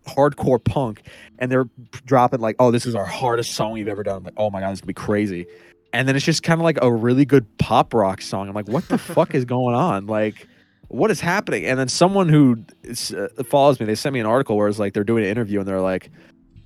hardcore 0.06 0.62
punk, 0.62 1.02
and 1.38 1.50
they're 1.50 1.68
dropping 2.06 2.40
like, 2.40 2.56
oh, 2.58 2.70
this 2.70 2.86
is 2.86 2.94
our 2.94 3.04
hardest 3.06 3.52
song 3.52 3.72
we've 3.72 3.88
ever 3.88 4.02
done. 4.02 4.18
I'm 4.18 4.24
like, 4.24 4.34
oh 4.36 4.50
my 4.50 4.60
god, 4.60 4.70
this 4.70 4.78
is 4.78 4.80
gonna 4.82 4.88
be 4.88 4.94
crazy. 4.94 5.46
And 5.92 6.06
then 6.06 6.16
it's 6.16 6.24
just 6.24 6.42
kind 6.42 6.60
of 6.60 6.64
like 6.64 6.78
a 6.82 6.92
really 6.92 7.24
good 7.24 7.46
pop 7.58 7.94
rock 7.94 8.22
song. 8.22 8.48
I'm 8.48 8.54
like, 8.54 8.68
what 8.68 8.88
the 8.88 8.98
fuck 9.14 9.34
is 9.34 9.44
going 9.44 9.74
on? 9.74 10.06
Like, 10.06 10.46
what 10.88 11.10
is 11.10 11.20
happening? 11.20 11.64
And 11.66 11.78
then 11.78 11.88
someone 11.88 12.28
who 12.28 12.64
is, 12.82 13.12
uh, 13.12 13.28
follows 13.44 13.78
me, 13.80 13.86
they 13.86 13.94
sent 13.94 14.12
me 14.12 14.20
an 14.20 14.26
article 14.26 14.56
where 14.56 14.68
it's 14.68 14.78
like 14.78 14.92
they're 14.92 15.04
doing 15.04 15.24
an 15.24 15.30
interview 15.30 15.60
and 15.60 15.68
they're 15.68 15.80
like, 15.80 16.10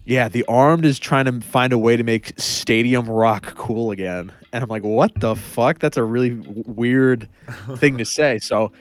yeah, 0.06 0.28
the 0.28 0.44
Armed 0.46 0.84
is 0.84 0.98
trying 0.98 1.24
to 1.24 1.40
find 1.40 1.72
a 1.72 1.78
way 1.78 1.96
to 1.96 2.02
make 2.02 2.38
stadium 2.38 3.08
rock 3.08 3.54
cool 3.54 3.90
again. 3.90 4.32
And 4.52 4.62
I'm 4.62 4.68
like, 4.68 4.84
what 4.84 5.18
the 5.18 5.34
fuck? 5.34 5.78
That's 5.78 5.96
a 5.96 6.04
really 6.04 6.30
w- 6.30 6.64
weird 6.66 7.28
thing 7.76 7.98
to 7.98 8.04
say. 8.04 8.38
So 8.38 8.72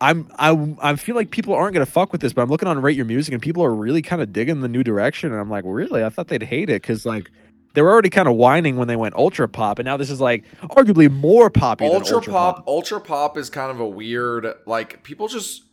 I'm 0.00 0.30
I 0.38 0.74
I 0.80 0.96
feel 0.96 1.14
like 1.14 1.30
people 1.30 1.54
aren't 1.54 1.74
gonna 1.74 1.84
fuck 1.86 2.12
with 2.12 2.22
this, 2.22 2.32
but 2.32 2.42
I'm 2.42 2.48
looking 2.48 2.68
on 2.68 2.80
Rate 2.80 2.96
Your 2.96 3.04
Music 3.04 3.34
and 3.34 3.42
people 3.42 3.62
are 3.62 3.74
really 3.74 4.00
kind 4.00 4.22
of 4.22 4.32
digging 4.32 4.62
the 4.62 4.68
new 4.68 4.82
direction. 4.82 5.32
And 5.32 5.40
I'm 5.40 5.50
like, 5.50 5.64
really? 5.66 6.02
I 6.02 6.08
thought 6.08 6.28
they'd 6.28 6.42
hate 6.42 6.70
it 6.70 6.80
because 6.80 7.04
like 7.04 7.30
they 7.74 7.82
were 7.82 7.90
already 7.90 8.10
kind 8.10 8.28
of 8.28 8.34
whining 8.36 8.76
when 8.76 8.88
they 8.88 8.96
went 8.96 9.14
ultra 9.14 9.48
pop, 9.48 9.78
and 9.78 9.86
now 9.86 9.96
this 9.96 10.10
is 10.10 10.20
like 10.20 10.44
arguably 10.62 11.10
more 11.10 11.50
poppy 11.50 11.86
than 11.86 11.96
ultra, 11.96 12.16
ultra 12.16 12.32
pop, 12.32 12.56
pop. 12.56 12.68
ultra 12.68 13.00
pop 13.00 13.36
is 13.38 13.50
kind 13.50 13.70
of 13.70 13.80
a 13.80 13.86
weird 13.86 14.46
like 14.66 15.02
people 15.02 15.28
just 15.28 15.64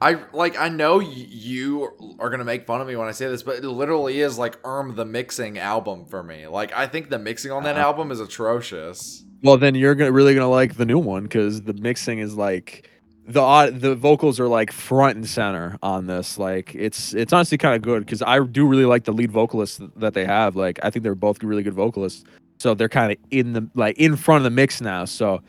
i 0.00 0.18
like 0.32 0.58
i 0.58 0.68
know 0.68 0.98
you 0.98 2.16
are 2.18 2.28
gonna 2.30 2.44
make 2.44 2.66
fun 2.66 2.80
of 2.80 2.86
me 2.88 2.96
when 2.96 3.06
i 3.06 3.12
say 3.12 3.28
this 3.28 3.42
but 3.44 3.56
it 3.56 3.62
literally 3.68 4.20
is 4.20 4.36
like 4.38 4.58
erm 4.64 4.96
the 4.96 5.04
mixing 5.04 5.58
album 5.58 6.04
for 6.06 6.22
me 6.22 6.46
like 6.48 6.72
i 6.72 6.86
think 6.86 7.08
the 7.10 7.18
mixing 7.18 7.52
on 7.52 7.62
that 7.62 7.76
Uh-huh. 7.76 7.84
album 7.86 8.10
is 8.10 8.18
atrocious 8.18 9.22
Well, 9.42 9.56
then 9.58 9.74
you're 9.74 9.94
gonna 9.94 10.12
really 10.12 10.34
gonna 10.34 10.48
like 10.48 10.76
the 10.76 10.86
new 10.86 10.98
one 10.98 11.24
because 11.24 11.62
the 11.62 11.72
mixing 11.74 12.18
is 12.18 12.34
like 12.36 12.88
the 13.26 13.74
the 13.76 13.94
vocals 13.94 14.40
are 14.40 14.48
like 14.48 14.72
front 14.72 15.16
and 15.16 15.28
center 15.28 15.78
on 15.82 16.06
this. 16.06 16.38
Like 16.38 16.74
it's 16.74 17.14
it's 17.14 17.32
honestly 17.32 17.58
kind 17.58 17.74
of 17.76 17.82
good 17.82 18.04
because 18.04 18.22
I 18.22 18.40
do 18.40 18.66
really 18.66 18.84
like 18.84 19.04
the 19.04 19.12
lead 19.12 19.30
vocalists 19.30 19.80
that 19.96 20.14
they 20.14 20.24
have. 20.24 20.56
Like 20.56 20.78
I 20.82 20.90
think 20.90 21.02
they're 21.02 21.14
both 21.14 21.42
really 21.42 21.62
good 21.62 21.74
vocalists. 21.74 22.24
So 22.58 22.74
they're 22.74 22.88
kind 22.88 23.12
of 23.12 23.18
in 23.30 23.52
the 23.52 23.68
like 23.74 23.96
in 23.98 24.16
front 24.16 24.38
of 24.38 24.44
the 24.44 24.50
mix 24.50 24.80
now. 24.80 25.04
So 25.04 25.42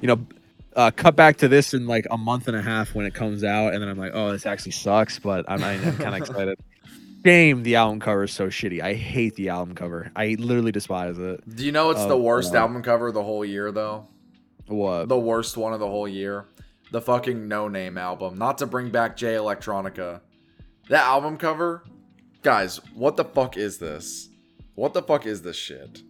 you 0.00 0.08
know, 0.08 0.26
uh, 0.74 0.90
cut 0.94 1.16
back 1.16 1.36
to 1.38 1.48
this 1.48 1.74
in 1.74 1.86
like 1.86 2.06
a 2.10 2.18
month 2.18 2.48
and 2.48 2.56
a 2.56 2.62
half 2.62 2.94
when 2.94 3.06
it 3.06 3.14
comes 3.14 3.44
out, 3.44 3.72
and 3.72 3.82
then 3.82 3.88
I'm 3.88 3.98
like, 3.98 4.12
oh, 4.14 4.32
this 4.32 4.44
actually 4.46 4.72
sucks. 4.72 5.18
But 5.18 5.44
I'm, 5.48 5.62
I'm 5.62 5.96
kind 5.96 6.14
of 6.14 6.20
excited. 6.22 6.58
Shame 7.24 7.64
the 7.64 7.74
album 7.74 7.98
cover 7.98 8.24
is 8.24 8.32
so 8.32 8.46
shitty. 8.48 8.80
I 8.80 8.94
hate 8.94 9.34
the 9.34 9.48
album 9.48 9.74
cover. 9.74 10.12
I 10.14 10.36
literally 10.38 10.70
despise 10.70 11.18
it. 11.18 11.56
do 11.56 11.64
you 11.64 11.72
know 11.72 11.90
it's 11.90 12.04
the 12.04 12.16
worst 12.16 12.52
no. 12.52 12.60
album 12.60 12.82
cover 12.82 13.08
of 13.08 13.14
the 13.14 13.22
whole 13.22 13.44
year 13.44 13.72
though 13.72 14.06
What? 14.66 15.08
the 15.08 15.18
worst 15.18 15.56
one 15.56 15.72
of 15.72 15.80
the 15.80 15.88
whole 15.88 16.06
year 16.06 16.44
the 16.92 17.00
fucking 17.00 17.48
Noname 17.48 17.98
album 17.98 18.38
not 18.38 18.58
to 18.58 18.66
bring 18.66 18.90
back 18.90 19.16
jay 19.16 19.34
electronica 19.34 20.20
that 20.88 21.04
album 21.04 21.36
cover 21.36 21.84
guys 22.42 22.76
what 22.94 23.16
the 23.16 23.24
fuck 23.24 23.56
is 23.56 23.78
this 23.78 24.28
what 24.74 24.94
the 24.94 25.02
fuck 25.02 25.26
is 25.26 25.42
this 25.42 25.56
shit 25.56 26.02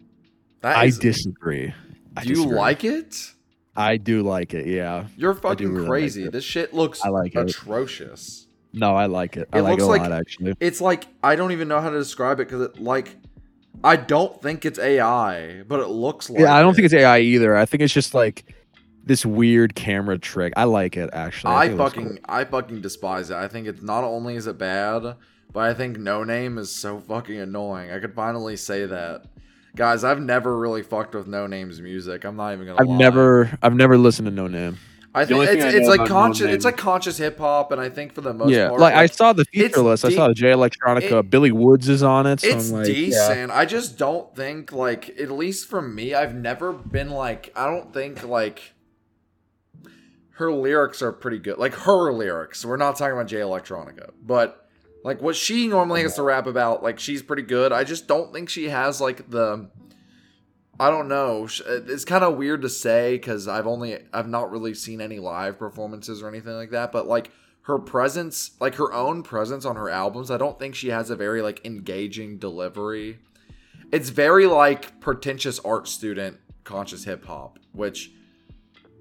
that 0.61 0.77
I 0.77 0.87
is- 0.87 0.99
disagree. 0.99 1.73
I 2.17 2.23
do 2.23 2.29
you 2.31 2.35
disagree. 2.37 2.57
like 2.57 2.85
it 2.85 3.33
I 3.79 3.99
do 3.99 4.23
like 4.23 4.55
it. 4.55 4.67
Yeah. 4.67 5.05
You're 5.19 5.35
fucking 5.35 5.71
really 5.71 5.87
crazy. 5.87 6.25
it. 6.25 6.33
This 6.33 6.45
shit 6.45 6.73
looks 6.73 7.05
I 7.05 7.11
like 7.11 7.35
it. 7.35 7.51
atrocious. 7.51 8.47
No, 8.73 8.97
I 8.97 9.05
like 9.05 9.37
it. 9.37 9.51
I 9.53 9.59
It 9.59 9.63
like 9.63 9.79
it 9.79 9.83
a 9.83 9.87
looks 9.87 9.99
lot 10.01 10.13
actually. 10.13 10.55
It's 10.61 10.81
like 10.81 11.07
I 11.23 11.37
don't 11.37 11.53
even 11.53 11.69
know 11.69 11.83
how 11.83 11.91
to 11.91 11.99
describe 11.99 12.41
it 12.41 12.49
because 12.49 12.63
it 12.63 12.81
like 12.81 13.17
I 13.85 13.97
don't 13.97 14.41
think 14.41 14.65
it's 14.65 14.79
AI, 14.79 15.63
but 15.69 15.81
it 15.81 15.89
looks 15.89 16.31
like. 16.31 16.41
Yeah, 16.41 16.55
I 16.55 16.63
don't 16.63 16.73
it. 16.73 16.77
think 16.77 16.85
it's 16.87 16.95
AI 16.95 17.19
either. 17.19 17.55
I 17.55 17.67
think 17.67 17.83
it's 17.83 17.93
just 17.93 18.15
like 18.15 18.56
this 19.07 19.25
weird 19.25 19.75
camera 19.75 20.19
trick. 20.19 20.53
I 20.57 20.65
like 20.65 20.97
it 20.97 21.11
actually. 21.13 21.55
I 21.55 21.69
think 21.69 21.73
it 21.73 21.83
looks 21.83 21.95
fucking 21.95 22.09
cool. 22.09 22.19
I 22.29 22.45
fucking 22.45 22.81
despise 22.83 23.31
it. 23.31 23.37
I 23.37 23.49
think 23.49 23.67
it's 23.67 23.83
not 23.83 24.05
only 24.05 24.37
is 24.37 24.47
it 24.47 24.59
bad, 24.59 25.17
but 25.53 25.61
I 25.61 25.73
think 25.73 25.97
Noname 25.97 26.59
is 26.59 26.71
so 26.71 27.01
fucking 27.01 27.39
annoying. 27.39 27.91
I 27.91 27.99
could 28.01 28.15
finally 28.15 28.57
say 28.57 28.85
that. 28.85 29.25
Guys, 29.75 30.05
I've 30.05 30.21
never 30.21 30.57
really 30.57 30.83
fucked 30.83 31.15
with 31.15 31.27
Noname's 31.27 31.81
music. 31.81 32.25
I'm 32.25 32.37
not 32.37 32.53
even 32.53 32.67
gonna. 32.67 32.81
I've 32.81 32.89
lie. 32.89 32.97
never 32.97 33.59
I've 33.63 33.75
never 33.75 33.97
listened 33.97 34.27
to 34.27 34.33
Noname. 34.33 34.77
I 35.17 35.25
think 35.25 35.45
it's, 35.45 35.65
I 35.65 35.69
it's 35.69 35.89
like 35.89 36.01
about 36.01 36.09
No 36.09 36.15
conscious. 36.15 36.47
It's 36.49 36.65
like 36.67 36.77
conscious 36.77 37.17
hip 37.17 37.39
hop, 37.39 37.73
and 37.73 37.81
I 37.81 37.89
think 37.89 38.13
for 38.13 38.21
the 38.21 38.35
most 38.35 38.51
yeah, 38.51 38.69
part, 38.69 38.81
like, 38.81 38.95
I 38.95 39.07
saw 39.07 39.33
the 39.33 39.47
feature 39.47 39.67
it's 39.67 39.79
list. 39.79 40.05
I 40.05 40.11
saw 40.11 40.27
de- 40.27 40.29
the 40.29 40.35
Jay 40.35 40.51
Electronica. 40.51 41.21
it- 41.21 41.31
Billy 41.31 41.53
Woods 41.53 41.89
is 41.89 42.03
on 42.03 42.27
it. 42.27 42.41
So 42.41 42.49
it's 42.49 42.71
I'm 42.71 42.81
like, 42.81 42.89
yeah. 42.89 42.93
decent. 42.93 43.51
I 43.51 43.65
just 43.65 43.97
don't 43.97 44.35
think 44.37 44.73
like 44.73 45.19
at 45.19 45.31
least 45.31 45.69
for 45.69 45.81
me, 45.81 46.13
I've 46.13 46.35
never 46.35 46.71
been 46.73 47.09
like 47.09 47.51
I 47.57 47.65
don't 47.65 47.95
think 47.95 48.25
like 48.25 48.75
her 50.37 50.53
lyrics 50.53 51.01
are 51.01 51.13
pretty 51.13 51.39
good. 51.39 51.59
Like 51.59 51.75
her 51.75 52.13
lyrics. 52.13 52.65
We're 52.65 52.77
not 52.77 52.97
talking 52.97 53.15
about 53.15 53.27
Jay 53.27 53.39
Electronica, 53.39 54.11
but 54.23 54.69
like 55.03 55.23
what 55.23 55.35
she 55.35 55.67
normally 55.67 56.03
has 56.03 56.17
to 56.17 56.23
rap 56.23 56.47
about, 56.47 56.83
like 56.83 56.99
she's 56.99 57.23
pretty 57.23 57.43
good. 57.43 57.73
I 57.73 57.85
just 57.85 58.07
don't 58.07 58.33
think 58.35 58.51
she 58.51 58.69
has 58.69 59.01
like 59.01 59.31
the 59.31 59.71
I 60.79 60.91
don't 60.91 61.09
know. 61.09 61.49
It's 61.67 62.05
kind 62.05 62.23
of 62.23 62.37
weird 62.37 62.61
to 62.63 62.69
say 62.69 63.15
because 63.17 63.49
I've 63.49 63.67
only 63.67 63.99
I've 64.13 64.29
not 64.29 64.51
really 64.51 64.75
seen 64.75 65.01
any 65.01 65.19
live 65.19 65.59
performances 65.59 66.23
or 66.23 66.29
anything 66.29 66.55
like 66.55 66.71
that. 66.73 66.93
But 66.93 67.07
like 67.07 67.31
her 67.63 67.79
presence, 67.79 68.51
like 68.61 68.75
her 68.75 68.93
own 68.93 69.23
presence 69.23 69.65
on 69.65 69.77
her 69.77 69.89
albums, 69.89 70.31
I 70.31 70.37
don't 70.37 70.59
think 70.59 70.75
she 70.75 70.89
has 70.89 71.09
a 71.09 71.17
very 71.17 71.41
like 71.41 71.65
engaging 71.65 72.37
delivery. 72.39 73.21
It's 73.91 74.11
very 74.11 74.47
like 74.47 75.01
pretentious 75.01 75.59
art 75.61 75.89
student 75.89 76.41
conscious 76.65 77.05
hip 77.05 77.25
hop, 77.25 77.59
which 77.73 78.13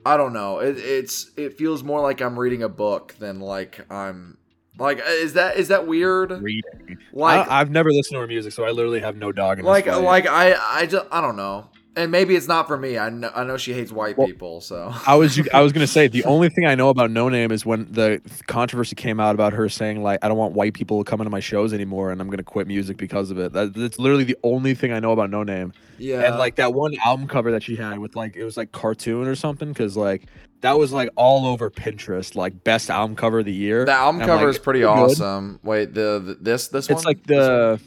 I 0.06 0.18
don't 0.18 0.34
know. 0.34 0.60
It, 0.60 0.78
it's 0.78 1.32
it 1.36 1.58
feels 1.58 1.84
more 1.84 1.99
like 1.99 2.22
I'm 2.22 2.38
reading 2.38 2.62
a 2.62 2.70
book 2.70 3.16
than 3.20 3.39
like 3.39 3.86
I'm 3.91 4.38
like 4.78 4.99
uh, 4.99 5.10
is 5.10 5.34
that 5.34 5.58
is 5.58 5.70
that 5.70 5.88
weird? 5.88 6.32
reading. 6.32 6.97
Like 7.12 7.47
I, 7.47 7.62
I've 7.62 7.72
never 7.72 7.91
listened 7.91 8.16
to 8.16 8.20
her 8.20 8.28
music, 8.28 8.53
so 8.53 8.64
I 8.66 8.72
literally 8.72 8.99
have 8.99 9.18
no 9.18 9.32
dog 9.32 9.60
in 9.60 9.66
like 9.66 9.86
this 9.86 9.97
like 9.97 10.28
I 10.28 10.53
I 10.53 10.86
just 10.86 11.06
I 11.12 11.22
don't 11.22 11.36
know. 11.36 11.70
And 11.98 12.12
maybe 12.12 12.36
it's 12.36 12.48
not 12.48 12.68
for 12.68 12.78
me. 12.78 12.98
I 12.98 13.10
know 13.10 13.32
I 13.34 13.43
know 13.46 13.56
she 13.58 13.74
hates 13.74 13.91
white 13.91 14.18
Well, 14.18 14.28
people, 14.28 14.60
so 14.62 14.93
I 15.08 15.16
was 15.16 15.39
I 15.54 15.62
was 15.62 15.72
gonna 15.72 15.88
say 15.88 16.08
the 16.08 16.24
only 16.26 16.50
thing 16.50 16.66
I 16.66 16.76
know 16.76 16.89
about 16.89 17.10
Noname 17.10 17.52
is 17.52 17.66
when 17.66 17.88
the 17.91 18.22
controversy 18.48 18.96
came 18.96 19.20
out 19.20 19.34
about 19.34 19.54
her 19.54 19.70
saying 19.70 20.04
like 20.04 20.20
I 20.24 20.28
don't 20.28 20.38
want 20.38 20.54
white 20.54 20.74
people 20.74 21.04
coming 21.06 21.26
to 21.26 21.30
my 21.30 21.39
shows 21.39 21.74
anymore 21.74 22.12
and 22.12 22.20
I'm 22.20 22.30
gonna 22.30 22.43
quit 22.43 22.68
music 22.68 22.98
because 22.98 23.32
of 23.32 23.39
it. 23.39 23.54
That, 23.54 23.74
that's 23.74 23.98
literally 23.98 24.26
the 24.26 24.38
only 24.43 24.74
thing 24.76 24.91
I 24.91 25.00
know 25.00 25.12
about 25.14 25.30
Noname. 25.32 25.74
yeah. 25.98 26.22
And 26.28 26.38
like 26.38 26.56
that 26.56 26.74
one 26.74 26.93
album 27.06 27.28
cover 27.28 27.52
that 27.52 27.64
she 27.64 27.76
had 27.78 28.00
with 28.00 28.16
like 28.16 28.36
it 28.36 28.43
was 28.43 28.58
like 28.58 28.72
cartoon 28.74 29.28
or 29.28 29.36
something 29.36 29.70
because 29.70 29.96
like 29.96 30.24
that 30.62 30.78
was 30.78 30.91
like 30.91 31.10
all 31.16 31.46
over 31.46 31.70
Pinterest 31.70 32.36
like 32.36 32.64
best 32.66 32.89
album 32.89 33.16
cover 33.16 33.39
of 33.39 33.46
the 33.46 33.54
year. 33.54 33.86
the 33.86 33.93
album 33.93 34.20
And 34.22 34.30
cover 34.30 34.46
like, 34.48 34.56
is 34.56 34.60
pretty 34.60 34.80
good. 34.82 34.88
awesome. 34.88 35.60
Wait, 35.64 35.93
the, 35.93 36.20
the 36.20 36.38
this 36.41 36.68
this 36.68 36.89
one? 36.89 36.98
It's 36.98 37.06
like 37.06 37.18
one? 37.28 37.38
the 37.38 37.82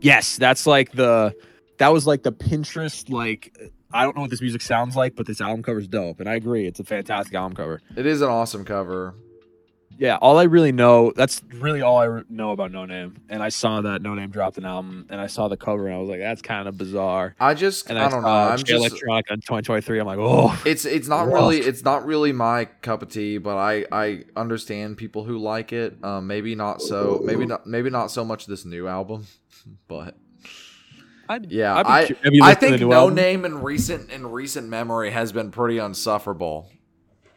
yes, 0.00 0.36
that's 0.36 0.66
like 0.66 0.92
the 0.92 1.34
that 1.82 1.92
was 1.92 2.06
like 2.06 2.22
the 2.22 2.30
Pinterest 2.30 3.10
like 3.10 3.58
I 3.92 4.04
don't 4.04 4.14
know 4.14 4.22
what 4.22 4.30
this 4.30 4.40
music 4.40 4.62
sounds 4.62 4.94
like, 4.94 5.16
but 5.16 5.26
this 5.26 5.40
album 5.40 5.64
cover 5.64 5.80
is 5.80 5.88
dope, 5.88 6.20
and 6.20 6.28
I 6.28 6.36
agree, 6.36 6.64
it's 6.64 6.78
a 6.78 6.84
fantastic 6.84 7.34
album 7.34 7.56
cover. 7.56 7.82
It 7.96 8.06
is 8.06 8.22
an 8.22 8.28
awesome 8.28 8.64
cover. 8.64 9.14
Yeah, 9.98 10.16
all 10.16 10.38
I 10.38 10.44
really 10.44 10.70
know 10.70 11.12
that's 11.16 11.42
really 11.54 11.82
all 11.82 11.98
I 11.98 12.22
know 12.28 12.52
about 12.52 12.70
Noname, 12.70 13.16
and 13.28 13.42
I 13.42 13.48
saw 13.48 13.80
that 13.80 14.00
Noname 14.00 14.30
dropped 14.30 14.58
an 14.58 14.64
album, 14.64 15.06
and 15.10 15.20
I 15.20 15.26
saw 15.26 15.48
the 15.48 15.56
cover, 15.56 15.88
and 15.88 15.96
I 15.96 15.98
was 15.98 16.08
like, 16.08 16.20
that's 16.20 16.40
kind 16.40 16.68
of 16.68 16.78
bizarre. 16.78 17.34
I 17.40 17.54
just 17.54 17.90
And 17.90 17.98
I 17.98 18.08
don't 18.08 18.22
know. 18.22 18.28
I'm 18.28 18.58
just 18.58 18.70
Electronic 18.70 19.28
on 19.32 19.38
2023. 19.38 19.98
I'm 19.98 20.06
like, 20.06 20.18
oh, 20.20 20.56
it's 20.64 20.84
it's 20.84 21.08
not 21.08 21.26
Rough. 21.26 21.34
really 21.34 21.58
it's 21.58 21.82
not 21.82 22.06
really 22.06 22.30
my 22.30 22.66
cup 22.82 23.02
of 23.02 23.08
tea, 23.08 23.38
but 23.38 23.56
I 23.56 23.86
I 23.90 24.22
understand 24.36 24.98
people 24.98 25.24
who 25.24 25.36
like 25.38 25.72
it. 25.72 25.96
Um, 26.04 26.28
maybe 26.28 26.54
not 26.54 26.80
so 26.80 27.20
maybe 27.24 27.44
not 27.44 27.66
maybe 27.66 27.90
not 27.90 28.12
so 28.12 28.24
much 28.24 28.46
this 28.46 28.64
new 28.64 28.86
album, 28.86 29.26
but 29.88 30.16
I'd, 31.32 31.50
yeah, 31.50 31.74
I'd 31.74 31.86
be 31.86 31.90
I 31.90 32.06
cu- 32.06 32.14
I 32.14 32.28
listened 32.28 32.60
to 32.60 32.70
the 32.70 32.78
think 32.78 32.90
No 32.90 32.96
album? 32.96 33.14
Name 33.14 33.44
in 33.44 33.62
recent 33.62 34.10
in 34.10 34.26
recent 34.26 34.68
memory 34.68 35.10
has 35.10 35.32
been 35.32 35.50
pretty 35.50 35.78
unsufferable. 35.78 36.70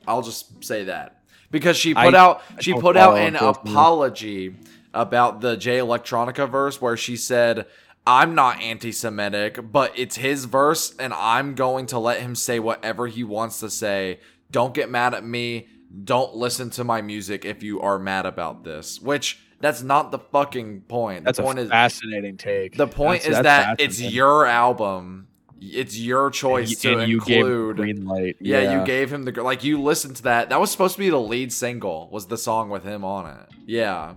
I'll 0.08 0.22
just 0.22 0.64
say 0.64 0.86
that 0.86 1.22
because 1.52 1.78
she 1.78 1.93
put 1.93 2.14
I- 2.14 2.18
out 2.20 2.41
she 2.60 2.74
put 2.74 2.98
out 2.98 3.18
an 3.18 3.36
apology 3.36 4.56
about 4.93 5.41
the 5.41 5.58
Jay 5.58 5.78
Electronica 5.78 6.50
verse 6.50 6.82
where 6.82 6.98
she 6.98 7.16
said. 7.16 7.66
I'm 8.08 8.36
not 8.36 8.62
anti 8.62 8.91
Semitic, 8.91 9.72
but 9.72 9.91
it's 9.98 10.16
his 10.18 10.46
verse, 10.46 10.96
and 11.00 11.12
I'm 11.12 11.56
going 11.56 11.88
to 11.88 11.98
let 11.98 12.22
him 12.22 12.36
say 12.36 12.60
whatever 12.60 13.08
he 13.08 13.24
wants 13.24 13.60
to 13.62 13.70
say. 13.72 14.20
Don't 14.52 14.76
get 14.76 14.91
mad 14.91 15.16
at 15.16 15.26
me. 15.26 15.70
Don't 16.04 16.36
listen 16.36 16.70
to 16.70 16.84
my 16.84 17.02
music 17.02 17.46
if 17.46 17.64
you 17.64 17.82
are 17.82 17.98
mad 17.98 18.28
about 18.28 18.64
this. 18.64 19.02
Which, 19.02 19.39
that's 19.60 19.82
not 19.82 20.12
the 20.12 20.20
fucking 20.20 20.82
point. 20.82 21.26
That's 21.26 21.38
the 21.38 21.43
point 21.43 21.60
a 21.60 21.64
is 21.64 21.70
fascinating 21.70 22.38
take. 22.38 22.76
the 22.78 22.88
point 22.88 23.24
That's- 23.24 23.39
is 23.39 23.43
that's 23.43 23.78
that 23.80 23.82
it's 23.84 24.01
your 24.01 24.45
album. 24.45 25.28
It's 25.62 25.97
your 25.97 26.30
choice 26.30 26.70
you- 26.70 26.76
to 26.76 26.99
and 26.99 27.10
you 27.10 27.18
include. 27.18 27.78
green 27.78 28.06
light. 28.06 28.36
yeah, 28.39 28.80
you 28.80 28.86
gave 28.86 29.12
him 29.12 29.24
the 29.24 29.41
like 29.41 29.64
you 29.64 29.82
listened 29.82 30.18
to 30.18 30.24
that. 30.24 30.49
That 30.49 30.60
was 30.60 30.70
supposed 30.72 30.93
to 30.95 30.99
be 30.99 31.10
the 31.10 31.20
lead 31.20 31.51
single. 31.51 32.10
Was 32.12 32.28
the 32.28 32.38
song 32.38 32.70
with 32.70 32.84
him 32.84 33.03
on 33.03 33.26
it? 33.32 33.47
Yeah. 33.66 34.16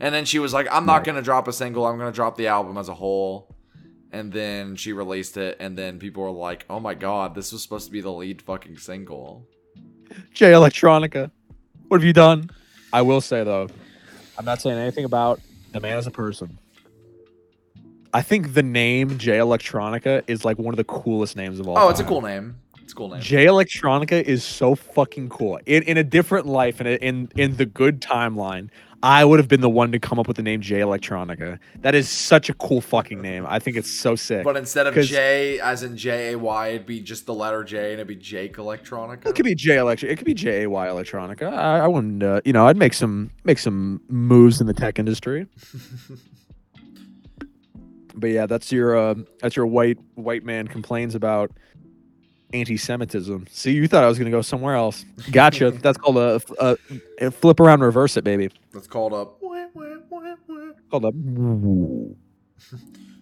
And 0.00 0.14
then 0.14 0.24
she 0.24 0.38
was 0.38 0.54
like, 0.54 0.66
"I'm 0.72 0.86
not 0.86 0.96
Right. 0.98 1.04
gonna 1.06 1.22
drop 1.22 1.46
a 1.46 1.52
single. 1.52 1.86
I'm 1.86 1.98
gonna 1.98 2.10
drop 2.10 2.36
the 2.36 2.46
album 2.48 2.76
as 2.78 2.88
a 2.88 2.94
whole." 2.94 3.54
And 4.12 4.32
then 4.32 4.74
she 4.74 4.92
released 4.92 5.36
it, 5.36 5.58
and 5.60 5.76
then 5.78 5.98
people 6.00 6.22
were 6.24 6.30
like, 6.30 6.64
"Oh 6.68 6.80
my 6.80 6.94
god, 6.94 7.34
this 7.36 7.52
was 7.52 7.62
supposed 7.62 7.86
to 7.86 7.92
be 7.92 8.00
the 8.00 8.10
lead 8.10 8.40
fucking 8.42 8.78
single." 8.78 9.46
Jay 10.34 10.50
Electronica. 10.52 11.30
What 11.88 12.00
have 12.00 12.04
you 12.06 12.12
done? 12.14 12.50
I 12.92 13.02
will 13.02 13.20
say 13.20 13.44
though, 13.44 13.68
I'm 14.40 14.46
not 14.46 14.62
saying 14.62 14.78
anything 14.78 15.04
about 15.04 15.38
the 15.72 15.80
man 15.80 15.98
as 15.98 16.06
a 16.06 16.10
person. 16.10 16.58
I 18.14 18.22
think 18.22 18.54
the 18.54 18.62
name 18.62 19.18
Jay 19.18 19.36
Electronica 19.36 20.22
is 20.26 20.46
like 20.46 20.58
one 20.58 20.72
of 20.72 20.78
the 20.78 20.84
coolest 20.84 21.36
names 21.36 21.60
of 21.60 21.68
all. 21.68 21.76
Oh, 21.76 21.90
it's 21.90 22.00
a 22.00 22.04
cool 22.04 22.22
name. 22.22 22.56
Cool 22.92 23.10
name. 23.10 23.20
Jay 23.20 23.46
Electronica 23.46 24.22
is 24.22 24.44
so 24.44 24.74
fucking 24.74 25.28
cool. 25.28 25.58
In 25.66 25.82
in 25.84 25.96
a 25.96 26.04
different 26.04 26.46
life, 26.46 26.80
and 26.80 26.88
in 26.88 27.28
in 27.36 27.56
the 27.56 27.66
good 27.66 28.00
timeline, 28.00 28.70
I 29.02 29.24
would 29.24 29.38
have 29.38 29.48
been 29.48 29.62
the 29.62 29.70
one 29.70 29.92
to 29.92 29.98
come 29.98 30.18
up 30.18 30.28
with 30.28 30.36
the 30.36 30.42
name 30.42 30.60
Jay 30.60 30.80
Electronica. 30.80 31.58
That 31.80 31.94
is 31.94 32.08
such 32.08 32.50
a 32.50 32.54
cool 32.54 32.82
fucking 32.82 33.22
name. 33.22 33.46
I 33.48 33.58
think 33.58 33.78
it's 33.78 33.90
so 33.90 34.14
sick. 34.14 34.44
But 34.44 34.58
instead 34.58 34.86
of 34.86 34.94
J, 34.94 35.58
as 35.60 35.82
in 35.82 35.96
J 35.96 36.32
A 36.32 36.38
Y, 36.38 36.68
it'd 36.68 36.86
be 36.86 37.00
just 37.00 37.24
the 37.24 37.32
letter 37.32 37.64
J, 37.64 37.92
and 37.92 37.94
it'd 37.94 38.08
be 38.08 38.16
Jake 38.16 38.56
Electronica. 38.56 39.26
It 39.26 39.34
could 39.34 39.46
be 39.46 39.54
J 39.54 39.78
Electric. 39.78 40.12
It 40.12 40.16
could 40.16 40.26
be 40.26 40.34
J 40.34 40.64
A 40.64 40.70
Y 40.70 40.86
Electronica. 40.86 41.50
I, 41.50 41.80
I 41.80 41.86
wouldn't. 41.86 42.22
Uh, 42.22 42.42
you 42.44 42.52
know, 42.52 42.66
I'd 42.66 42.76
make 42.76 42.92
some 42.92 43.30
make 43.44 43.58
some 43.58 44.02
moves 44.08 44.60
in 44.60 44.66
the 44.66 44.74
tech 44.74 44.98
industry. 44.98 45.46
but 48.14 48.28
yeah, 48.28 48.44
that's 48.44 48.70
your 48.70 48.96
uh, 48.96 49.14
that's 49.40 49.56
your 49.56 49.66
white 49.66 49.98
white 50.14 50.44
man 50.44 50.68
complains 50.68 51.14
about 51.14 51.50
anti-Semitism. 52.52 53.46
See, 53.50 53.72
you 53.72 53.86
thought 53.88 54.04
I 54.04 54.08
was 54.08 54.18
gonna 54.18 54.30
go 54.30 54.42
somewhere 54.42 54.74
else. 54.74 55.04
Gotcha. 55.30 55.70
that's 55.82 55.98
called 55.98 56.16
a, 56.16 56.40
a, 56.58 56.76
a 57.20 57.30
flip 57.30 57.60
around, 57.60 57.80
reverse 57.80 58.16
it, 58.16 58.24
baby. 58.24 58.50
That's 58.72 58.86
called 58.86 59.12
a. 59.12 59.26
Called 60.90 61.04
a. 61.04 61.12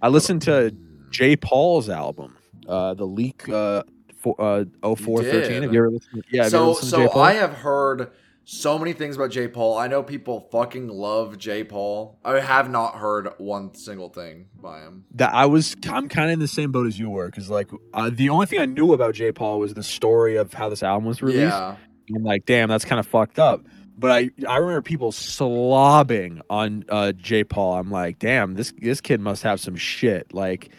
I 0.00 0.08
listened 0.08 0.42
to 0.42 0.74
Jai 1.10 1.36
Paul's 1.36 1.88
album, 1.88 2.36
uh, 2.66 2.94
the 2.94 3.04
leak. 3.04 3.48
Uh, 3.48 3.82
for, 4.18 4.34
uh, 4.40 4.64
0413. 4.82 5.32
did? 5.32 5.62
Have 5.62 5.72
you 5.72 5.78
ever 5.78 5.90
listened? 5.90 6.24
Yeah. 6.30 6.48
so 6.48 6.74
to 6.74 6.80
J. 6.80 6.86
so 6.88 7.08
Paul? 7.08 7.22
I 7.22 7.34
have 7.34 7.52
heard 7.52 8.10
so 8.50 8.78
many 8.78 8.94
things 8.94 9.14
about 9.14 9.30
Jai 9.30 9.46
Paul. 9.46 9.76
I 9.76 9.88
know 9.88 10.02
people 10.02 10.48
fucking 10.50 10.88
love 10.88 11.36
Jai 11.36 11.64
Paul. 11.64 12.18
I 12.24 12.40
have 12.40 12.70
not 12.70 12.94
heard 12.94 13.28
one 13.36 13.74
single 13.74 14.08
thing 14.08 14.46
by 14.58 14.80
him. 14.80 15.04
that 15.16 15.34
I 15.34 15.44
was 15.44 15.76
I'm 15.86 16.08
kind 16.08 16.30
of 16.30 16.32
in 16.32 16.38
the 16.38 16.48
same 16.48 16.72
boat 16.72 16.86
as 16.86 16.98
you 16.98 17.10
were 17.10 17.26
because 17.26 17.50
like 17.50 17.68
uh, 17.92 18.08
the 18.10 18.30
only 18.30 18.46
thing 18.46 18.58
I 18.58 18.64
knew 18.64 18.94
about 18.94 19.14
Jai 19.14 19.32
Paul 19.32 19.58
was 19.58 19.74
the 19.74 19.82
story 19.82 20.36
of 20.36 20.54
how 20.54 20.70
this 20.70 20.82
album 20.82 21.04
was 21.04 21.20
released. 21.20 21.40
Yeah. 21.40 21.76
I'm 22.16 22.24
like, 22.24 22.46
damn, 22.46 22.70
that's 22.70 22.86
kind 22.86 22.98
of 22.98 23.06
fucked 23.06 23.38
up. 23.38 23.66
But 23.98 24.12
I 24.12 24.30
I 24.48 24.56
remember 24.56 24.80
people 24.80 25.12
slobbing 25.12 26.40
on 26.48 26.86
uh, 26.88 27.12
Jai 27.12 27.42
Paul. 27.42 27.74
I'm 27.74 27.90
like, 27.90 28.18
damn, 28.18 28.54
this 28.54 28.72
this 28.78 29.02
kid 29.02 29.20
must 29.20 29.42
have 29.42 29.60
some 29.60 29.76
shit. 29.76 30.32
Like, 30.32 30.70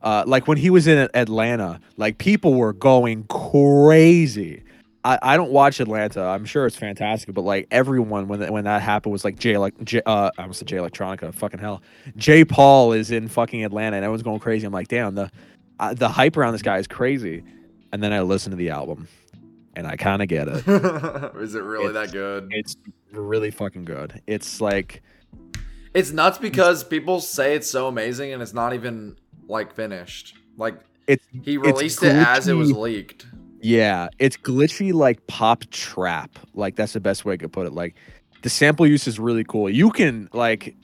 uh, 0.00 0.24
like 0.26 0.48
when 0.48 0.56
he 0.56 0.70
was 0.70 0.86
in 0.86 1.10
Atlanta, 1.12 1.78
like 1.98 2.16
people 2.16 2.54
were 2.54 2.72
going 2.72 3.24
crazy. 3.24 4.62
I, 5.08 5.18
I 5.22 5.36
don't 5.38 5.50
watch 5.50 5.80
Atlanta. 5.80 6.22
I'm 6.22 6.44
sure 6.44 6.66
it's 6.66 6.76
fantastic, 6.76 7.34
but 7.34 7.40
like 7.40 7.66
everyone 7.70 8.28
when 8.28 8.40
that, 8.40 8.52
when 8.52 8.64
that 8.64 8.82
happened 8.82 9.12
was 9.12 9.24
like 9.24 9.38
Jay 9.38 9.56
like 9.56 9.82
J, 9.82 10.02
uh 10.04 10.30
I 10.36 10.42
almost 10.42 10.58
said 10.58 10.68
Jay 10.68 10.76
Electronica. 10.76 11.32
Fucking 11.32 11.58
hell, 11.60 11.80
Jai 12.16 12.44
Paul 12.44 12.92
is 12.92 13.10
in 13.10 13.26
fucking 13.28 13.64
Atlanta 13.64 13.96
and 13.96 14.04
everyone's 14.04 14.22
going 14.22 14.38
crazy. 14.40 14.66
I'm 14.66 14.72
like, 14.72 14.88
damn, 14.88 15.14
the 15.14 15.30
uh, 15.80 15.94
the 15.94 16.08
hype 16.10 16.36
around 16.36 16.52
this 16.52 16.62
guy 16.62 16.76
is 16.78 16.86
crazy. 16.86 17.42
And 17.90 18.02
then 18.02 18.12
I 18.12 18.20
listen 18.20 18.50
to 18.50 18.56
the 18.56 18.68
album, 18.68 19.08
and 19.74 19.86
I 19.86 19.96
kind 19.96 20.20
of 20.20 20.28
get 20.28 20.46
it. 20.46 20.56
Is 21.36 21.54
it 21.54 21.62
really 21.62 21.86
It's- 21.86 21.94
that 21.94 22.12
good? 22.12 22.48
It's 22.50 22.76
really 23.12 23.50
fucking 23.50 23.86
good. 23.86 24.20
It's 24.26 24.60
like 24.60 25.02
It's 25.94 26.10
nuts 26.10 26.36
because 26.36 26.84
people 26.84 27.20
say 27.20 27.54
it's 27.54 27.70
so 27.70 27.86
amazing 27.88 28.34
and 28.34 28.42
it's 28.42 28.52
not 28.52 28.74
even 28.74 29.16
like 29.46 29.72
finished. 29.74 30.36
Like 30.58 30.74
it's 31.06 31.24
he 31.42 31.56
released 31.56 32.02
it 32.02 32.14
as 32.14 32.46
it 32.46 32.52
was 32.52 32.72
leaked. 32.72 33.24
Yeah, 33.60 34.08
it's 34.18 34.36
glitchy 34.36 34.92
like 34.92 35.26
pop 35.26 35.64
trap. 35.70 36.38
Like 36.54 36.76
that's 36.76 36.92
the 36.92 37.00
best 37.00 37.24
way 37.24 37.34
I 37.34 37.36
could 37.36 37.52
put 37.52 37.66
it. 37.66 37.72
Like 37.72 37.94
the 38.42 38.50
sample 38.50 38.86
use 38.86 39.06
is 39.06 39.18
really 39.18 39.44
cool. 39.44 39.68
You 39.68 39.90
can 39.90 40.28
like 40.32 40.76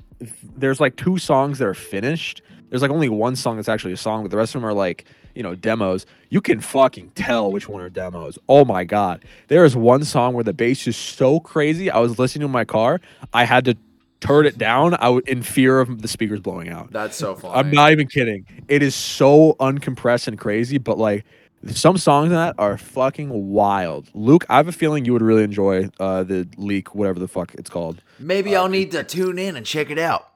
there's 0.57 0.81
like 0.81 0.97
two 0.97 1.19
songs 1.19 1.59
that 1.59 1.69
are 1.69 1.75
finished, 1.75 2.43
there's 2.71 2.83
like 2.83 2.91
only 2.91 3.09
one 3.09 3.37
song 3.37 3.57
that's 3.57 3.69
actually 3.69 3.93
a 3.93 3.97
song, 3.97 4.23
but 4.23 4.31
the 4.31 4.37
rest 4.37 4.55
of 4.55 4.61
them 4.61 4.69
are 4.69 4.75
like 4.75 5.05
you 5.35 5.43
know 5.43 5.55
demos. 5.55 6.07
You 6.31 6.41
can 6.41 6.61
fucking 6.61 7.11
tell 7.11 7.53
which 7.53 7.69
one 7.69 7.83
are 7.83 7.91
demos. 7.91 8.39
Oh 8.49 8.65
my 8.65 8.85
god, 8.85 9.25
there 9.49 9.65
is 9.65 9.77
one 9.77 10.05
song 10.05 10.35
where 10.35 10.45
the 10.45 10.53
bass 10.53 10.87
is 10.87 10.97
so 10.97 11.41
crazy. 11.41 11.91
I 11.91 11.99
was 11.99 12.19
listening 12.19 12.43
to 12.43 12.49
my 12.49 12.65
car, 12.65 13.01
I 13.33 13.45
had 13.45 13.65
to 13.67 13.77
turn 14.21 14.47
it 14.47 14.57
down. 14.57 14.97
I 15.01 15.11
would 15.11 15.29
in 15.29 15.43
fear 15.43 15.81
of 15.81 16.03
the 16.03 16.09
speakers 16.09 16.41
blowing 16.41 16.69
out. 16.69 16.91
That's 16.91 17.17
so 17.17 17.37
funny. 17.37 17.55
I'm 17.55 17.71
not 17.71 17.93
even 17.93 18.09
kidding. 18.09 18.47
It 18.69 18.83
is 18.83 18.95
so 18.95 19.55
uncompressed 19.61 20.29
and 20.29 20.39
crazy, 20.39 20.79
but 20.79 20.99
like 20.99 21.25
some 21.69 21.97
songs 21.97 22.27
in 22.27 22.35
that 22.35 22.55
are 22.59 22.77
fucking 22.77 23.31
wild. 23.51 24.11
Luke, 24.15 24.45
I 24.49 24.57
have 24.57 24.69
a 24.69 24.73
feeling 24.73 25.05
you 25.05 25.13
would 25.13 25.23
really 25.23 25.43
enjoy 25.43 25.89
uh, 26.01 26.23
the 26.23 26.49
leak, 26.57 26.95
whatever 26.95 27.19
the 27.19 27.29
fuck 27.29 27.55
it's 27.55 27.71
called. 27.71 28.03
Maybe 28.19 28.55
I'll 28.57 28.69
need 28.69 28.91
to 28.93 29.05
tune 29.05 29.39
in 29.39 29.57
and 29.57 29.65
check 29.65 29.91
it 29.91 29.99
out. 29.99 30.29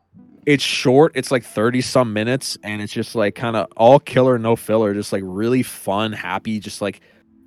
It's 0.47 0.65
short. 0.65 1.13
It's 1.15 1.31
like 1.31 1.45
30 1.45 1.83
some 1.83 2.13
minutes, 2.13 2.57
and 2.63 2.81
it's 2.81 2.93
just 2.93 3.15
like 3.15 3.35
kind 3.35 3.57
of 3.57 3.67
all 3.77 3.99
killer, 4.01 4.39
no 4.39 4.57
filler. 4.57 4.95
Just 4.95 5.13
like 5.13 5.23
really 5.25 5.63
fun, 5.63 6.13
happy, 6.13 6.59
just 6.59 6.81
like 6.81 7.01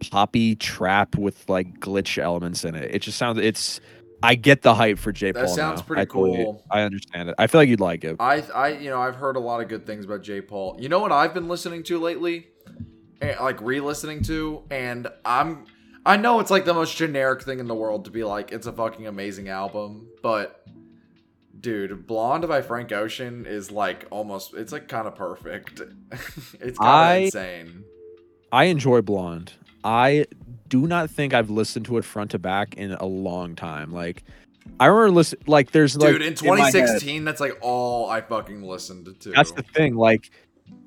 poppy 0.09 0.55
trap 0.55 1.15
with 1.15 1.47
like 1.49 1.79
glitch 1.79 2.17
elements 2.21 2.63
in 2.63 2.75
it. 2.75 2.93
It 2.93 2.99
just 3.01 3.17
sounds. 3.17 3.39
It's. 3.39 3.79
I 4.23 4.35
get 4.35 4.61
the 4.61 4.75
hype 4.75 4.99
for 4.99 5.11
J. 5.11 5.31
That 5.31 5.39
Paul. 5.39 5.43
That 5.47 5.55
sounds 5.55 5.79
now. 5.79 5.85
pretty 5.87 6.01
I 6.03 6.05
cool. 6.05 6.63
I 6.69 6.81
understand 6.81 7.29
it. 7.29 7.35
I 7.39 7.47
feel 7.47 7.59
like 7.59 7.69
you'd 7.69 7.79
like 7.79 8.03
it. 8.03 8.17
I, 8.19 8.41
I, 8.53 8.67
you 8.73 8.91
know, 8.91 9.01
I've 9.01 9.15
heard 9.15 9.35
a 9.35 9.39
lot 9.39 9.61
of 9.61 9.67
good 9.67 9.87
things 9.87 10.05
about 10.05 10.21
Jai 10.21 10.41
Paul. 10.41 10.77
You 10.79 10.89
know 10.89 10.99
what 10.99 11.11
I've 11.11 11.33
been 11.33 11.47
listening 11.47 11.81
to 11.85 11.99
lately, 11.99 12.47
Eh, 13.21 13.35
like 13.39 13.61
re-listening 13.61 14.23
to, 14.23 14.63
and 14.71 15.07
I'm, 15.23 15.65
I 16.05 16.17
know 16.17 16.39
it's 16.39 16.49
like 16.49 16.65
the 16.65 16.73
most 16.73 16.97
generic 16.97 17.43
thing 17.43 17.59
in 17.59 17.67
the 17.67 17.75
world 17.75 18.05
to 18.05 18.11
be 18.11 18.23
like 18.23 18.51
it's 18.51 18.65
a 18.65 18.73
fucking 18.73 19.05
amazing 19.05 19.47
album, 19.49 20.07
but, 20.23 20.65
dude, 21.59 22.07
Blonde 22.07 22.47
by 22.47 22.61
Frank 22.63 22.91
Ocean 22.91 23.45
is 23.45 23.69
like 23.71 24.07
almost, 24.09 24.55
it's 24.55 24.71
like 24.71 24.87
kind 24.87 25.07
of 25.07 25.15
perfect. 25.15 25.81
it's 26.59 26.79
kind 26.79 27.17
of 27.19 27.23
insane. 27.25 27.83
I 28.51 28.65
enjoy 28.65 29.01
Blonde. 29.01 29.53
I 29.83 30.25
do 30.67 30.87
not 30.87 31.09
think 31.09 31.33
I've 31.33 31.49
listened 31.49 31.85
to 31.85 31.97
it 31.97 32.05
front 32.05 32.31
to 32.31 32.39
back 32.39 32.75
in 32.75 32.93
a 32.93 33.05
long 33.05 33.55
time. 33.55 33.91
Like, 33.91 34.23
I 34.79 34.87
remember 34.87 35.11
listen 35.11 35.39
like 35.47 35.71
there's 35.71 35.95
like 35.97 36.13
Dude, 36.13 36.21
in 36.21 36.47
my 36.47 36.65
head- 36.65 36.71
2016, 36.71 37.23
that's 37.23 37.39
like 37.41 37.57
all 37.61 38.09
I 38.09 38.21
fucking 38.21 38.63
listened 38.63 39.07
to. 39.21 39.31
that's 39.31 39.51
the 39.51 39.63
thing. 39.63 39.95
Like, 39.95 40.31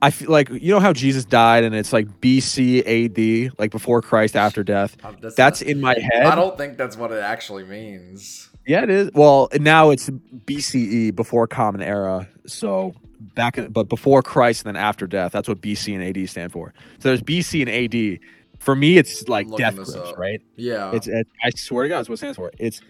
I 0.03 0.11
feel 0.11 0.30
like 0.30 0.51
you 0.51 0.70
know 0.70 0.80
how 0.80 0.93
Jesus 0.93 1.24
died 1.24 1.64
and 1.64 1.74
it's 1.74 1.93
like 1.93 2.20
BC 2.20 2.80
AD, 2.85 3.59
like 3.59 3.70
before 3.70 4.03
Christ, 4.03 4.37
after 4.37 4.62
death. 4.62 4.97
That's 5.20 5.35
That's 5.35 5.61
not- 5.62 5.70
in 5.70 5.80
my 5.80 5.95
head. 5.99 6.26
I 6.26 6.35
don't 6.35 6.59
think 6.59 6.76
that's 6.76 6.97
what 6.97 7.11
it 7.11 7.22
actually 7.22 7.64
means. 7.64 8.51
Yeah, 8.66 8.82
it 8.82 8.91
is. 8.91 9.11
Well, 9.14 9.49
now 9.61 9.91
it's 9.91 10.11
BCE 10.11 11.14
before 11.14 11.47
Common 11.47 11.82
Era. 11.82 12.28
So 12.47 12.95
back, 13.35 13.59
in, 13.59 13.70
but 13.70 13.89
before 13.89 14.22
Christ 14.22 14.64
and 14.66 14.74
then 14.76 14.82
after 14.82 15.07
death. 15.07 15.32
That's 15.32 15.49
what 15.49 15.61
BC 15.61 15.95
and 15.95 16.03
AD 16.16 16.28
stand 16.28 16.53
for. 16.53 16.72
So 16.99 17.09
there's 17.09 17.22
BC 17.22 17.62
and 17.62 17.70
AD. 17.70 18.20
For 18.61 18.74
me, 18.74 18.97
it's 18.97 19.28
like 19.28 19.47
death 19.57 19.74
grips, 19.76 19.95
up. 19.95 20.16
right? 20.16 20.41
Yeah. 20.57 20.93
It's, 20.95 21.07
it, 21.07 21.26
I 21.43 21.51
swear 21.51 21.85
to 21.85 21.89
God, 21.91 22.01
it's 22.01 22.09
what 22.09 22.14
it 22.14 22.18
stands 22.18 22.37
for. 22.37 22.51
It's 22.59 22.80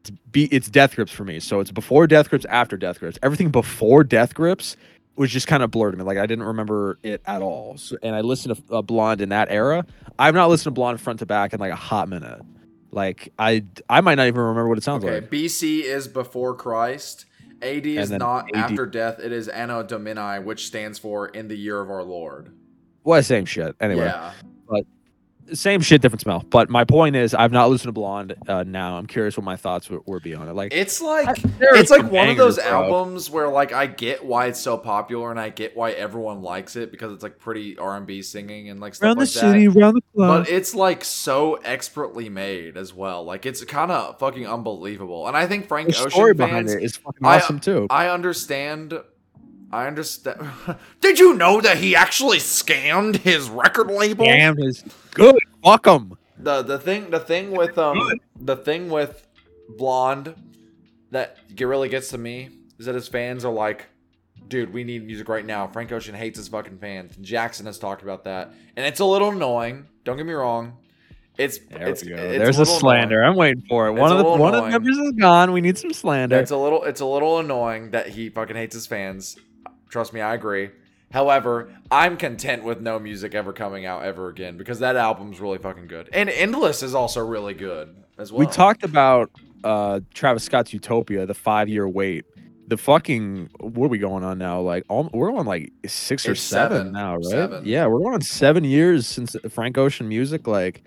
it's, 0.00 0.10
be, 0.30 0.44
it's 0.46 0.68
death 0.68 0.94
grips 0.96 1.12
for 1.12 1.24
me. 1.24 1.40
So 1.40 1.60
it's 1.60 1.70
before 1.70 2.06
death 2.06 2.28
grips, 2.28 2.44
after 2.46 2.76
death 2.76 3.00
grips. 3.00 3.18
Everything 3.22 3.50
before 3.50 4.04
death 4.04 4.34
grips 4.34 4.76
was 5.16 5.30
just 5.30 5.46
kind 5.46 5.62
of 5.62 5.70
blurred 5.70 5.92
to 5.92 5.98
me. 5.98 6.04
Like 6.04 6.18
I 6.18 6.26
didn't 6.26 6.44
remember 6.44 6.98
it 7.02 7.22
at 7.26 7.42
all. 7.42 7.76
So, 7.78 7.96
and 8.02 8.14
I 8.14 8.20
listened 8.22 8.56
to 8.68 8.74
uh, 8.76 8.82
Blonde 8.82 9.20
in 9.20 9.28
that 9.30 9.48
era. 9.50 9.86
I've 10.18 10.34
not 10.34 10.48
listened 10.48 10.64
to 10.74 10.78
Blonde 10.78 11.00
front 11.00 11.20
to 11.20 11.26
back 11.26 11.52
in 11.52 11.60
like 11.60 11.72
a 11.72 11.76
hot 11.76 12.08
minute. 12.08 12.40
Like 12.90 13.32
I 13.38 13.64
I 13.88 14.00
might 14.00 14.16
not 14.16 14.26
even 14.26 14.40
remember 14.40 14.68
what 14.68 14.78
it 14.78 14.84
sounds 14.84 15.04
Okay, 15.04 15.20
like. 15.20 15.30
BC 15.30 15.82
is 15.82 16.08
before 16.08 16.54
Christ. 16.54 17.26
AD 17.62 17.86
is 17.86 18.10
not 18.10 18.46
AD. 18.54 18.56
after 18.70 18.84
death. 18.86 19.18
It 19.20 19.32
is 19.32 19.48
Anno 19.48 19.82
Domini, 19.82 20.38
which 20.40 20.66
stands 20.66 20.98
for 20.98 21.28
in 21.28 21.48
the 21.48 21.56
year 21.56 21.80
of 21.80 21.90
our 21.90 22.02
Lord. 22.02 22.52
Well, 23.04 23.22
same 23.22 23.44
shit. 23.46 23.74
Anyway, 23.80 24.04
Yeah. 24.04 24.32
Same 25.52 25.80
shit, 25.80 26.00
different 26.02 26.22
smell. 26.22 26.44
But 26.48 26.70
my 26.70 26.84
point 26.84 27.16
is, 27.16 27.34
I've 27.34 27.52
not 27.52 27.68
listened 27.70 27.88
to 27.88 27.92
Blonde 27.92 28.34
uh, 28.48 28.62
now. 28.64 28.96
I'm 28.96 29.06
curious 29.06 29.36
what 29.36 29.44
my 29.44 29.56
thoughts 29.56 29.90
would, 29.90 30.00
would 30.06 30.22
be 30.22 30.34
on 30.34 30.48
it. 30.48 30.54
Like, 30.54 30.72
It's 30.72 31.00
like 31.00 31.36
there 31.58 31.72
are 31.72 31.76
it's 31.76 31.90
like 31.90 32.00
some 32.00 32.10
one 32.10 32.28
of 32.28 32.36
those 32.36 32.56
bangers, 32.56 32.70
bro. 32.70 32.82
albums 32.84 33.30
where 33.30 33.48
like 33.48 33.72
I 33.72 33.86
get 33.86 34.24
why 34.24 34.46
it's 34.46 34.60
so 34.60 34.76
popular 34.78 35.30
and 35.30 35.38
I 35.38 35.50
get 35.50 35.76
why 35.76 35.92
everyone 35.92 36.42
likes 36.42 36.76
it 36.76 36.90
because 36.90 37.12
it's 37.12 37.22
like 37.22 37.38
pretty 37.38 37.76
R 37.76 37.96
and 37.96 38.06
B 38.06 38.22
singing 38.22 38.70
and 38.70 38.80
like 38.80 38.94
stuff 38.94 39.06
around 39.06 39.16
the 39.16 39.20
like 39.20 39.28
city, 39.28 39.66
around 39.68 39.94
the 39.94 40.02
club. 40.14 40.44
But 40.44 40.50
it's 40.52 40.74
like 40.74 41.04
so 41.04 41.54
expertly 41.56 42.28
made 42.28 42.76
as 42.76 42.94
well. 42.94 43.24
Like 43.24 43.46
it's 43.46 43.62
kind 43.64 43.90
of 43.90 44.18
fucking 44.18 44.46
unbelievable. 44.46 45.26
And 45.28 45.36
I 45.36 45.46
think 45.46 45.68
Frank 45.68 45.88
the 45.88 45.98
Ocean 45.98 46.10
story 46.10 46.34
fans 46.34 46.50
behind 46.50 46.70
it 46.70 46.82
is 46.82 46.96
fucking 46.96 47.24
I- 47.26 47.36
awesome 47.36 47.60
too. 47.60 47.86
I 47.90 48.08
understand. 48.08 48.94
I 49.74 49.86
understand. 49.86 50.40
Did 51.00 51.18
you 51.18 51.34
know 51.34 51.60
that 51.60 51.78
he 51.78 51.96
actually 51.96 52.38
scammed 52.38 53.16
his 53.16 53.48
record 53.50 53.88
label? 53.88 54.24
Damn, 54.24 54.58
is 54.58 54.84
good. 55.12 55.36
Fuck 55.62 55.86
him. 55.86 56.16
The 56.38 56.62
the 56.62 56.78
thing 56.78 57.10
the 57.10 57.20
thing 57.20 57.50
with 57.52 57.76
um 57.78 57.98
the 58.38 58.56
thing 58.56 58.88
with 58.90 59.26
Blonde 59.76 60.34
that 61.10 61.38
really 61.58 61.88
gets 61.88 62.08
to 62.10 62.18
me 62.18 62.50
is 62.78 62.86
that 62.86 62.94
his 62.94 63.08
fans 63.08 63.44
are 63.44 63.52
like, 63.52 63.86
dude, 64.48 64.72
we 64.72 64.84
need 64.84 65.06
music 65.06 65.28
right 65.28 65.44
now. 65.46 65.66
Frank 65.66 65.90
Ocean 65.92 66.14
hates 66.14 66.38
his 66.38 66.48
fucking 66.48 66.78
fans. 66.78 67.16
Jackson 67.20 67.66
has 67.66 67.78
talked 67.78 68.02
about 68.02 68.24
that, 68.24 68.52
and 68.76 68.84
it's 68.86 69.00
a 69.00 69.04
little 69.04 69.30
annoying. 69.30 69.86
Don't 70.04 70.16
get 70.16 70.26
me 70.26 70.32
wrong. 70.34 70.76
It's 71.36 71.58
There 71.58 71.88
it's, 71.88 72.04
we 72.04 72.10
go. 72.10 72.14
it's 72.16 72.38
There's 72.38 72.56
a, 72.58 72.60
little 72.60 72.78
slander. 72.78 73.18
annoying. 73.20 73.30
I'm 73.32 73.36
waiting 73.36 73.62
for 73.68 73.88
it. 73.88 73.92
It's 73.92 74.00
One 74.00 74.12
of 74.12 74.18
the 74.18 74.24
one 74.24 74.40
of 74.40 74.52
the 74.52 74.58
annoying. 74.58 74.72
members 74.72 74.98
is 74.98 75.12
gone. 75.12 75.52
We 75.52 75.60
need 75.60 75.76
some 75.78 75.92
slander. 75.92 76.38
It's 76.38 76.52
a 76.52 76.56
little 76.56 76.84
it's 76.84 77.00
a 77.00 77.06
little 77.06 77.38
annoying 77.40 77.90
that 77.90 78.08
he 78.08 78.28
fucking 78.28 78.54
hates 78.56 78.74
his 78.74 78.86
fans. 78.86 79.36
Trust 79.94 80.12
me, 80.12 80.20
I 80.20 80.34
agree. 80.34 80.70
However, 81.12 81.72
I'm 81.88 82.16
content 82.16 82.64
with 82.64 82.80
no 82.80 82.98
music 82.98 83.32
ever 83.32 83.52
coming 83.52 83.86
out 83.86 84.02
ever 84.02 84.28
again 84.28 84.56
because 84.56 84.80
that 84.80 84.96
album's 84.96 85.38
really 85.38 85.58
fucking 85.58 85.86
good. 85.86 86.08
And 86.12 86.28
Endless 86.28 86.82
is 86.82 86.96
also 86.96 87.24
really 87.24 87.54
good 87.54 87.94
as 88.18 88.32
well. 88.32 88.40
we 88.40 88.46
talked 88.46 88.82
about 88.82 89.30
uh 89.62 90.00
Travis 90.12 90.42
Scott's 90.42 90.72
Utopia, 90.72 91.26
the 91.26 91.34
five 91.34 91.68
year 91.68 91.88
wait. 91.88 92.24
The 92.66 92.76
fucking 92.76 93.50
what 93.60 93.84
are 93.84 93.88
we 93.88 93.98
going 93.98 94.24
on 94.24 94.36
now? 94.36 94.60
Like 94.62 94.82
all, 94.88 95.08
we're 95.14 95.32
on 95.32 95.46
like 95.46 95.70
six 95.86 96.28
or 96.28 96.34
seven, 96.34 96.78
seven. 96.78 96.92
now, 96.92 97.14
right? 97.14 97.24
Seven. 97.26 97.64
Yeah, 97.64 97.86
we're 97.86 98.00
going 98.00 98.14
on 98.14 98.20
seven 98.20 98.64
years 98.64 99.06
since 99.06 99.36
Frank 99.48 99.78
Ocean 99.78 100.08
music. 100.08 100.48
Like, 100.48 100.82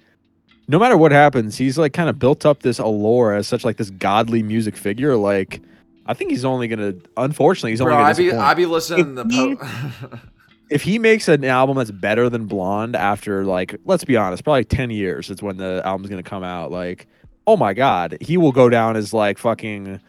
no 0.68 0.78
matter 0.80 0.98
what 0.98 1.14
happens, 1.14 1.58
he's 1.58 1.78
like 1.78 1.94
kind 1.94 2.10
of 2.10 2.20
built 2.20 2.46
up 2.46 2.60
this 2.60 2.78
allure 2.78 3.36
as 3.36 3.48
such 3.48 3.64
like 3.64 3.78
this 3.78 3.90
godly 3.90 4.44
music 4.44 4.76
figure. 4.76 5.16
Like, 5.16 5.62
I 6.08 6.14
think 6.14 6.32
he's 6.32 6.46
only 6.46 6.68
gonna. 6.68 6.94
Unfortunately, 7.16 7.72
he's 7.72 7.82
Bro, 7.82 7.94
only 7.94 8.04
gonna. 8.04 8.10
I 8.10 8.14
be 8.14 8.24
disappoint. 8.24 8.48
I 8.48 8.54
be 8.54 8.66
listening 8.66 9.16
to 9.16 9.22
If 9.22 9.32
he- 9.32 9.56
po- 9.56 10.20
if 10.70 10.82
he 10.84 11.00
makes 11.00 11.28
an 11.28 11.46
album 11.46 11.78
that's 11.78 11.92
better 11.92 12.30
than 12.30 12.46
Blonde 12.46 12.96
after 12.96 13.46
like 13.46 13.76
let's 13.86 14.04
be 14.04 14.18
honest, 14.18 14.44
probably 14.44 14.66
10 14.66 14.90
years 14.90 15.30
is 15.30 15.42
when 15.42 15.58
the 15.58 15.82
album's 15.86 16.10
going 16.10 16.22
to 16.22 16.30
come 16.30 16.44
out 16.44 16.72
like 16.72 17.08
oh 17.46 17.58
my 17.58 17.74
god, 17.74 18.18
he 18.20 18.38
will 18.38 18.52
go 18.52 18.70
down 18.70 18.96
as 18.98 19.14
like 19.14 19.38
fucking 19.38 20.02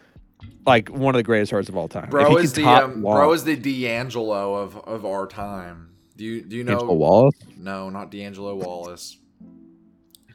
like 0.65 0.89
one 0.89 1.15
of 1.15 1.19
the 1.19 1.23
greatest 1.23 1.53
artists 1.53 1.69
of 1.69 1.77
all 1.77 1.87
time. 1.87 2.09
Bro 2.09 2.37
is 2.37 2.53
the 2.53 2.63
top 2.63 2.83
um, 2.83 3.01
bro 3.01 3.31
is 3.31 3.43
the 3.43 3.55
D'Angelo 3.55 4.55
of 4.55 4.77
of 4.77 5.05
our 5.05 5.25
time. 5.25 5.91
Do 6.17 6.25
you 6.25 6.41
do 6.41 6.57
you 6.57 6.63
know? 6.63 6.73
Angelo 6.73 6.93
Wallace. 6.95 7.35
No, 7.57 7.89
not 7.89 8.11
D'Angelo 8.11 8.55
Wallace. 8.55 9.17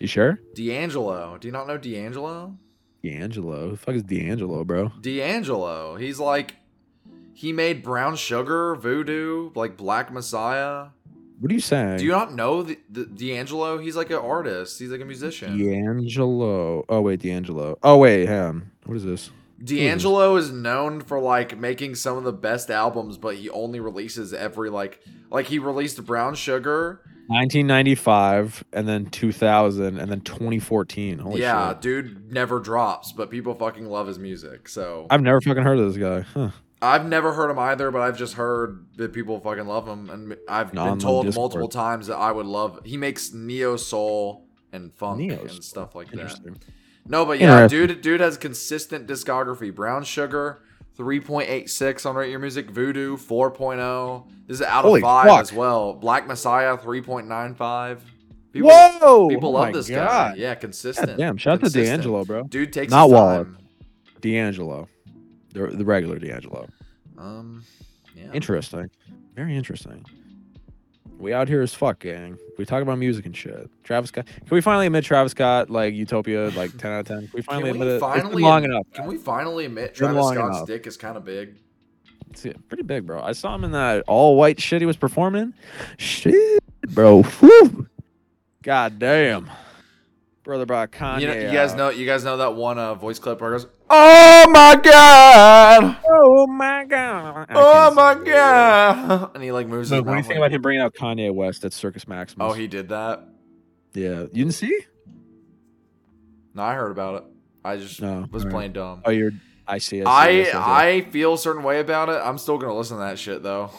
You 0.01 0.07
sure? 0.07 0.41
D'Angelo. 0.55 1.37
Do 1.39 1.47
you 1.47 1.53
not 1.53 1.67
know 1.69 1.79
D'Angelo? 1.79 2.57
D'Angelo. 3.05 3.65
Who 3.65 3.71
the 3.73 3.77
fuck 3.77 3.95
is 3.95 4.03
D'Angelo, 4.03 4.65
bro? 4.65 4.93
D'Angelo. 5.01 5.97
He's 5.97 6.19
like 6.19 6.57
he 7.35 7.53
made 7.53 7.83
Brown 7.83 8.17
Sugar, 8.17 8.75
Voodoo, 8.77 9.51
like 9.55 9.77
Black 9.77 10.13
Messiah. 10.13 10.89
What 11.41 11.51
are 11.51 11.55
you 11.55 11.61
saying? 11.61 11.99
Do 11.99 12.05
you 12.05 12.13
not 12.13 12.33
know 12.33 12.63
the, 12.63 12.79
the 12.89 13.05
D'Angelo? 13.07 13.79
He's 13.79 13.97
like 13.97 14.11
an 14.11 14.17
artist. 14.17 14.79
He's 14.79 14.91
like 14.91 15.01
a 15.01 15.05
musician. 15.05 15.59
D'Angelo. 15.59 16.85
Oh 16.89 17.01
wait, 17.01 17.21
D'Angelo. 17.21 17.77
Oh 17.83 17.99
wait, 17.99 18.27
him. 18.27 18.71
What 18.87 18.97
is 18.97 19.05
this? 19.05 19.31
D'Angelo 19.63 20.37
is 20.37 20.51
known 20.51 21.01
for 21.01 21.21
like 21.21 21.59
making 21.59 21.97
some 21.97 22.17
of 22.17 22.25
the 22.25 22.33
best 22.33 22.71
albums, 22.71 23.19
but 23.19 23.37
he 23.37 23.51
only 23.51 23.81
releases 23.81 24.33
every 24.33 24.71
like 24.71 25.01
like 25.31 25.47
he 25.47 25.59
released 25.59 26.05
Brown 26.05 26.35
Sugar. 26.35 27.01
1995 27.29 28.65
and 28.73 28.89
then 28.89 29.07
2000 29.07 29.99
and 29.99 30.11
then 30.11 30.21
2014. 30.21 31.19
Holy 31.19 31.41
yeah, 31.41 31.71
shit. 31.71 31.81
dude 31.81 32.33
never 32.33 32.61
drops, 32.61 33.13
but 33.13 33.31
people 33.31 33.55
fucking 33.55 33.87
love 33.87 34.07
his 34.07 34.19
music. 34.19 34.69
So 34.69 35.07
I've 35.11 35.23
never 35.23 35.41
fucking 35.41 35.63
heard 35.63 35.79
of 35.79 35.93
this 35.93 36.01
guy. 36.03 36.21
Huh. 36.23 36.51
I've 36.83 37.07
never 37.09 37.33
heard 37.33 37.51
him 37.51 37.59
either, 37.59 37.91
but 37.91 38.03
I've 38.03 38.19
just 38.19 38.35
heard 38.35 38.85
that 38.97 39.13
people 39.15 39.41
fucking 39.41 39.67
love 39.67 39.89
him, 39.89 40.11
and 40.11 40.37
I've 40.49 40.75
No, 40.75 40.85
been 40.91 40.99
told 40.99 41.35
multiple 41.35 41.69
times 41.69 42.09
that 42.09 42.17
I 42.17 42.31
would 42.31 42.45
love. 42.47 42.81
He 42.85 42.99
makes 42.99 43.33
neo 43.33 43.77
soul 43.77 44.47
and 44.71 44.93
funk 44.93 45.19
Neo 45.21 45.41
and 45.41 45.51
soul. 45.51 45.63
stuff 45.63 45.95
like 45.95 46.11
that. 46.11 46.39
No, 47.07 47.25
but 47.25 47.39
yeah, 47.41 47.67
dude, 47.69 48.01
dude 48.03 48.21
has 48.21 48.37
consistent 48.37 49.07
discography. 49.07 49.75
Brown 49.75 50.05
Sugar, 50.05 50.63
three 50.97 51.21
point 51.21 51.49
eight 51.49 51.71
six 51.71 52.07
on 52.07 52.15
Rate 52.17 52.31
Your 52.31 52.39
Music. 52.41 52.71
Voodoo, 52.71 53.17
4.0. 53.17 54.27
This 54.47 54.61
is 54.61 54.63
out 54.67 54.85
Holy 54.85 55.01
of 55.01 55.05
five 55.05 55.27
fuck. 55.29 55.41
as 55.41 55.53
well. 55.53 55.95
Black 55.95 56.27
Messiah, 56.27 56.77
three 56.77 57.01
point 57.01 57.27
nine 57.29 57.55
five. 57.55 58.03
People, 58.53 58.71
Whoa! 58.71 59.29
people 59.29 59.49
Oh 59.49 59.53
love 59.53 59.67
my 59.69 59.73
this 59.73 59.89
God. 59.89 60.07
guy. 60.07 60.35
Yeah, 60.37 60.55
consistent. 60.55 61.09
God 61.09 61.17
damn, 61.19 61.37
shout 61.37 61.55
out 61.65 61.71
to. 61.73 61.85
D'Angelo, 61.85 62.25
bro. 62.25 62.45
Dude 62.45 62.73
takes 62.73 62.91
Not 62.93 63.05
his 63.09 63.13
D'Angelo, 64.21 64.89
the 65.53 65.67
the 65.69 65.85
regular 65.85 66.19
D'Angelo. 66.19 66.69
Um, 67.19 67.65
Yeah. 68.15 68.31
Interesting. 68.33 68.91
Very 69.35 69.57
interesting. 69.57 70.05
We 71.19 71.33
out 71.33 71.49
here 71.49 71.63
as 71.63 71.73
fuck, 71.73 72.01
gang. 72.01 72.39
We 72.59 72.65
talk 72.65 72.83
about 72.83 72.99
music 72.99 73.25
and 73.25 73.37
shit. 73.37 73.71
Travis 73.83 74.09
Scott. 74.09 74.27
Can 74.27 74.49
we 74.51 74.61
finally 74.61 74.87
admit 74.87 75.05
Travis 75.05 75.33
Scott 75.33 75.71
like 75.71 75.95
Utopia 75.95 76.51
like 76.51 76.77
ten 76.77 76.93
out 76.93 77.01
of 77.01 77.07
ten? 77.07 77.21
Can 77.21 77.31
we 77.33 77.43
finally 77.43 77.73
Can 77.73 77.83
admit 77.83 77.87
we 77.87 77.93
it? 77.93 77.97
It's 77.97 78.03
been 78.03 78.23
finally 78.23 78.43
long 78.43 78.65
enough. 78.65 78.87
Can 78.93 79.07
we 79.07 79.17
finally 79.17 79.65
admit 79.65 79.95
Travis 79.95 80.29
Scott's 80.29 80.57
enough. 80.57 80.67
dick 80.67 80.87
is 80.87 80.97
kind 80.97 81.17
of 81.17 81.25
big? 81.25 81.57
It's 82.31 82.47
pretty 82.69 82.83
big, 82.83 83.07
bro. 83.07 83.23
I 83.23 83.33
saw 83.33 83.55
him 83.55 83.65
in 83.65 83.71
that 83.73 84.05
all 84.07 84.37
white 84.37 84.61
shit 84.61 84.83
he 84.83 84.87
was 84.87 84.97
performing. 84.97 85.55
Shit, 85.99 86.63
bro. 86.91 87.23
Whew. 87.23 87.87
God 88.63 88.99
damn. 88.99 89.51
Brother 90.45 90.67
brought 90.67 90.93
Kanye. 90.93 91.23
You, 91.23 91.27
know, 91.27 91.33
you 91.35 91.51
guys 91.53 91.73
out. 91.73 91.77
know 91.79 91.89
you 91.91 92.05
guys 92.07 92.23
know 92.23 92.37
that 92.37 92.55
one 92.55 92.79
uh, 92.79 92.95
voice 92.95 93.19
clip 93.19 93.41
where 93.41 93.55
it 93.55 93.59
goes, 93.59 93.67
"Oh 93.91 94.47
my 94.51 94.79
god, 94.83 95.97
Oh 96.07 96.47
my 96.47 96.85
god. 96.85 97.47
Oh 97.51 97.95
my 97.95 98.15
god," 98.23 99.31
and 99.35 99.43
he 99.43 99.51
like 99.53 99.67
moves. 99.67 99.89
So 99.89 99.97
his 99.97 100.05
what 100.05 100.11
do 100.11 100.11
you 100.11 100.17
mouth 100.19 100.27
think 100.27 100.37
about 100.39 100.53
him 100.53 100.61
bringing 100.63 100.83
out 100.83 100.95
Kanye 100.95 101.33
West 101.35 101.65
at 101.65 101.73
Circus 101.73 102.07
Maximus? 102.07 102.47
Oh, 102.47 102.53
he 102.53 102.67
did 102.67 102.91
that. 102.91 103.27
yeah. 103.95 104.21
You 104.21 104.45
didn't 104.45 104.53
see? 104.53 104.79
No, 106.55 106.63
I 106.63 106.75
heard 106.75 106.91
about 106.91 107.17
it. 107.17 107.25
I 107.65 107.77
just 107.79 108.01
No, 108.03 108.27
was 108.31 108.43
alright. 108.43 108.53
playing 108.55 108.73
dumb. 108.75 109.03
Oh, 109.05 109.11
you're. 109.11 109.33
I 109.67 109.79
see. 109.79 110.03
I 110.03 110.05
see, 110.05 110.41
I 110.41 110.45
see, 110.45 110.51
see. 110.51 110.57
I 110.59 111.01
feel 111.11 111.33
a 111.35 111.39
certain 111.39 111.63
way 111.63 111.81
about 111.81 112.11
it. 112.11 112.21
I'm 112.23 112.37
still 112.37 112.59
gonna 112.59 112.77
listen 112.77 112.99
to 112.99 113.03
that 113.05 113.19
shit 113.19 113.43
though. 113.43 113.71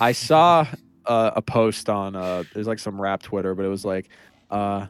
I 0.00 0.12
saw 0.12 0.66
uh, 1.04 1.32
a 1.36 1.42
post 1.42 1.90
on 1.90 2.16
uh 2.16 2.44
there's 2.54 2.66
like 2.66 2.78
some 2.78 2.98
rap 3.00 3.22
Twitter, 3.22 3.54
but 3.54 3.64
it 3.66 3.68
was 3.68 3.84
like 3.84 4.08
uh 4.50 4.86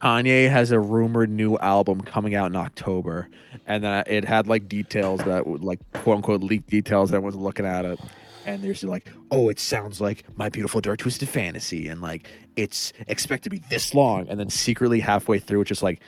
Kanye 0.00 0.50
has 0.50 0.70
a 0.70 0.78
rumored 0.80 1.30
new 1.30 1.56
album 1.58 2.00
coming 2.00 2.34
out 2.34 2.46
in 2.46 2.56
October, 2.56 3.28
and 3.66 3.84
then 3.84 4.04
it 4.06 4.24
had 4.24 4.46
like 4.46 4.68
details 4.68 5.20
that 5.24 5.46
would 5.46 5.62
like 5.62 5.80
quote 5.92 6.16
unquote 6.16 6.42
leaked 6.42 6.68
details 6.68 7.10
that 7.10 7.22
was 7.22 7.34
looking 7.34 7.66
at 7.66 7.84
it. 7.84 7.98
And 8.46 8.62
there's 8.62 8.84
like, 8.84 9.10
oh, 9.30 9.48
it 9.48 9.58
sounds 9.58 10.02
like 10.02 10.24
My 10.36 10.50
Beautiful 10.50 10.82
Dark 10.82 10.98
Twisted 10.98 11.28
Fantasy, 11.28 11.88
and 11.88 12.02
like 12.02 12.28
it's 12.56 12.92
expected 13.08 13.44
to 13.44 13.50
be 13.50 13.62
this 13.70 13.94
long, 13.94 14.28
and 14.28 14.38
then 14.38 14.50
secretly 14.50 15.00
halfway 15.00 15.38
through, 15.38 15.62
it's 15.62 15.68
just 15.68 15.82
like 15.82 16.00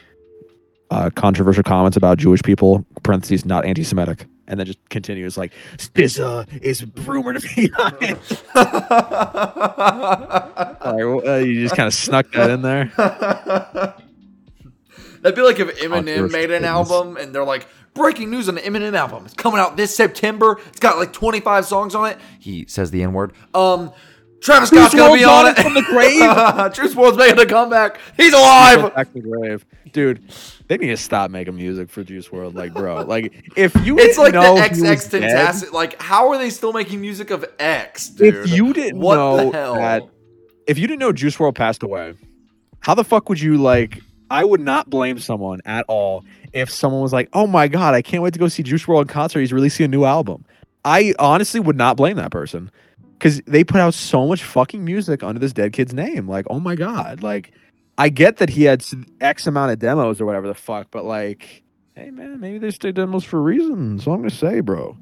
uh, 0.91 1.11
controversial 1.15 1.63
comments 1.63 1.97
about 1.97 2.19
Jewish 2.19 2.43
people, 2.43 2.85
parentheses 3.03 3.45
not 3.45 3.65
anti-Semitic, 3.65 4.27
and 4.47 4.59
then 4.59 4.67
just 4.67 4.79
continues 4.89 5.37
like 5.37 5.53
SZA 5.77 6.63
is 6.63 6.87
rumored 6.97 7.41
to 7.41 7.55
be 7.55 7.71
on 7.75 7.97
it. 8.01 8.19
Like, 10.87 11.03
uh, 11.27 11.35
you 11.39 11.63
just 11.63 11.75
kind 11.75 11.89
of 11.89 11.95
snuck 11.95 12.31
that 12.33 12.49
in 12.49 12.63
there. 12.63 12.93
That'd 12.97 13.97
be 15.35 15.43
like 15.43 15.59
if 15.59 15.81
Eminem 15.81 16.31
made 16.31 16.53
an 16.53 16.65
album 16.65 17.17
and 17.17 17.35
they're 17.35 17.45
like, 17.45 17.67
breaking 17.97 18.31
news 18.31 18.49
on 18.49 18.55
the 18.55 18.61
Eminem 18.61 18.95
album. 18.95 19.25
It's 19.25 19.35
coming 19.35 19.59
out 19.59 19.77
this 19.77 19.97
September. 19.97 20.61
It's 20.69 20.79
got 20.79 20.99
like 20.99 21.13
25 21.13 21.67
songs 21.67 21.97
on 21.97 22.11
it. 22.11 22.19
He 22.39 22.67
says 22.69 22.93
the 22.93 23.03
N 23.03 23.13
word. 23.13 23.33
Um, 23.53 23.93
Travis 24.41 24.69
Scott's 24.69 24.93
Juice 24.93 25.01
gonna 25.01 25.15
be 25.15 25.25
on 25.25 25.47
it 25.47 25.57
from 25.57 25.75
the 25.75 25.83
grave? 25.83 26.21
Juice 26.75 26.95
WRLD's 26.95 27.17
making 27.17 27.41
a 27.41 27.47
comeback. 27.47 27.99
He's 28.17 28.33
alive. 28.33 28.95
Back 28.95 29.13
to 29.13 29.21
the 29.21 29.29
grave, 29.29 29.67
dude. 29.93 30.23
They 30.69 30.77
need 30.79 30.89
to 30.89 30.97
stop 30.97 31.31
making 31.31 31.55
music 31.55 31.91
for 31.91 32.03
Juice 32.03 32.29
WRLD, 32.29 32.55
like, 32.55 32.75
bro. 32.75 33.03
Like, 33.03 33.53
if 33.57 33.75
you 33.87 33.99
It's 33.99 34.19
like 34.19 34.33
the 34.33 34.41
XX 34.41 35.21
Tentacion. 35.21 35.73
Like, 35.73 36.01
how 36.03 36.29
are 36.31 36.39
they 36.39 36.51
still 36.51 36.73
making 36.73 37.01
music 37.01 37.31
of 37.31 37.45
X, 37.59 38.09
dude? 38.09 38.35
if 38.35 38.51
you 38.51 38.73
didn't 38.73 39.01
what 39.01 39.15
know 39.15 39.37
the 39.51 39.57
hell? 39.57 39.75
that, 39.75 40.09
if 40.67 40.79
you 40.79 40.87
didn't 40.89 41.01
know 41.01 41.13
Juice 41.13 41.37
WRLD 41.37 41.55
passed 41.55 41.83
away, 41.83 42.15
how 42.81 42.95
the 42.95 43.05
fuck 43.05 43.29
would 43.29 43.41
you 43.41 43.57
like? 43.59 44.01
I 44.29 44.45
would 44.45 44.61
not 44.61 44.91
blame 44.91 45.21
someone 45.21 45.61
at 45.65 45.85
all 45.87 46.25
if 46.53 46.69
someone 46.69 47.01
was 47.01 47.13
like, 47.13 47.29
"Oh 47.33 47.47
my 47.47 47.69
god, 47.69 47.95
I 47.95 48.03
can't 48.03 48.25
wait 48.25 48.33
to 48.33 48.41
go 48.41 48.49
see 48.49 48.65
Juice 48.65 48.85
WRLD 48.85 49.03
in 49.03 49.07
concert. 49.09 49.41
He's 49.41 49.53
releasing 49.53 49.85
a 49.85 49.89
new 49.89 50.05
album." 50.05 50.45
I 50.85 51.15
honestly 51.19 51.61
would 51.61 51.77
not 51.77 51.97
blame 51.97 52.17
that 52.17 52.31
person 52.31 52.71
because 53.19 53.41
they 53.47 53.65
put 53.65 53.81
out 53.81 53.95
so 53.95 54.27
much 54.27 54.43
fucking 54.43 54.85
music 54.85 55.23
under 55.23 55.39
this 55.39 55.53
dead 55.53 55.73
kid's 55.73 55.95
name. 55.95 56.29
Like, 56.29 56.47
oh 56.51 56.61
my 56.61 56.75
god, 56.75 57.23
like 57.23 57.53
I 57.99 58.09
get 58.09 58.37
that 58.39 58.51
he 58.51 58.65
had 58.65 58.85
X 59.21 59.47
amount 59.47 59.73
of 59.73 59.79
demos 59.79 60.21
or 60.21 60.27
whatever 60.27 60.47
the 60.47 60.55
fuck, 60.55 60.89
but 60.91 61.05
like, 61.05 61.63
hey 61.95 62.11
man, 62.11 62.41
maybe 62.41 62.59
they 62.59 62.71
stay 62.71 62.93
demos 62.93 63.25
for 63.25 63.41
reasons. 63.41 64.05
So 64.05 64.13
I'm 64.13 64.19
gonna 64.19 64.31
say, 64.31 64.61
bro. 64.61 64.97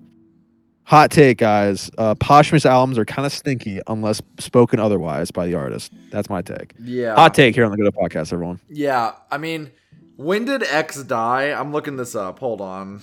Hot 0.87 1.11
take, 1.11 1.39
guys. 1.39 1.91
Uh, 1.97 2.15
posthumous 2.15 2.67
albums 2.67 2.99
are 2.99 3.07
kind 3.07 3.25
of 3.25 3.33
stinky 3.33 3.81
unless 3.87 4.21
spoken 4.39 4.79
otherwise 4.79 5.31
by 5.31 5.47
the 5.47 5.55
artist. 5.55 5.93
That's 6.11 6.29
my 6.29 6.43
take. 6.43 6.75
yeah. 6.79 7.15
Hot 7.15 7.33
take 7.33 7.55
here 7.55 7.65
on 7.65 7.71
the 7.71 7.79
Good 7.79 7.87
Enough 7.87 7.95
Podcast, 7.95 8.35
everyone. 8.35 8.61
Yeah. 8.69 9.13
I 9.31 9.39
mean, 9.39 9.71
when 10.17 10.45
did 10.45 10.63
X 10.63 11.03
die? 11.05 11.59
I'm 11.59 11.73
looking 11.73 11.97
this 11.97 12.15
up. 12.15 12.39
Hold 12.39 12.61
on. 12.61 13.01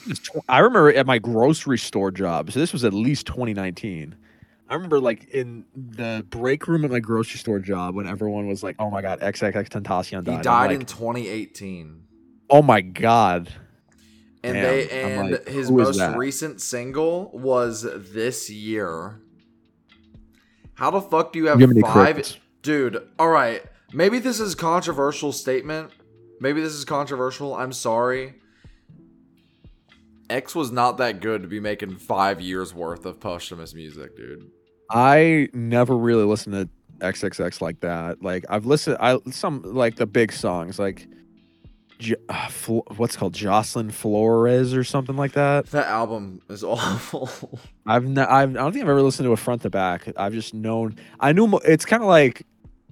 I 0.47 0.59
remember 0.59 0.93
at 0.93 1.07
my 1.07 1.17
grocery 1.17 1.79
store 1.79 2.11
job. 2.11 2.51
So 2.51 2.59
this 2.59 2.71
was 2.71 2.83
at 2.83 2.93
least 2.93 3.25
2019. 3.25 4.15
I 4.71 4.75
remember 4.75 5.01
like 5.01 5.27
in 5.31 5.65
the 5.75 6.25
break 6.29 6.65
room 6.65 6.85
at 6.85 6.91
my 6.91 7.01
grocery 7.01 7.39
store 7.39 7.59
job 7.59 7.93
when 7.93 8.07
everyone 8.07 8.47
was 8.47 8.63
like, 8.63 8.77
"Oh 8.79 8.89
my 8.89 9.01
god, 9.01 9.19
XXXTentacion 9.19 10.23
died." 10.23 10.37
He 10.37 10.41
died 10.41 10.71
like, 10.71 10.79
in 10.79 10.85
2018. 10.85 12.03
Oh 12.49 12.61
my 12.61 12.79
god. 12.79 13.53
And 14.43 14.53
Damn, 14.53 14.63
they 14.63 14.89
and 14.89 15.31
like, 15.31 15.47
his 15.49 15.69
most 15.69 15.99
recent 16.15 16.61
single 16.61 17.31
was 17.33 17.85
this 18.13 18.49
year. 18.49 19.19
How 20.75 20.89
the 20.89 21.01
fuck 21.01 21.33
do 21.33 21.39
you 21.39 21.47
have 21.47 21.59
me 21.59 21.81
five 21.81 22.15
crickets. 22.15 22.37
Dude, 22.61 23.05
all 23.19 23.27
right. 23.27 23.61
Maybe 23.91 24.19
this 24.19 24.39
is 24.39 24.53
a 24.53 24.57
controversial 24.57 25.33
statement. 25.33 25.91
Maybe 26.39 26.61
this 26.61 26.71
is 26.71 26.85
controversial. 26.85 27.53
I'm 27.55 27.73
sorry. 27.73 28.35
X 30.29 30.55
was 30.55 30.71
not 30.71 30.97
that 30.99 31.19
good 31.19 31.41
to 31.41 31.49
be 31.49 31.59
making 31.59 31.97
5 31.97 32.39
years 32.39 32.73
worth 32.73 33.05
of 33.05 33.19
posthumous 33.19 33.73
music, 33.73 34.15
dude. 34.15 34.49
I 34.93 35.49
never 35.53 35.97
really 35.97 36.25
listened 36.25 36.53
to 36.53 36.69
XXX 37.05 37.61
like 37.61 37.79
that. 37.79 38.21
Like 38.21 38.45
I've 38.49 38.65
listened, 38.65 38.97
I 38.99 39.17
some 39.31 39.61
like 39.63 39.95
the 39.95 40.05
big 40.05 40.31
songs, 40.31 40.77
like 40.77 41.07
Jo- 41.97 42.15
uh, 42.29 42.47
Flo- 42.47 42.85
what's 42.97 43.15
called 43.15 43.33
Jocelyn 43.33 43.91
Flores 43.91 44.73
or 44.73 44.83
something 44.83 45.15
like 45.15 45.33
that. 45.33 45.67
That 45.67 45.87
album 45.87 46.41
is 46.49 46.63
awful. 46.65 47.29
I've, 47.85 48.05
ne- 48.05 48.21
I've 48.21 48.49
I 48.51 48.53
don't 48.53 48.73
think 48.73 48.83
I've 48.83 48.89
ever 48.89 49.01
listened 49.01 49.27
to 49.27 49.31
a 49.31 49.37
front 49.37 49.61
to 49.61 49.69
back. 49.69 50.11
I've 50.17 50.33
just 50.33 50.53
known. 50.53 50.97
I 51.19 51.31
knew 51.31 51.47
mo- 51.47 51.61
it's 51.63 51.85
kind 51.85 52.03
of 52.03 52.09
like, 52.09 52.45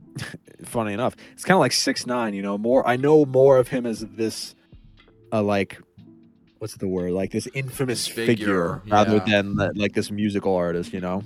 funny 0.64 0.94
enough, 0.94 1.16
it's 1.34 1.44
kind 1.44 1.56
of 1.56 1.60
like 1.60 1.72
six 1.72 2.06
nine. 2.06 2.34
You 2.34 2.42
know, 2.42 2.58
more. 2.58 2.88
I 2.88 2.96
know 2.96 3.26
more 3.26 3.58
of 3.58 3.68
him 3.68 3.86
as 3.86 4.02
this, 4.02 4.56
uh, 5.34 5.42
like, 5.44 5.82
what's 6.60 6.76
the 6.76 6.88
word? 6.88 7.12
Like 7.12 7.32
this 7.32 7.48
infamous 7.54 8.08
Figure, 8.08 8.26
figure, 8.26 8.82
rather 8.88 9.18
yeah. 9.18 9.42
than 9.42 9.56
the, 9.56 9.72
like 9.76 9.94
this 9.94 10.12
musical 10.12 10.56
artist. 10.56 10.94
You 10.94 11.02
know. 11.02 11.24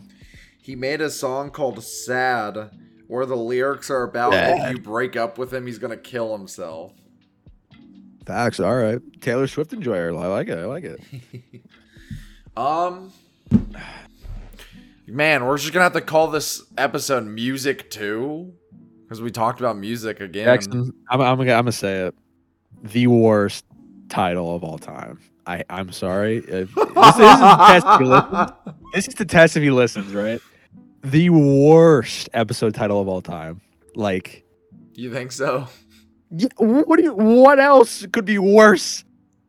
He 0.63 0.75
made 0.75 1.01
a 1.01 1.09
song 1.09 1.49
called 1.51 1.83
Sad 1.83 2.71
where 3.07 3.25
the 3.25 3.35
lyrics 3.35 3.89
are 3.89 4.03
about 4.03 4.31
Sad. 4.33 4.71
if 4.71 4.77
you 4.77 4.81
break 4.81 5.15
up 5.17 5.37
with 5.37 5.53
him, 5.53 5.67
he's 5.67 5.77
going 5.77 5.91
to 5.91 5.97
kill 5.97 6.35
himself. 6.35 6.93
Facts. 8.25 8.59
All 8.61 8.75
right. 8.75 8.99
Taylor 9.21 9.45
Swift 9.47 9.73
enjoyer. 9.73 10.15
I 10.17 10.27
like 10.27 10.47
it. 10.47 10.57
I 10.57 10.65
like 10.65 10.83
it. 10.85 10.99
Um, 12.55 13.11
man, 15.07 15.43
we're 15.45 15.57
just 15.57 15.73
gonna 15.73 15.83
have 15.85 15.93
to 15.93 16.01
call 16.01 16.27
this 16.27 16.61
episode 16.77 17.25
"Music 17.25 17.89
2 17.89 18.53
because 19.03 19.23
we 19.23 19.31
talked 19.31 19.59
about 19.59 19.75
music 19.75 20.19
again. 20.19 20.45
Jackson, 20.45 20.93
I'm, 21.09 21.19
I'm, 21.19 21.37
gonna- 21.37 21.53
I'm 21.53 21.63
gonna 21.63 21.71
say 21.71 22.01
it. 22.07 22.15
The 22.83 23.07
worst 23.07 23.65
title 24.07 24.55
of 24.55 24.63
all 24.63 24.77
time. 24.77 25.19
I, 25.47 25.63
I'm 25.67 25.91
sorry. 25.91 26.37
If, 26.37 26.75
this, 26.75 26.85
this 26.93 27.15
is 27.15 27.15
the 27.15 27.55
test 27.57 27.87
if 27.87 27.97
he 27.99 28.05
listens. 28.05 28.51
This 28.93 29.07
is 29.07 29.15
the 29.15 29.25
test 29.25 29.57
if 29.57 29.63
he 29.63 29.71
listens, 29.71 30.13
right? 30.13 30.39
The 31.03 31.29
worst 31.29 32.29
episode 32.33 32.73
title 32.73 33.01
of 33.01 33.07
all 33.07 33.21
time. 33.21 33.61
Like, 33.95 34.45
You 34.93 35.11
think 35.13 35.31
so? 35.31 35.67
yeah, 36.31 36.47
what 36.57 36.97
do 36.97 37.03
you? 37.03 37.13
What 37.13 37.59
else 37.59 38.05
could 38.11 38.25
be 38.25 38.37
worse? 38.39 39.03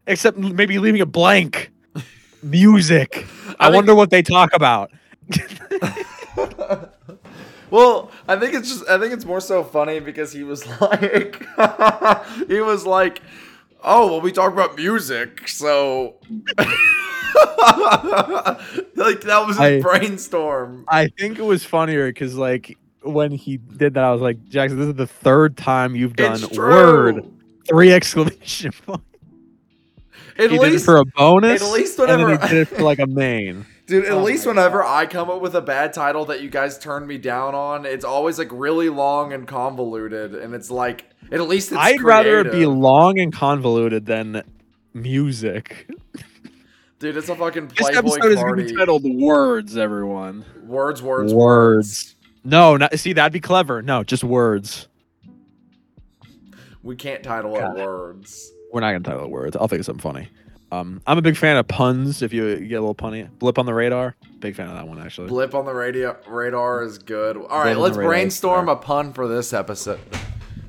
Except 0.07 0.37
maybe 0.37 0.79
leaving 0.79 1.01
a 1.01 1.07
blank. 1.07 1.71
Music. 2.43 3.27
I, 3.59 3.67
think- 3.67 3.75
wonder 3.77 3.95
what 3.95 4.11
they 4.11 4.21
talk 4.23 4.51
about. 4.53 4.91
well, 7.71 8.11
I 8.29 8.37
think 8.37 8.55
it's 8.55 8.69
just 8.69 8.89
I 8.89 8.99
think 8.99 9.13
it's 9.15 9.25
more 9.25 9.41
so 9.41 9.65
funny 9.65 10.01
because 10.01 10.33
he 10.33 10.43
was 10.43 10.67
like 10.81 11.43
he 12.49 12.61
was 12.61 12.85
like, 12.85 13.23
"Oh, 13.83 14.09
well 14.09 14.21
we 14.21 14.33
talk 14.33 14.53
about 14.53 14.77
music." 14.77 15.49
So 15.49 16.17
like 18.97 19.21
that 19.23 19.45
was 19.47 19.57
his 19.57 19.61
I- 19.61 19.81
brainstorm. 19.81 20.85
I 20.89 21.09
think 21.09 21.39
it 21.39 21.45
was 21.45 21.65
funnier 21.65 22.09
because 22.09 22.35
like 22.37 22.79
when 23.03 23.31
he 23.33 23.57
did 23.59 23.95
that, 23.95 24.05
I 24.05 24.13
was 24.13 24.21
like, 24.21 24.43
Jackson, 24.49 24.79
this 24.79 24.89
is 24.89 24.95
the 24.95 25.07
third 25.07 25.57
time 25.57 25.95
you've 25.95 26.17
done 26.17 26.41
word 26.57 27.25
three 27.69 27.93
exclamation 27.95 28.73
points. 28.87 29.05
At 30.37 30.51
he 30.51 30.59
did 30.59 30.67
it 30.67 30.73
least 30.73 30.85
for 30.85 30.97
a 30.97 31.05
bonus. 31.05 31.63
at 31.63 31.71
least 31.71 31.99
and 31.99 32.09
then 32.09 32.31
he 32.41 32.49
did 32.49 32.57
it 32.59 32.69
for 32.77 32.83
like 32.83 32.99
a 32.99 33.07
main. 33.07 33.67
Dude, 33.87 34.07
at 34.07 34.13
Oh 34.13 34.23
least 34.23 34.47
my 34.47 34.53
whenever 34.53 34.83
I 34.83 35.07
come 35.07 35.29
up 35.31 35.41
with 35.43 35.55
a 35.55 35.61
bad 35.61 35.93
title 35.93 36.25
that 36.27 36.41
you 36.43 36.49
guys 36.49 36.79
turn 36.79 37.07
me 37.07 37.19
down 37.19 37.55
on, 37.55 37.85
it's 37.85 38.05
always 38.05 38.39
like 38.39 38.49
really 38.51 38.89
long 38.89 39.33
and 39.33 39.47
convoluted, 39.47 40.35
and 40.35 40.55
it's 40.55 40.71
like 40.71 41.05
at 41.31 41.41
least 41.43 41.71
it's 41.71 41.79
I'd 41.81 42.01
rather 42.01 42.41
it 42.41 42.51
be 42.51 42.65
long 42.67 43.19
and 43.19 43.33
convoluted 43.33 44.07
than 44.07 44.43
music. 44.95 45.89
Dude, 47.05 47.13
Dude, 47.13 47.23
it's 47.23 47.29
a 47.29 47.37
fucking 47.37 47.69
This 47.69 47.77
Playboy 47.81 47.99
episode 47.99 48.25
is 48.31 48.35
going 48.37 48.47
party. 48.47 48.63
to 48.63 48.69
be 48.71 48.77
titled 48.79 49.05
"Words." 49.05 49.77
Everyone. 49.77 50.43
words, 50.63 51.03
words, 51.03 51.35
words. 51.35 51.35
Words. 51.35 52.17
No, 52.45 52.79
not 52.79 52.99
see 52.99 53.13
that'd 53.13 53.31
be 53.31 53.41
clever. 53.41 53.83
No, 53.83 54.03
just 54.05 54.25
words. 54.25 54.89
We 56.83 56.97
can't 56.97 57.23
title 57.23 57.55
it 57.57 57.61
God. 57.61 57.77
words. 57.77 58.51
We're 58.73 58.81
not 58.81 58.93
gonna 58.93 59.05
title 59.05 59.25
it 59.25 59.31
words. 59.31 59.55
I'll 59.55 59.69
think 59.69 59.81
of 59.81 59.87
something 59.87 60.01
funny. 60.01 60.31
Um, 60.73 61.03
I'm 61.07 61.19
a 61.19 61.23
big 61.23 61.37
fan 61.37 61.59
of 61.59 61.69
puns. 61.69 62.23
If 62.23 62.33
you 62.33 62.57
get 62.57 62.77
a 62.77 62.81
little 62.81 62.95
punny, 62.95 63.29
blip 63.39 63.59
on 63.59 63.67
the 63.67 63.75
radar. 63.75 64.17
Big 64.39 64.57
fan 64.57 64.69
of 64.69 64.75
that 64.75 64.89
one 64.89 64.99
actually. 64.99 65.29
Blip 65.29 65.55
on 65.55 65.67
the 65.67 65.75
radio 65.75 66.17
radar 66.27 66.85
is 66.85 66.97
good. 66.97 67.37
All 67.37 67.43
Blip 67.43 67.65
right, 67.65 67.77
let's 67.77 67.97
the 67.97 68.01
radar 68.01 68.15
is 68.15 68.19
brainstorm 68.19 68.71
a 68.71 68.77
pun 68.77 69.13
for 69.13 69.29
this 69.29 69.53
episode. 69.53 70.01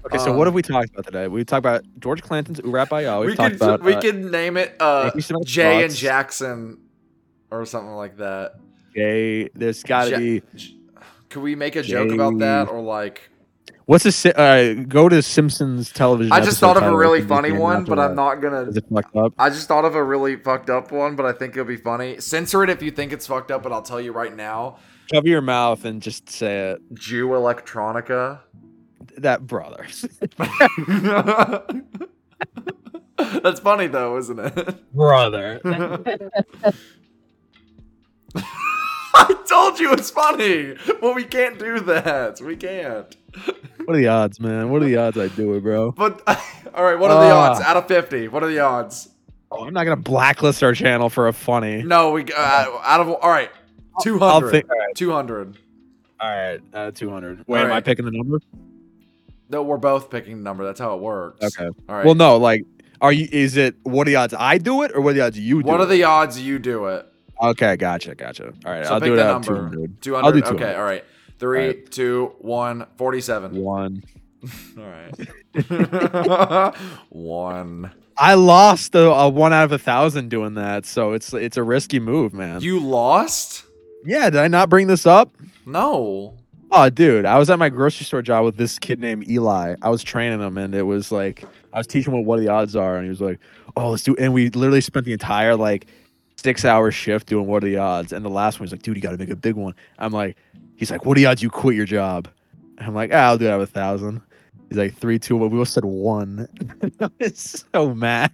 Okay, 0.06 0.18
so 0.20 0.32
Um, 0.32 0.38
what 0.38 0.45
have 0.47 0.53
we 0.53 0.62
talked 0.62 0.91
about 0.91 1.06
today? 1.06 1.28
We 1.28 1.43
talked 1.43 1.60
about 1.60 1.84
George 1.99 2.22
Clinton's 2.22 2.60
Ooh 2.60 2.70
Rap 2.70 2.93
I 2.93 3.01
Yah. 3.01 3.20
We 3.22 3.36
could 3.36 3.56
about 3.56 3.82
we 3.82 3.93
uh, 3.93 4.01
could 4.01 4.24
name 4.24 4.56
it 4.58 4.76
uh, 4.80 5.12
Jay 5.43 5.84
and 5.84 5.93
Jackson 5.93 6.78
or 7.49 7.66
something 7.66 7.95
like 7.95 8.18
that. 8.18 8.56
Jay. 8.95 9.49
There's 9.56 9.82
got 9.84 10.06
to 10.06 10.12
Ja- 10.12 10.18
be 10.18 10.43
Could 11.30 11.41
we 11.41 11.56
make 11.56 11.76
a 11.76 11.82
joke 11.82 12.12
about 12.12 12.38
that 12.39 12.70
or 12.70 12.82
like? 12.82 13.32
what's 13.86 14.03
the 14.03 14.39
uh, 14.39 14.84
go 14.88 15.10
to 15.10 15.22
Simpsons 15.22 15.91
television. 15.91 16.32
I 16.32 16.39
just 16.39 16.60
thought 16.60 16.78
of 16.78 16.84
a 16.84 16.95
really 16.95 17.22
funny 17.22 17.51
one, 17.51 17.84
but 17.84 17.99
I'm 17.99 18.16
not 18.16 18.36
gonna. 18.36 18.62
Is 18.62 18.78
it 18.78 18.86
fucked 18.91 19.16
up? 19.16 19.34
I 19.38 19.49
just 19.49 19.68
thought 19.68 19.86
of 19.86 19.95
a 19.95 20.03
really 20.03 20.36
fucked 20.36 20.70
up 20.70 20.91
one, 20.91 21.16
but 21.16 21.26
I 21.26 21.32
think 21.32 21.53
it'll 21.53 21.66
be 21.66 21.78
funny. 21.78 22.20
Censor 22.20 22.64
it 22.64 22.70
if 22.70 22.82
you 22.82 22.91
think 22.91 23.12
it's 23.12 23.26
fucked 23.28 23.51
up, 23.51 23.64
but 23.64 23.72
I'll 23.72 23.82
tell 23.82 24.01
you 24.01 24.12
right 24.12 24.36
now. 24.36 24.78
Cover 25.12 25.28
your 25.28 25.41
mouth 25.41 25.86
and 25.86 26.01
just 26.01 26.30
say 26.30 26.72
it. 26.72 26.82
Jew 26.93 27.30
electronica. 27.30 28.39
That 29.18 29.45
brother. 29.47 29.86
That's 33.18 33.59
funny 33.61 33.88
though, 33.88 34.18
isn't 34.18 34.39
it? 34.39 34.93
brother. 34.93 35.61
I 39.18 39.34
told 39.47 39.80
you 39.80 39.93
it's 39.93 40.11
funny. 40.11 40.76
Well, 41.01 41.13
we 41.16 41.24
can't 41.24 41.57
do 41.57 41.80
that. 41.82 42.41
We 42.41 42.57
can't. 42.57 43.16
What 43.86 43.95
are 43.95 43.97
the 43.97 44.07
odds, 44.07 44.39
man? 44.41 44.70
What 44.70 44.82
are 44.82 44.86
the 44.86 44.97
odds 44.97 45.18
I 45.18 45.30
do 45.30 45.53
it, 45.53 45.61
bro? 45.61 45.91
But 45.93 46.22
all 46.74 46.84
right, 46.84 46.99
what 46.99 47.11
are 47.11 47.24
the 47.24 47.32
Ah. 47.34 47.51
odds 47.51 47.61
out 47.61 47.78
of 47.78 47.88
fifty? 47.88 48.28
What 48.28 48.43
are 48.43 48.47
the 48.47 48.59
odds? 48.59 49.07
Oh, 49.51 49.66
I'm 49.66 49.74
not 49.74 49.86
gonna 49.86 49.95
blacklist 49.95 50.63
our 50.63 50.74
channel 50.74 51.09
for 51.09 51.28
a 51.30 51.34
funny. 51.34 51.84
No, 51.84 52.11
we 52.11 52.26
uh, 52.36 52.66
out 52.84 52.99
of 52.99 53.07
all 53.09 53.30
right. 53.30 53.49
200. 54.01 54.26
I'll 54.26 54.41
think, 54.51 54.70
all 54.70 54.78
right. 54.78 54.93
200. 54.95 55.57
All 56.20 56.30
right, 56.30 56.59
uh, 56.74 56.91
200. 56.91 57.45
Wait, 57.47 57.59
All 57.59 57.66
am 57.68 57.72
I 57.72 57.80
picking 57.80 58.03
the 58.03 58.11
number? 58.11 58.39
No, 59.50 59.62
we're 59.64 59.78
both 59.78 60.10
picking 60.10 60.38
the 60.38 60.43
number. 60.43 60.64
That's 60.66 60.80
how 60.80 60.96
it 60.96 61.02
works. 61.02 61.43
Okay. 61.58 61.68
All 61.89 61.96
right. 61.96 62.06
Well, 62.06 62.16
no, 62.16 62.38
like, 62.38 62.64
are 63.02 63.12
you? 63.14 63.28
Is 63.32 63.58
it 63.58 63.76
what 63.84 64.08
are 64.08 64.10
the 64.12 64.16
odds 64.16 64.34
I 64.38 64.58
do 64.58 64.82
it 64.84 64.91
or 64.96 65.02
what 65.02 65.12
are 65.12 65.14
the 65.14 65.22
odds 65.22 65.38
you 65.39 65.62
do? 65.62 65.68
It? 65.70 65.72
What 65.72 65.82
are 65.82 65.86
the 65.86 66.04
odds 66.04 66.39
you 66.39 66.58
do 66.60 66.86
it? 66.88 67.06
Okay, 67.41 67.76
gotcha, 67.76 68.16
gotcha. 68.16 68.54
All 68.66 68.72
right, 68.72 68.86
So 68.86 68.93
I'll 68.93 69.00
pick 69.02 69.08
do 69.08 69.14
it 69.14 69.18
the 69.18 69.26
number. 69.26 69.56
200. 69.70 70.02
200. 70.02 70.26
I'll 70.26 70.32
do 70.32 70.38
Okay, 70.39 70.50
200. 70.58 70.76
all 70.78 70.84
right. 70.86 71.04
Three, 71.38 71.68
All 71.68 71.74
two, 71.91 72.36
one, 72.39 72.86
47. 72.98 73.56
One. 73.62 74.04
All 74.78 74.84
right. 74.86 75.14
one. 77.10 77.91
I 78.18 78.36
lost 78.36 78.96
a, 78.96 79.12
a 79.12 79.28
one 79.30 79.52
out 79.52 79.66
of 79.66 79.72
a 79.74 79.78
thousand 79.78 80.30
doing 80.30 80.54
that, 80.54 80.86
so 80.86 81.12
it's 81.14 81.34
it's 81.34 81.58
a 81.58 81.64
risky 81.64 82.00
move, 82.00 82.34
man. 82.34 82.62
You 82.62 82.80
lost? 82.80 83.66
yeah, 84.06 84.30
did 84.30 84.39
I 84.39 84.48
not 84.48 84.70
bring 84.70 84.88
this 84.88 85.06
up? 85.06 85.36
No. 85.66 86.38
Oh, 86.72 86.89
dude, 86.89 87.26
I 87.26 87.38
was 87.38 87.49
at 87.49 87.59
my 87.59 87.70
grocery 87.70 88.05
store 88.05 88.22
job 88.22 88.43
with 88.43 88.57
this 88.57 88.80
kid 88.80 88.99
named 88.99 89.30
Eli. 89.30 89.76
I 89.82 89.89
was 89.89 90.03
training 90.03 90.41
him, 90.41 90.57
and 90.57 90.74
it 90.74 90.84
was 90.84 91.11
like 91.11 91.45
I 91.74 91.78
was 91.78 91.88
teaching 91.88 92.13
him 92.13 92.26
what 92.26 92.39
the 92.39 92.47
odds 92.47 92.76
are, 92.76 92.97
and 92.97 93.05
he 93.05 93.09
was 93.09 93.22
like, 93.22 93.39
"Oh, 93.76 93.91
let's 93.91 94.03
do." 94.03 94.16
And 94.18 94.34
we 94.34 94.49
literally 94.49 94.82
spent 94.82 95.05
the 95.05 95.13
entire 95.13 95.55
like 95.55 95.88
six 96.38 96.66
hour 96.66 96.91
shift 96.91 97.28
doing 97.28 97.47
what 97.47 97.63
are 97.63 97.68
the 97.68 97.78
odds. 97.78 98.11
And 98.11 98.26
the 98.26 98.30
last 98.30 98.59
one, 98.59 98.68
he's 98.68 98.72
like, 98.72 98.82
"Dude, 98.82 98.95
you 98.95 99.01
got 99.01 99.11
to 99.11 99.18
make 99.18 99.30
a 99.30 99.36
big 99.36 99.55
one." 99.55 99.74
I'm 99.99 100.11
like, 100.11 100.38
he's 100.76 100.91
like, 100.91 101.05
"What 101.05 101.18
are 101.18 101.20
the 101.22 101.28
odds 101.28 101.43
you 101.43 101.49
quit 101.49 101.76
your 101.76 101.86
job?" 101.86 102.28
I'm 102.80 102.95
like, 102.95 103.11
ah, 103.13 103.28
"I'll 103.28 103.38
do 103.38 103.45
it 103.45 103.51
out 103.51 103.61
of 103.61 103.70
a 103.70 103.72
thousand. 103.72 104.22
He's 104.70 104.78
like 104.78 104.95
three, 104.95 105.20
two, 105.20 105.38
but 105.38 105.49
we 105.49 105.57
both 105.57 105.70
said 105.70 105.86
one. 105.86 106.47
I 106.99 107.09
was 107.20 107.66
so 107.72 107.93
mad. 107.93 108.32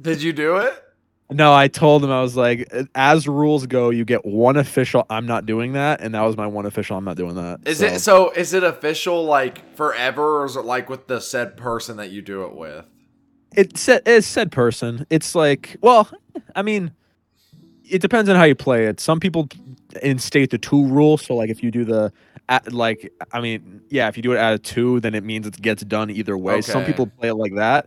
Did 0.00 0.22
you 0.22 0.32
do 0.32 0.56
it? 0.56 0.84
No, 1.30 1.52
I 1.52 1.68
told 1.68 2.02
him 2.02 2.10
I 2.10 2.22
was 2.22 2.36
like, 2.36 2.72
as 2.94 3.28
rules 3.28 3.66
go, 3.66 3.90
you 3.90 4.04
get 4.06 4.24
one 4.24 4.56
official. 4.56 5.04
I'm 5.10 5.26
not 5.26 5.44
doing 5.44 5.74
that, 5.74 6.00
and 6.00 6.14
that 6.14 6.22
was 6.22 6.38
my 6.38 6.46
one 6.46 6.64
official. 6.64 6.96
I'm 6.96 7.04
not 7.04 7.16
doing 7.18 7.34
that. 7.34 7.60
Is 7.66 7.78
So- 7.78 7.86
it 7.86 7.98
so 8.00 8.30
is 8.30 8.54
it 8.54 8.64
official 8.64 9.24
like 9.24 9.74
forever 9.76 10.40
or 10.40 10.46
is 10.46 10.56
it 10.56 10.64
like 10.64 10.88
with 10.88 11.06
the 11.06 11.20
said 11.20 11.56
person 11.56 11.98
that 11.98 12.10
you 12.10 12.22
do 12.22 12.44
it 12.44 12.54
with? 12.54 12.84
it 13.56 13.76
said 13.78 14.02
it's 14.06 14.26
said 14.26 14.52
person. 14.52 15.06
It's 15.10 15.34
like, 15.34 15.76
well, 15.82 16.08
I 16.54 16.62
mean, 16.62 16.92
it 17.88 18.00
depends 18.00 18.28
on 18.30 18.36
how 18.36 18.44
you 18.44 18.54
play 18.54 18.86
it. 18.86 19.00
Some 19.00 19.20
people 19.20 19.48
instate 20.02 20.50
the 20.50 20.58
two 20.58 20.86
rule. 20.86 21.16
So 21.18 21.34
like, 21.34 21.50
if 21.50 21.62
you 21.62 21.70
do 21.70 21.84
the 21.84 22.12
at, 22.50 22.72
like, 22.72 23.12
I 23.32 23.40
mean, 23.42 23.82
yeah, 23.90 24.08
if 24.08 24.16
you 24.16 24.22
do 24.22 24.32
it 24.32 24.38
out 24.38 24.54
of 24.54 24.62
two, 24.62 25.00
then 25.00 25.14
it 25.14 25.22
means 25.24 25.46
it 25.46 25.60
gets 25.60 25.82
done 25.82 26.08
either 26.10 26.36
way. 26.38 26.62
Some 26.62 26.84
people 26.84 27.06
play 27.06 27.28
it 27.28 27.34
like 27.34 27.54
that. 27.56 27.86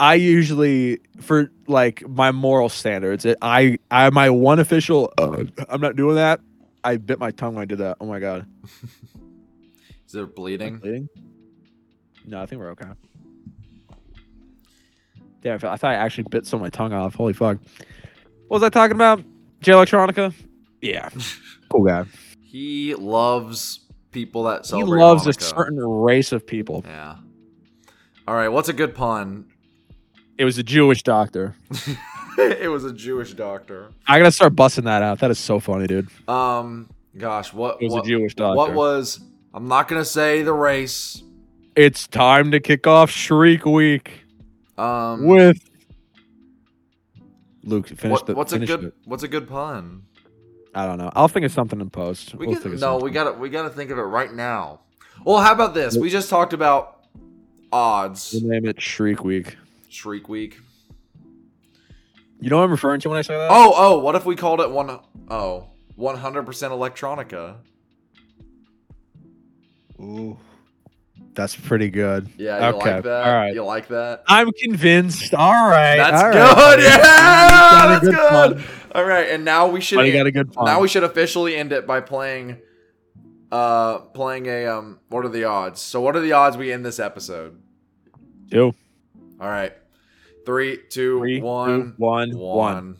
I 0.00 0.14
usually, 0.14 0.98
for 1.20 1.50
like 1.66 2.08
my 2.08 2.32
moral 2.32 2.70
standards, 2.70 3.26
it, 3.26 3.36
I 3.42 3.78
I 3.90 4.08
my 4.08 4.30
one 4.30 4.58
official. 4.58 5.12
Uh, 5.18 5.44
I'm 5.68 5.82
not 5.82 5.94
doing 5.94 6.16
that. 6.16 6.40
I 6.82 6.96
bit 6.96 7.18
my 7.18 7.30
tongue 7.30 7.54
when 7.54 7.62
I 7.62 7.66
did 7.66 7.78
that. 7.78 7.98
Oh 8.00 8.06
my 8.06 8.18
god. 8.18 8.46
Is 10.06 10.12
there 10.12 10.26
bleeding? 10.26 10.78
Bleeding? 10.78 11.08
No, 12.26 12.40
I 12.40 12.46
think 12.46 12.60
we're 12.60 12.70
okay. 12.70 12.86
Yeah, 15.42 15.54
I 15.54 15.58
thought 15.58 15.84
I 15.84 15.94
actually 15.94 16.24
bit 16.30 16.46
some 16.46 16.60
of 16.60 16.62
my 16.62 16.70
tongue 16.70 16.94
off. 16.94 17.14
Holy 17.14 17.34
fuck. 17.34 17.58
What 18.48 18.60
was 18.60 18.62
I 18.62 18.70
talking 18.70 18.94
about? 18.94 19.22
Jay 19.60 19.72
Electronica? 19.72 20.32
Yeah. 20.80 21.10
cool 21.68 21.84
guy. 21.84 22.06
He 22.40 22.94
loves 22.94 23.80
people 24.12 24.44
that 24.44 24.64
celebrate. 24.64 24.96
He 24.96 25.02
loves 25.02 25.26
a 25.26 25.34
certain 25.34 25.78
race 25.78 26.32
of 26.32 26.46
people. 26.46 26.84
Yeah. 26.86 27.16
All 28.26 28.34
right, 28.34 28.48
what's 28.48 28.70
a 28.70 28.72
good 28.72 28.94
pun? 28.94 29.46
It 30.40 30.44
was 30.46 30.56
a 30.56 30.62
Jewish 30.62 31.02
doctor. 31.02 31.54
it 32.38 32.70
was 32.70 32.86
a 32.86 32.94
Jewish 32.94 33.34
doctor. 33.34 33.90
I 34.08 34.16
gotta 34.18 34.32
start 34.32 34.56
busting 34.56 34.84
that 34.84 35.02
out. 35.02 35.18
That 35.18 35.30
is 35.30 35.38
so 35.38 35.60
funny, 35.60 35.86
dude. 35.86 36.08
Um, 36.26 36.88
gosh, 37.18 37.52
what 37.52 37.76
It 37.82 37.84
was 37.84 37.92
what, 37.92 38.04
a 38.06 38.08
Jewish 38.08 38.34
doctor. 38.34 38.56
what 38.56 38.72
was? 38.72 39.20
I'm 39.52 39.68
not 39.68 39.86
gonna 39.86 40.02
say 40.02 40.42
the 40.42 40.54
race. 40.54 41.22
It's 41.76 42.08
time 42.08 42.52
to 42.52 42.58
kick 42.60 42.86
off 42.86 43.10
Shriek 43.10 43.66
Week 43.66 44.24
Um, 44.78 45.26
with 45.26 45.58
Luke. 47.62 47.88
Finish 47.88 48.10
what, 48.10 48.24
the. 48.26 48.34
what's 48.34 48.54
a 48.54 48.60
good 48.60 48.84
it. 48.84 48.94
what's 49.04 49.22
a 49.22 49.28
good 49.28 49.46
pun? 49.46 50.04
I 50.74 50.86
don't 50.86 50.96
know. 50.96 51.12
I'll 51.14 51.28
think 51.28 51.44
of 51.44 51.52
something 51.52 51.82
in 51.82 51.90
post. 51.90 52.34
We 52.34 52.46
We'll 52.46 52.58
can, 52.58 52.76
no, 52.76 52.96
we 52.96 53.10
gotta 53.10 53.32
we 53.32 53.50
gotta 53.50 53.68
think 53.68 53.90
of 53.90 53.98
it 53.98 54.04
right 54.04 54.32
now. 54.32 54.80
Well, 55.22 55.36
how 55.42 55.52
about 55.52 55.74
this? 55.74 55.98
We 55.98 56.08
just 56.08 56.30
talked 56.30 56.54
about 56.54 57.04
odds. 57.70 58.32
We'll 58.32 58.50
name 58.50 58.64
it 58.64 58.80
Shriek 58.80 59.22
Week. 59.22 59.58
Shriek 59.92 60.28
week. 60.28 60.58
You 62.40 62.48
know 62.48 62.56
what 62.58 62.64
I'm 62.64 62.70
referring 62.70 63.00
to 63.02 63.08
when 63.10 63.18
I 63.18 63.22
say 63.22 63.36
that? 63.36 63.48
Oh, 63.50 63.72
oh, 63.76 63.98
what 63.98 64.14
if 64.14 64.24
we 64.24 64.34
called 64.34 64.60
it 64.60 64.70
one 64.70 64.98
oh 65.30 65.66
100% 65.98 66.44
electronica? 66.46 67.56
Ooh, 70.00 70.38
that's 71.34 71.54
pretty 71.54 71.90
good. 71.90 72.28
Yeah, 72.38 72.70
you 72.70 72.76
Okay, 72.76 72.94
like 72.94 73.02
that? 73.04 73.26
all 73.26 73.32
right. 73.34 73.54
You 73.54 73.62
like 73.64 73.88
that? 73.88 74.24
I'm 74.26 74.50
convinced. 74.52 75.34
All 75.34 75.68
right, 75.68 75.96
That's 75.96 76.22
all 76.22 76.28
right, 76.30 76.32
good. 76.32 76.56
buddy. 76.56 76.82
Yeah, 76.84 77.86
that's 78.00 78.04
good 78.08 78.14
good. 78.56 78.64
All 78.94 79.04
right, 79.04 79.28
and 79.28 79.44
now 79.44 79.68
we 79.68 79.80
should 79.82 79.96
Buddy 79.96 80.12
got 80.12 80.26
a 80.26 80.32
good 80.32 80.52
pun. 80.52 80.64
now 80.64 80.80
we 80.80 80.88
should 80.88 81.04
officially 81.04 81.54
end 81.56 81.72
it 81.72 81.86
by 81.86 82.00
playing 82.00 82.56
uh 83.52 83.98
playing 83.98 84.46
a 84.46 84.66
um 84.66 84.98
what 85.10 85.24
are 85.24 85.28
the 85.28 85.44
odds? 85.44 85.80
So 85.80 86.00
what 86.00 86.16
are 86.16 86.20
the 86.20 86.32
odds 86.32 86.56
we 86.56 86.72
end 86.72 86.84
this 86.86 86.98
episode? 86.98 87.60
Two, 88.50 88.74
All 89.40 89.48
right. 89.48 89.72
Three, 90.50 90.78
two, 90.88 91.20
three, 91.20 91.40
one, 91.40 91.68
two, 91.68 91.94
one, 91.98 92.36
one. 92.36 92.56
one. 92.58 92.96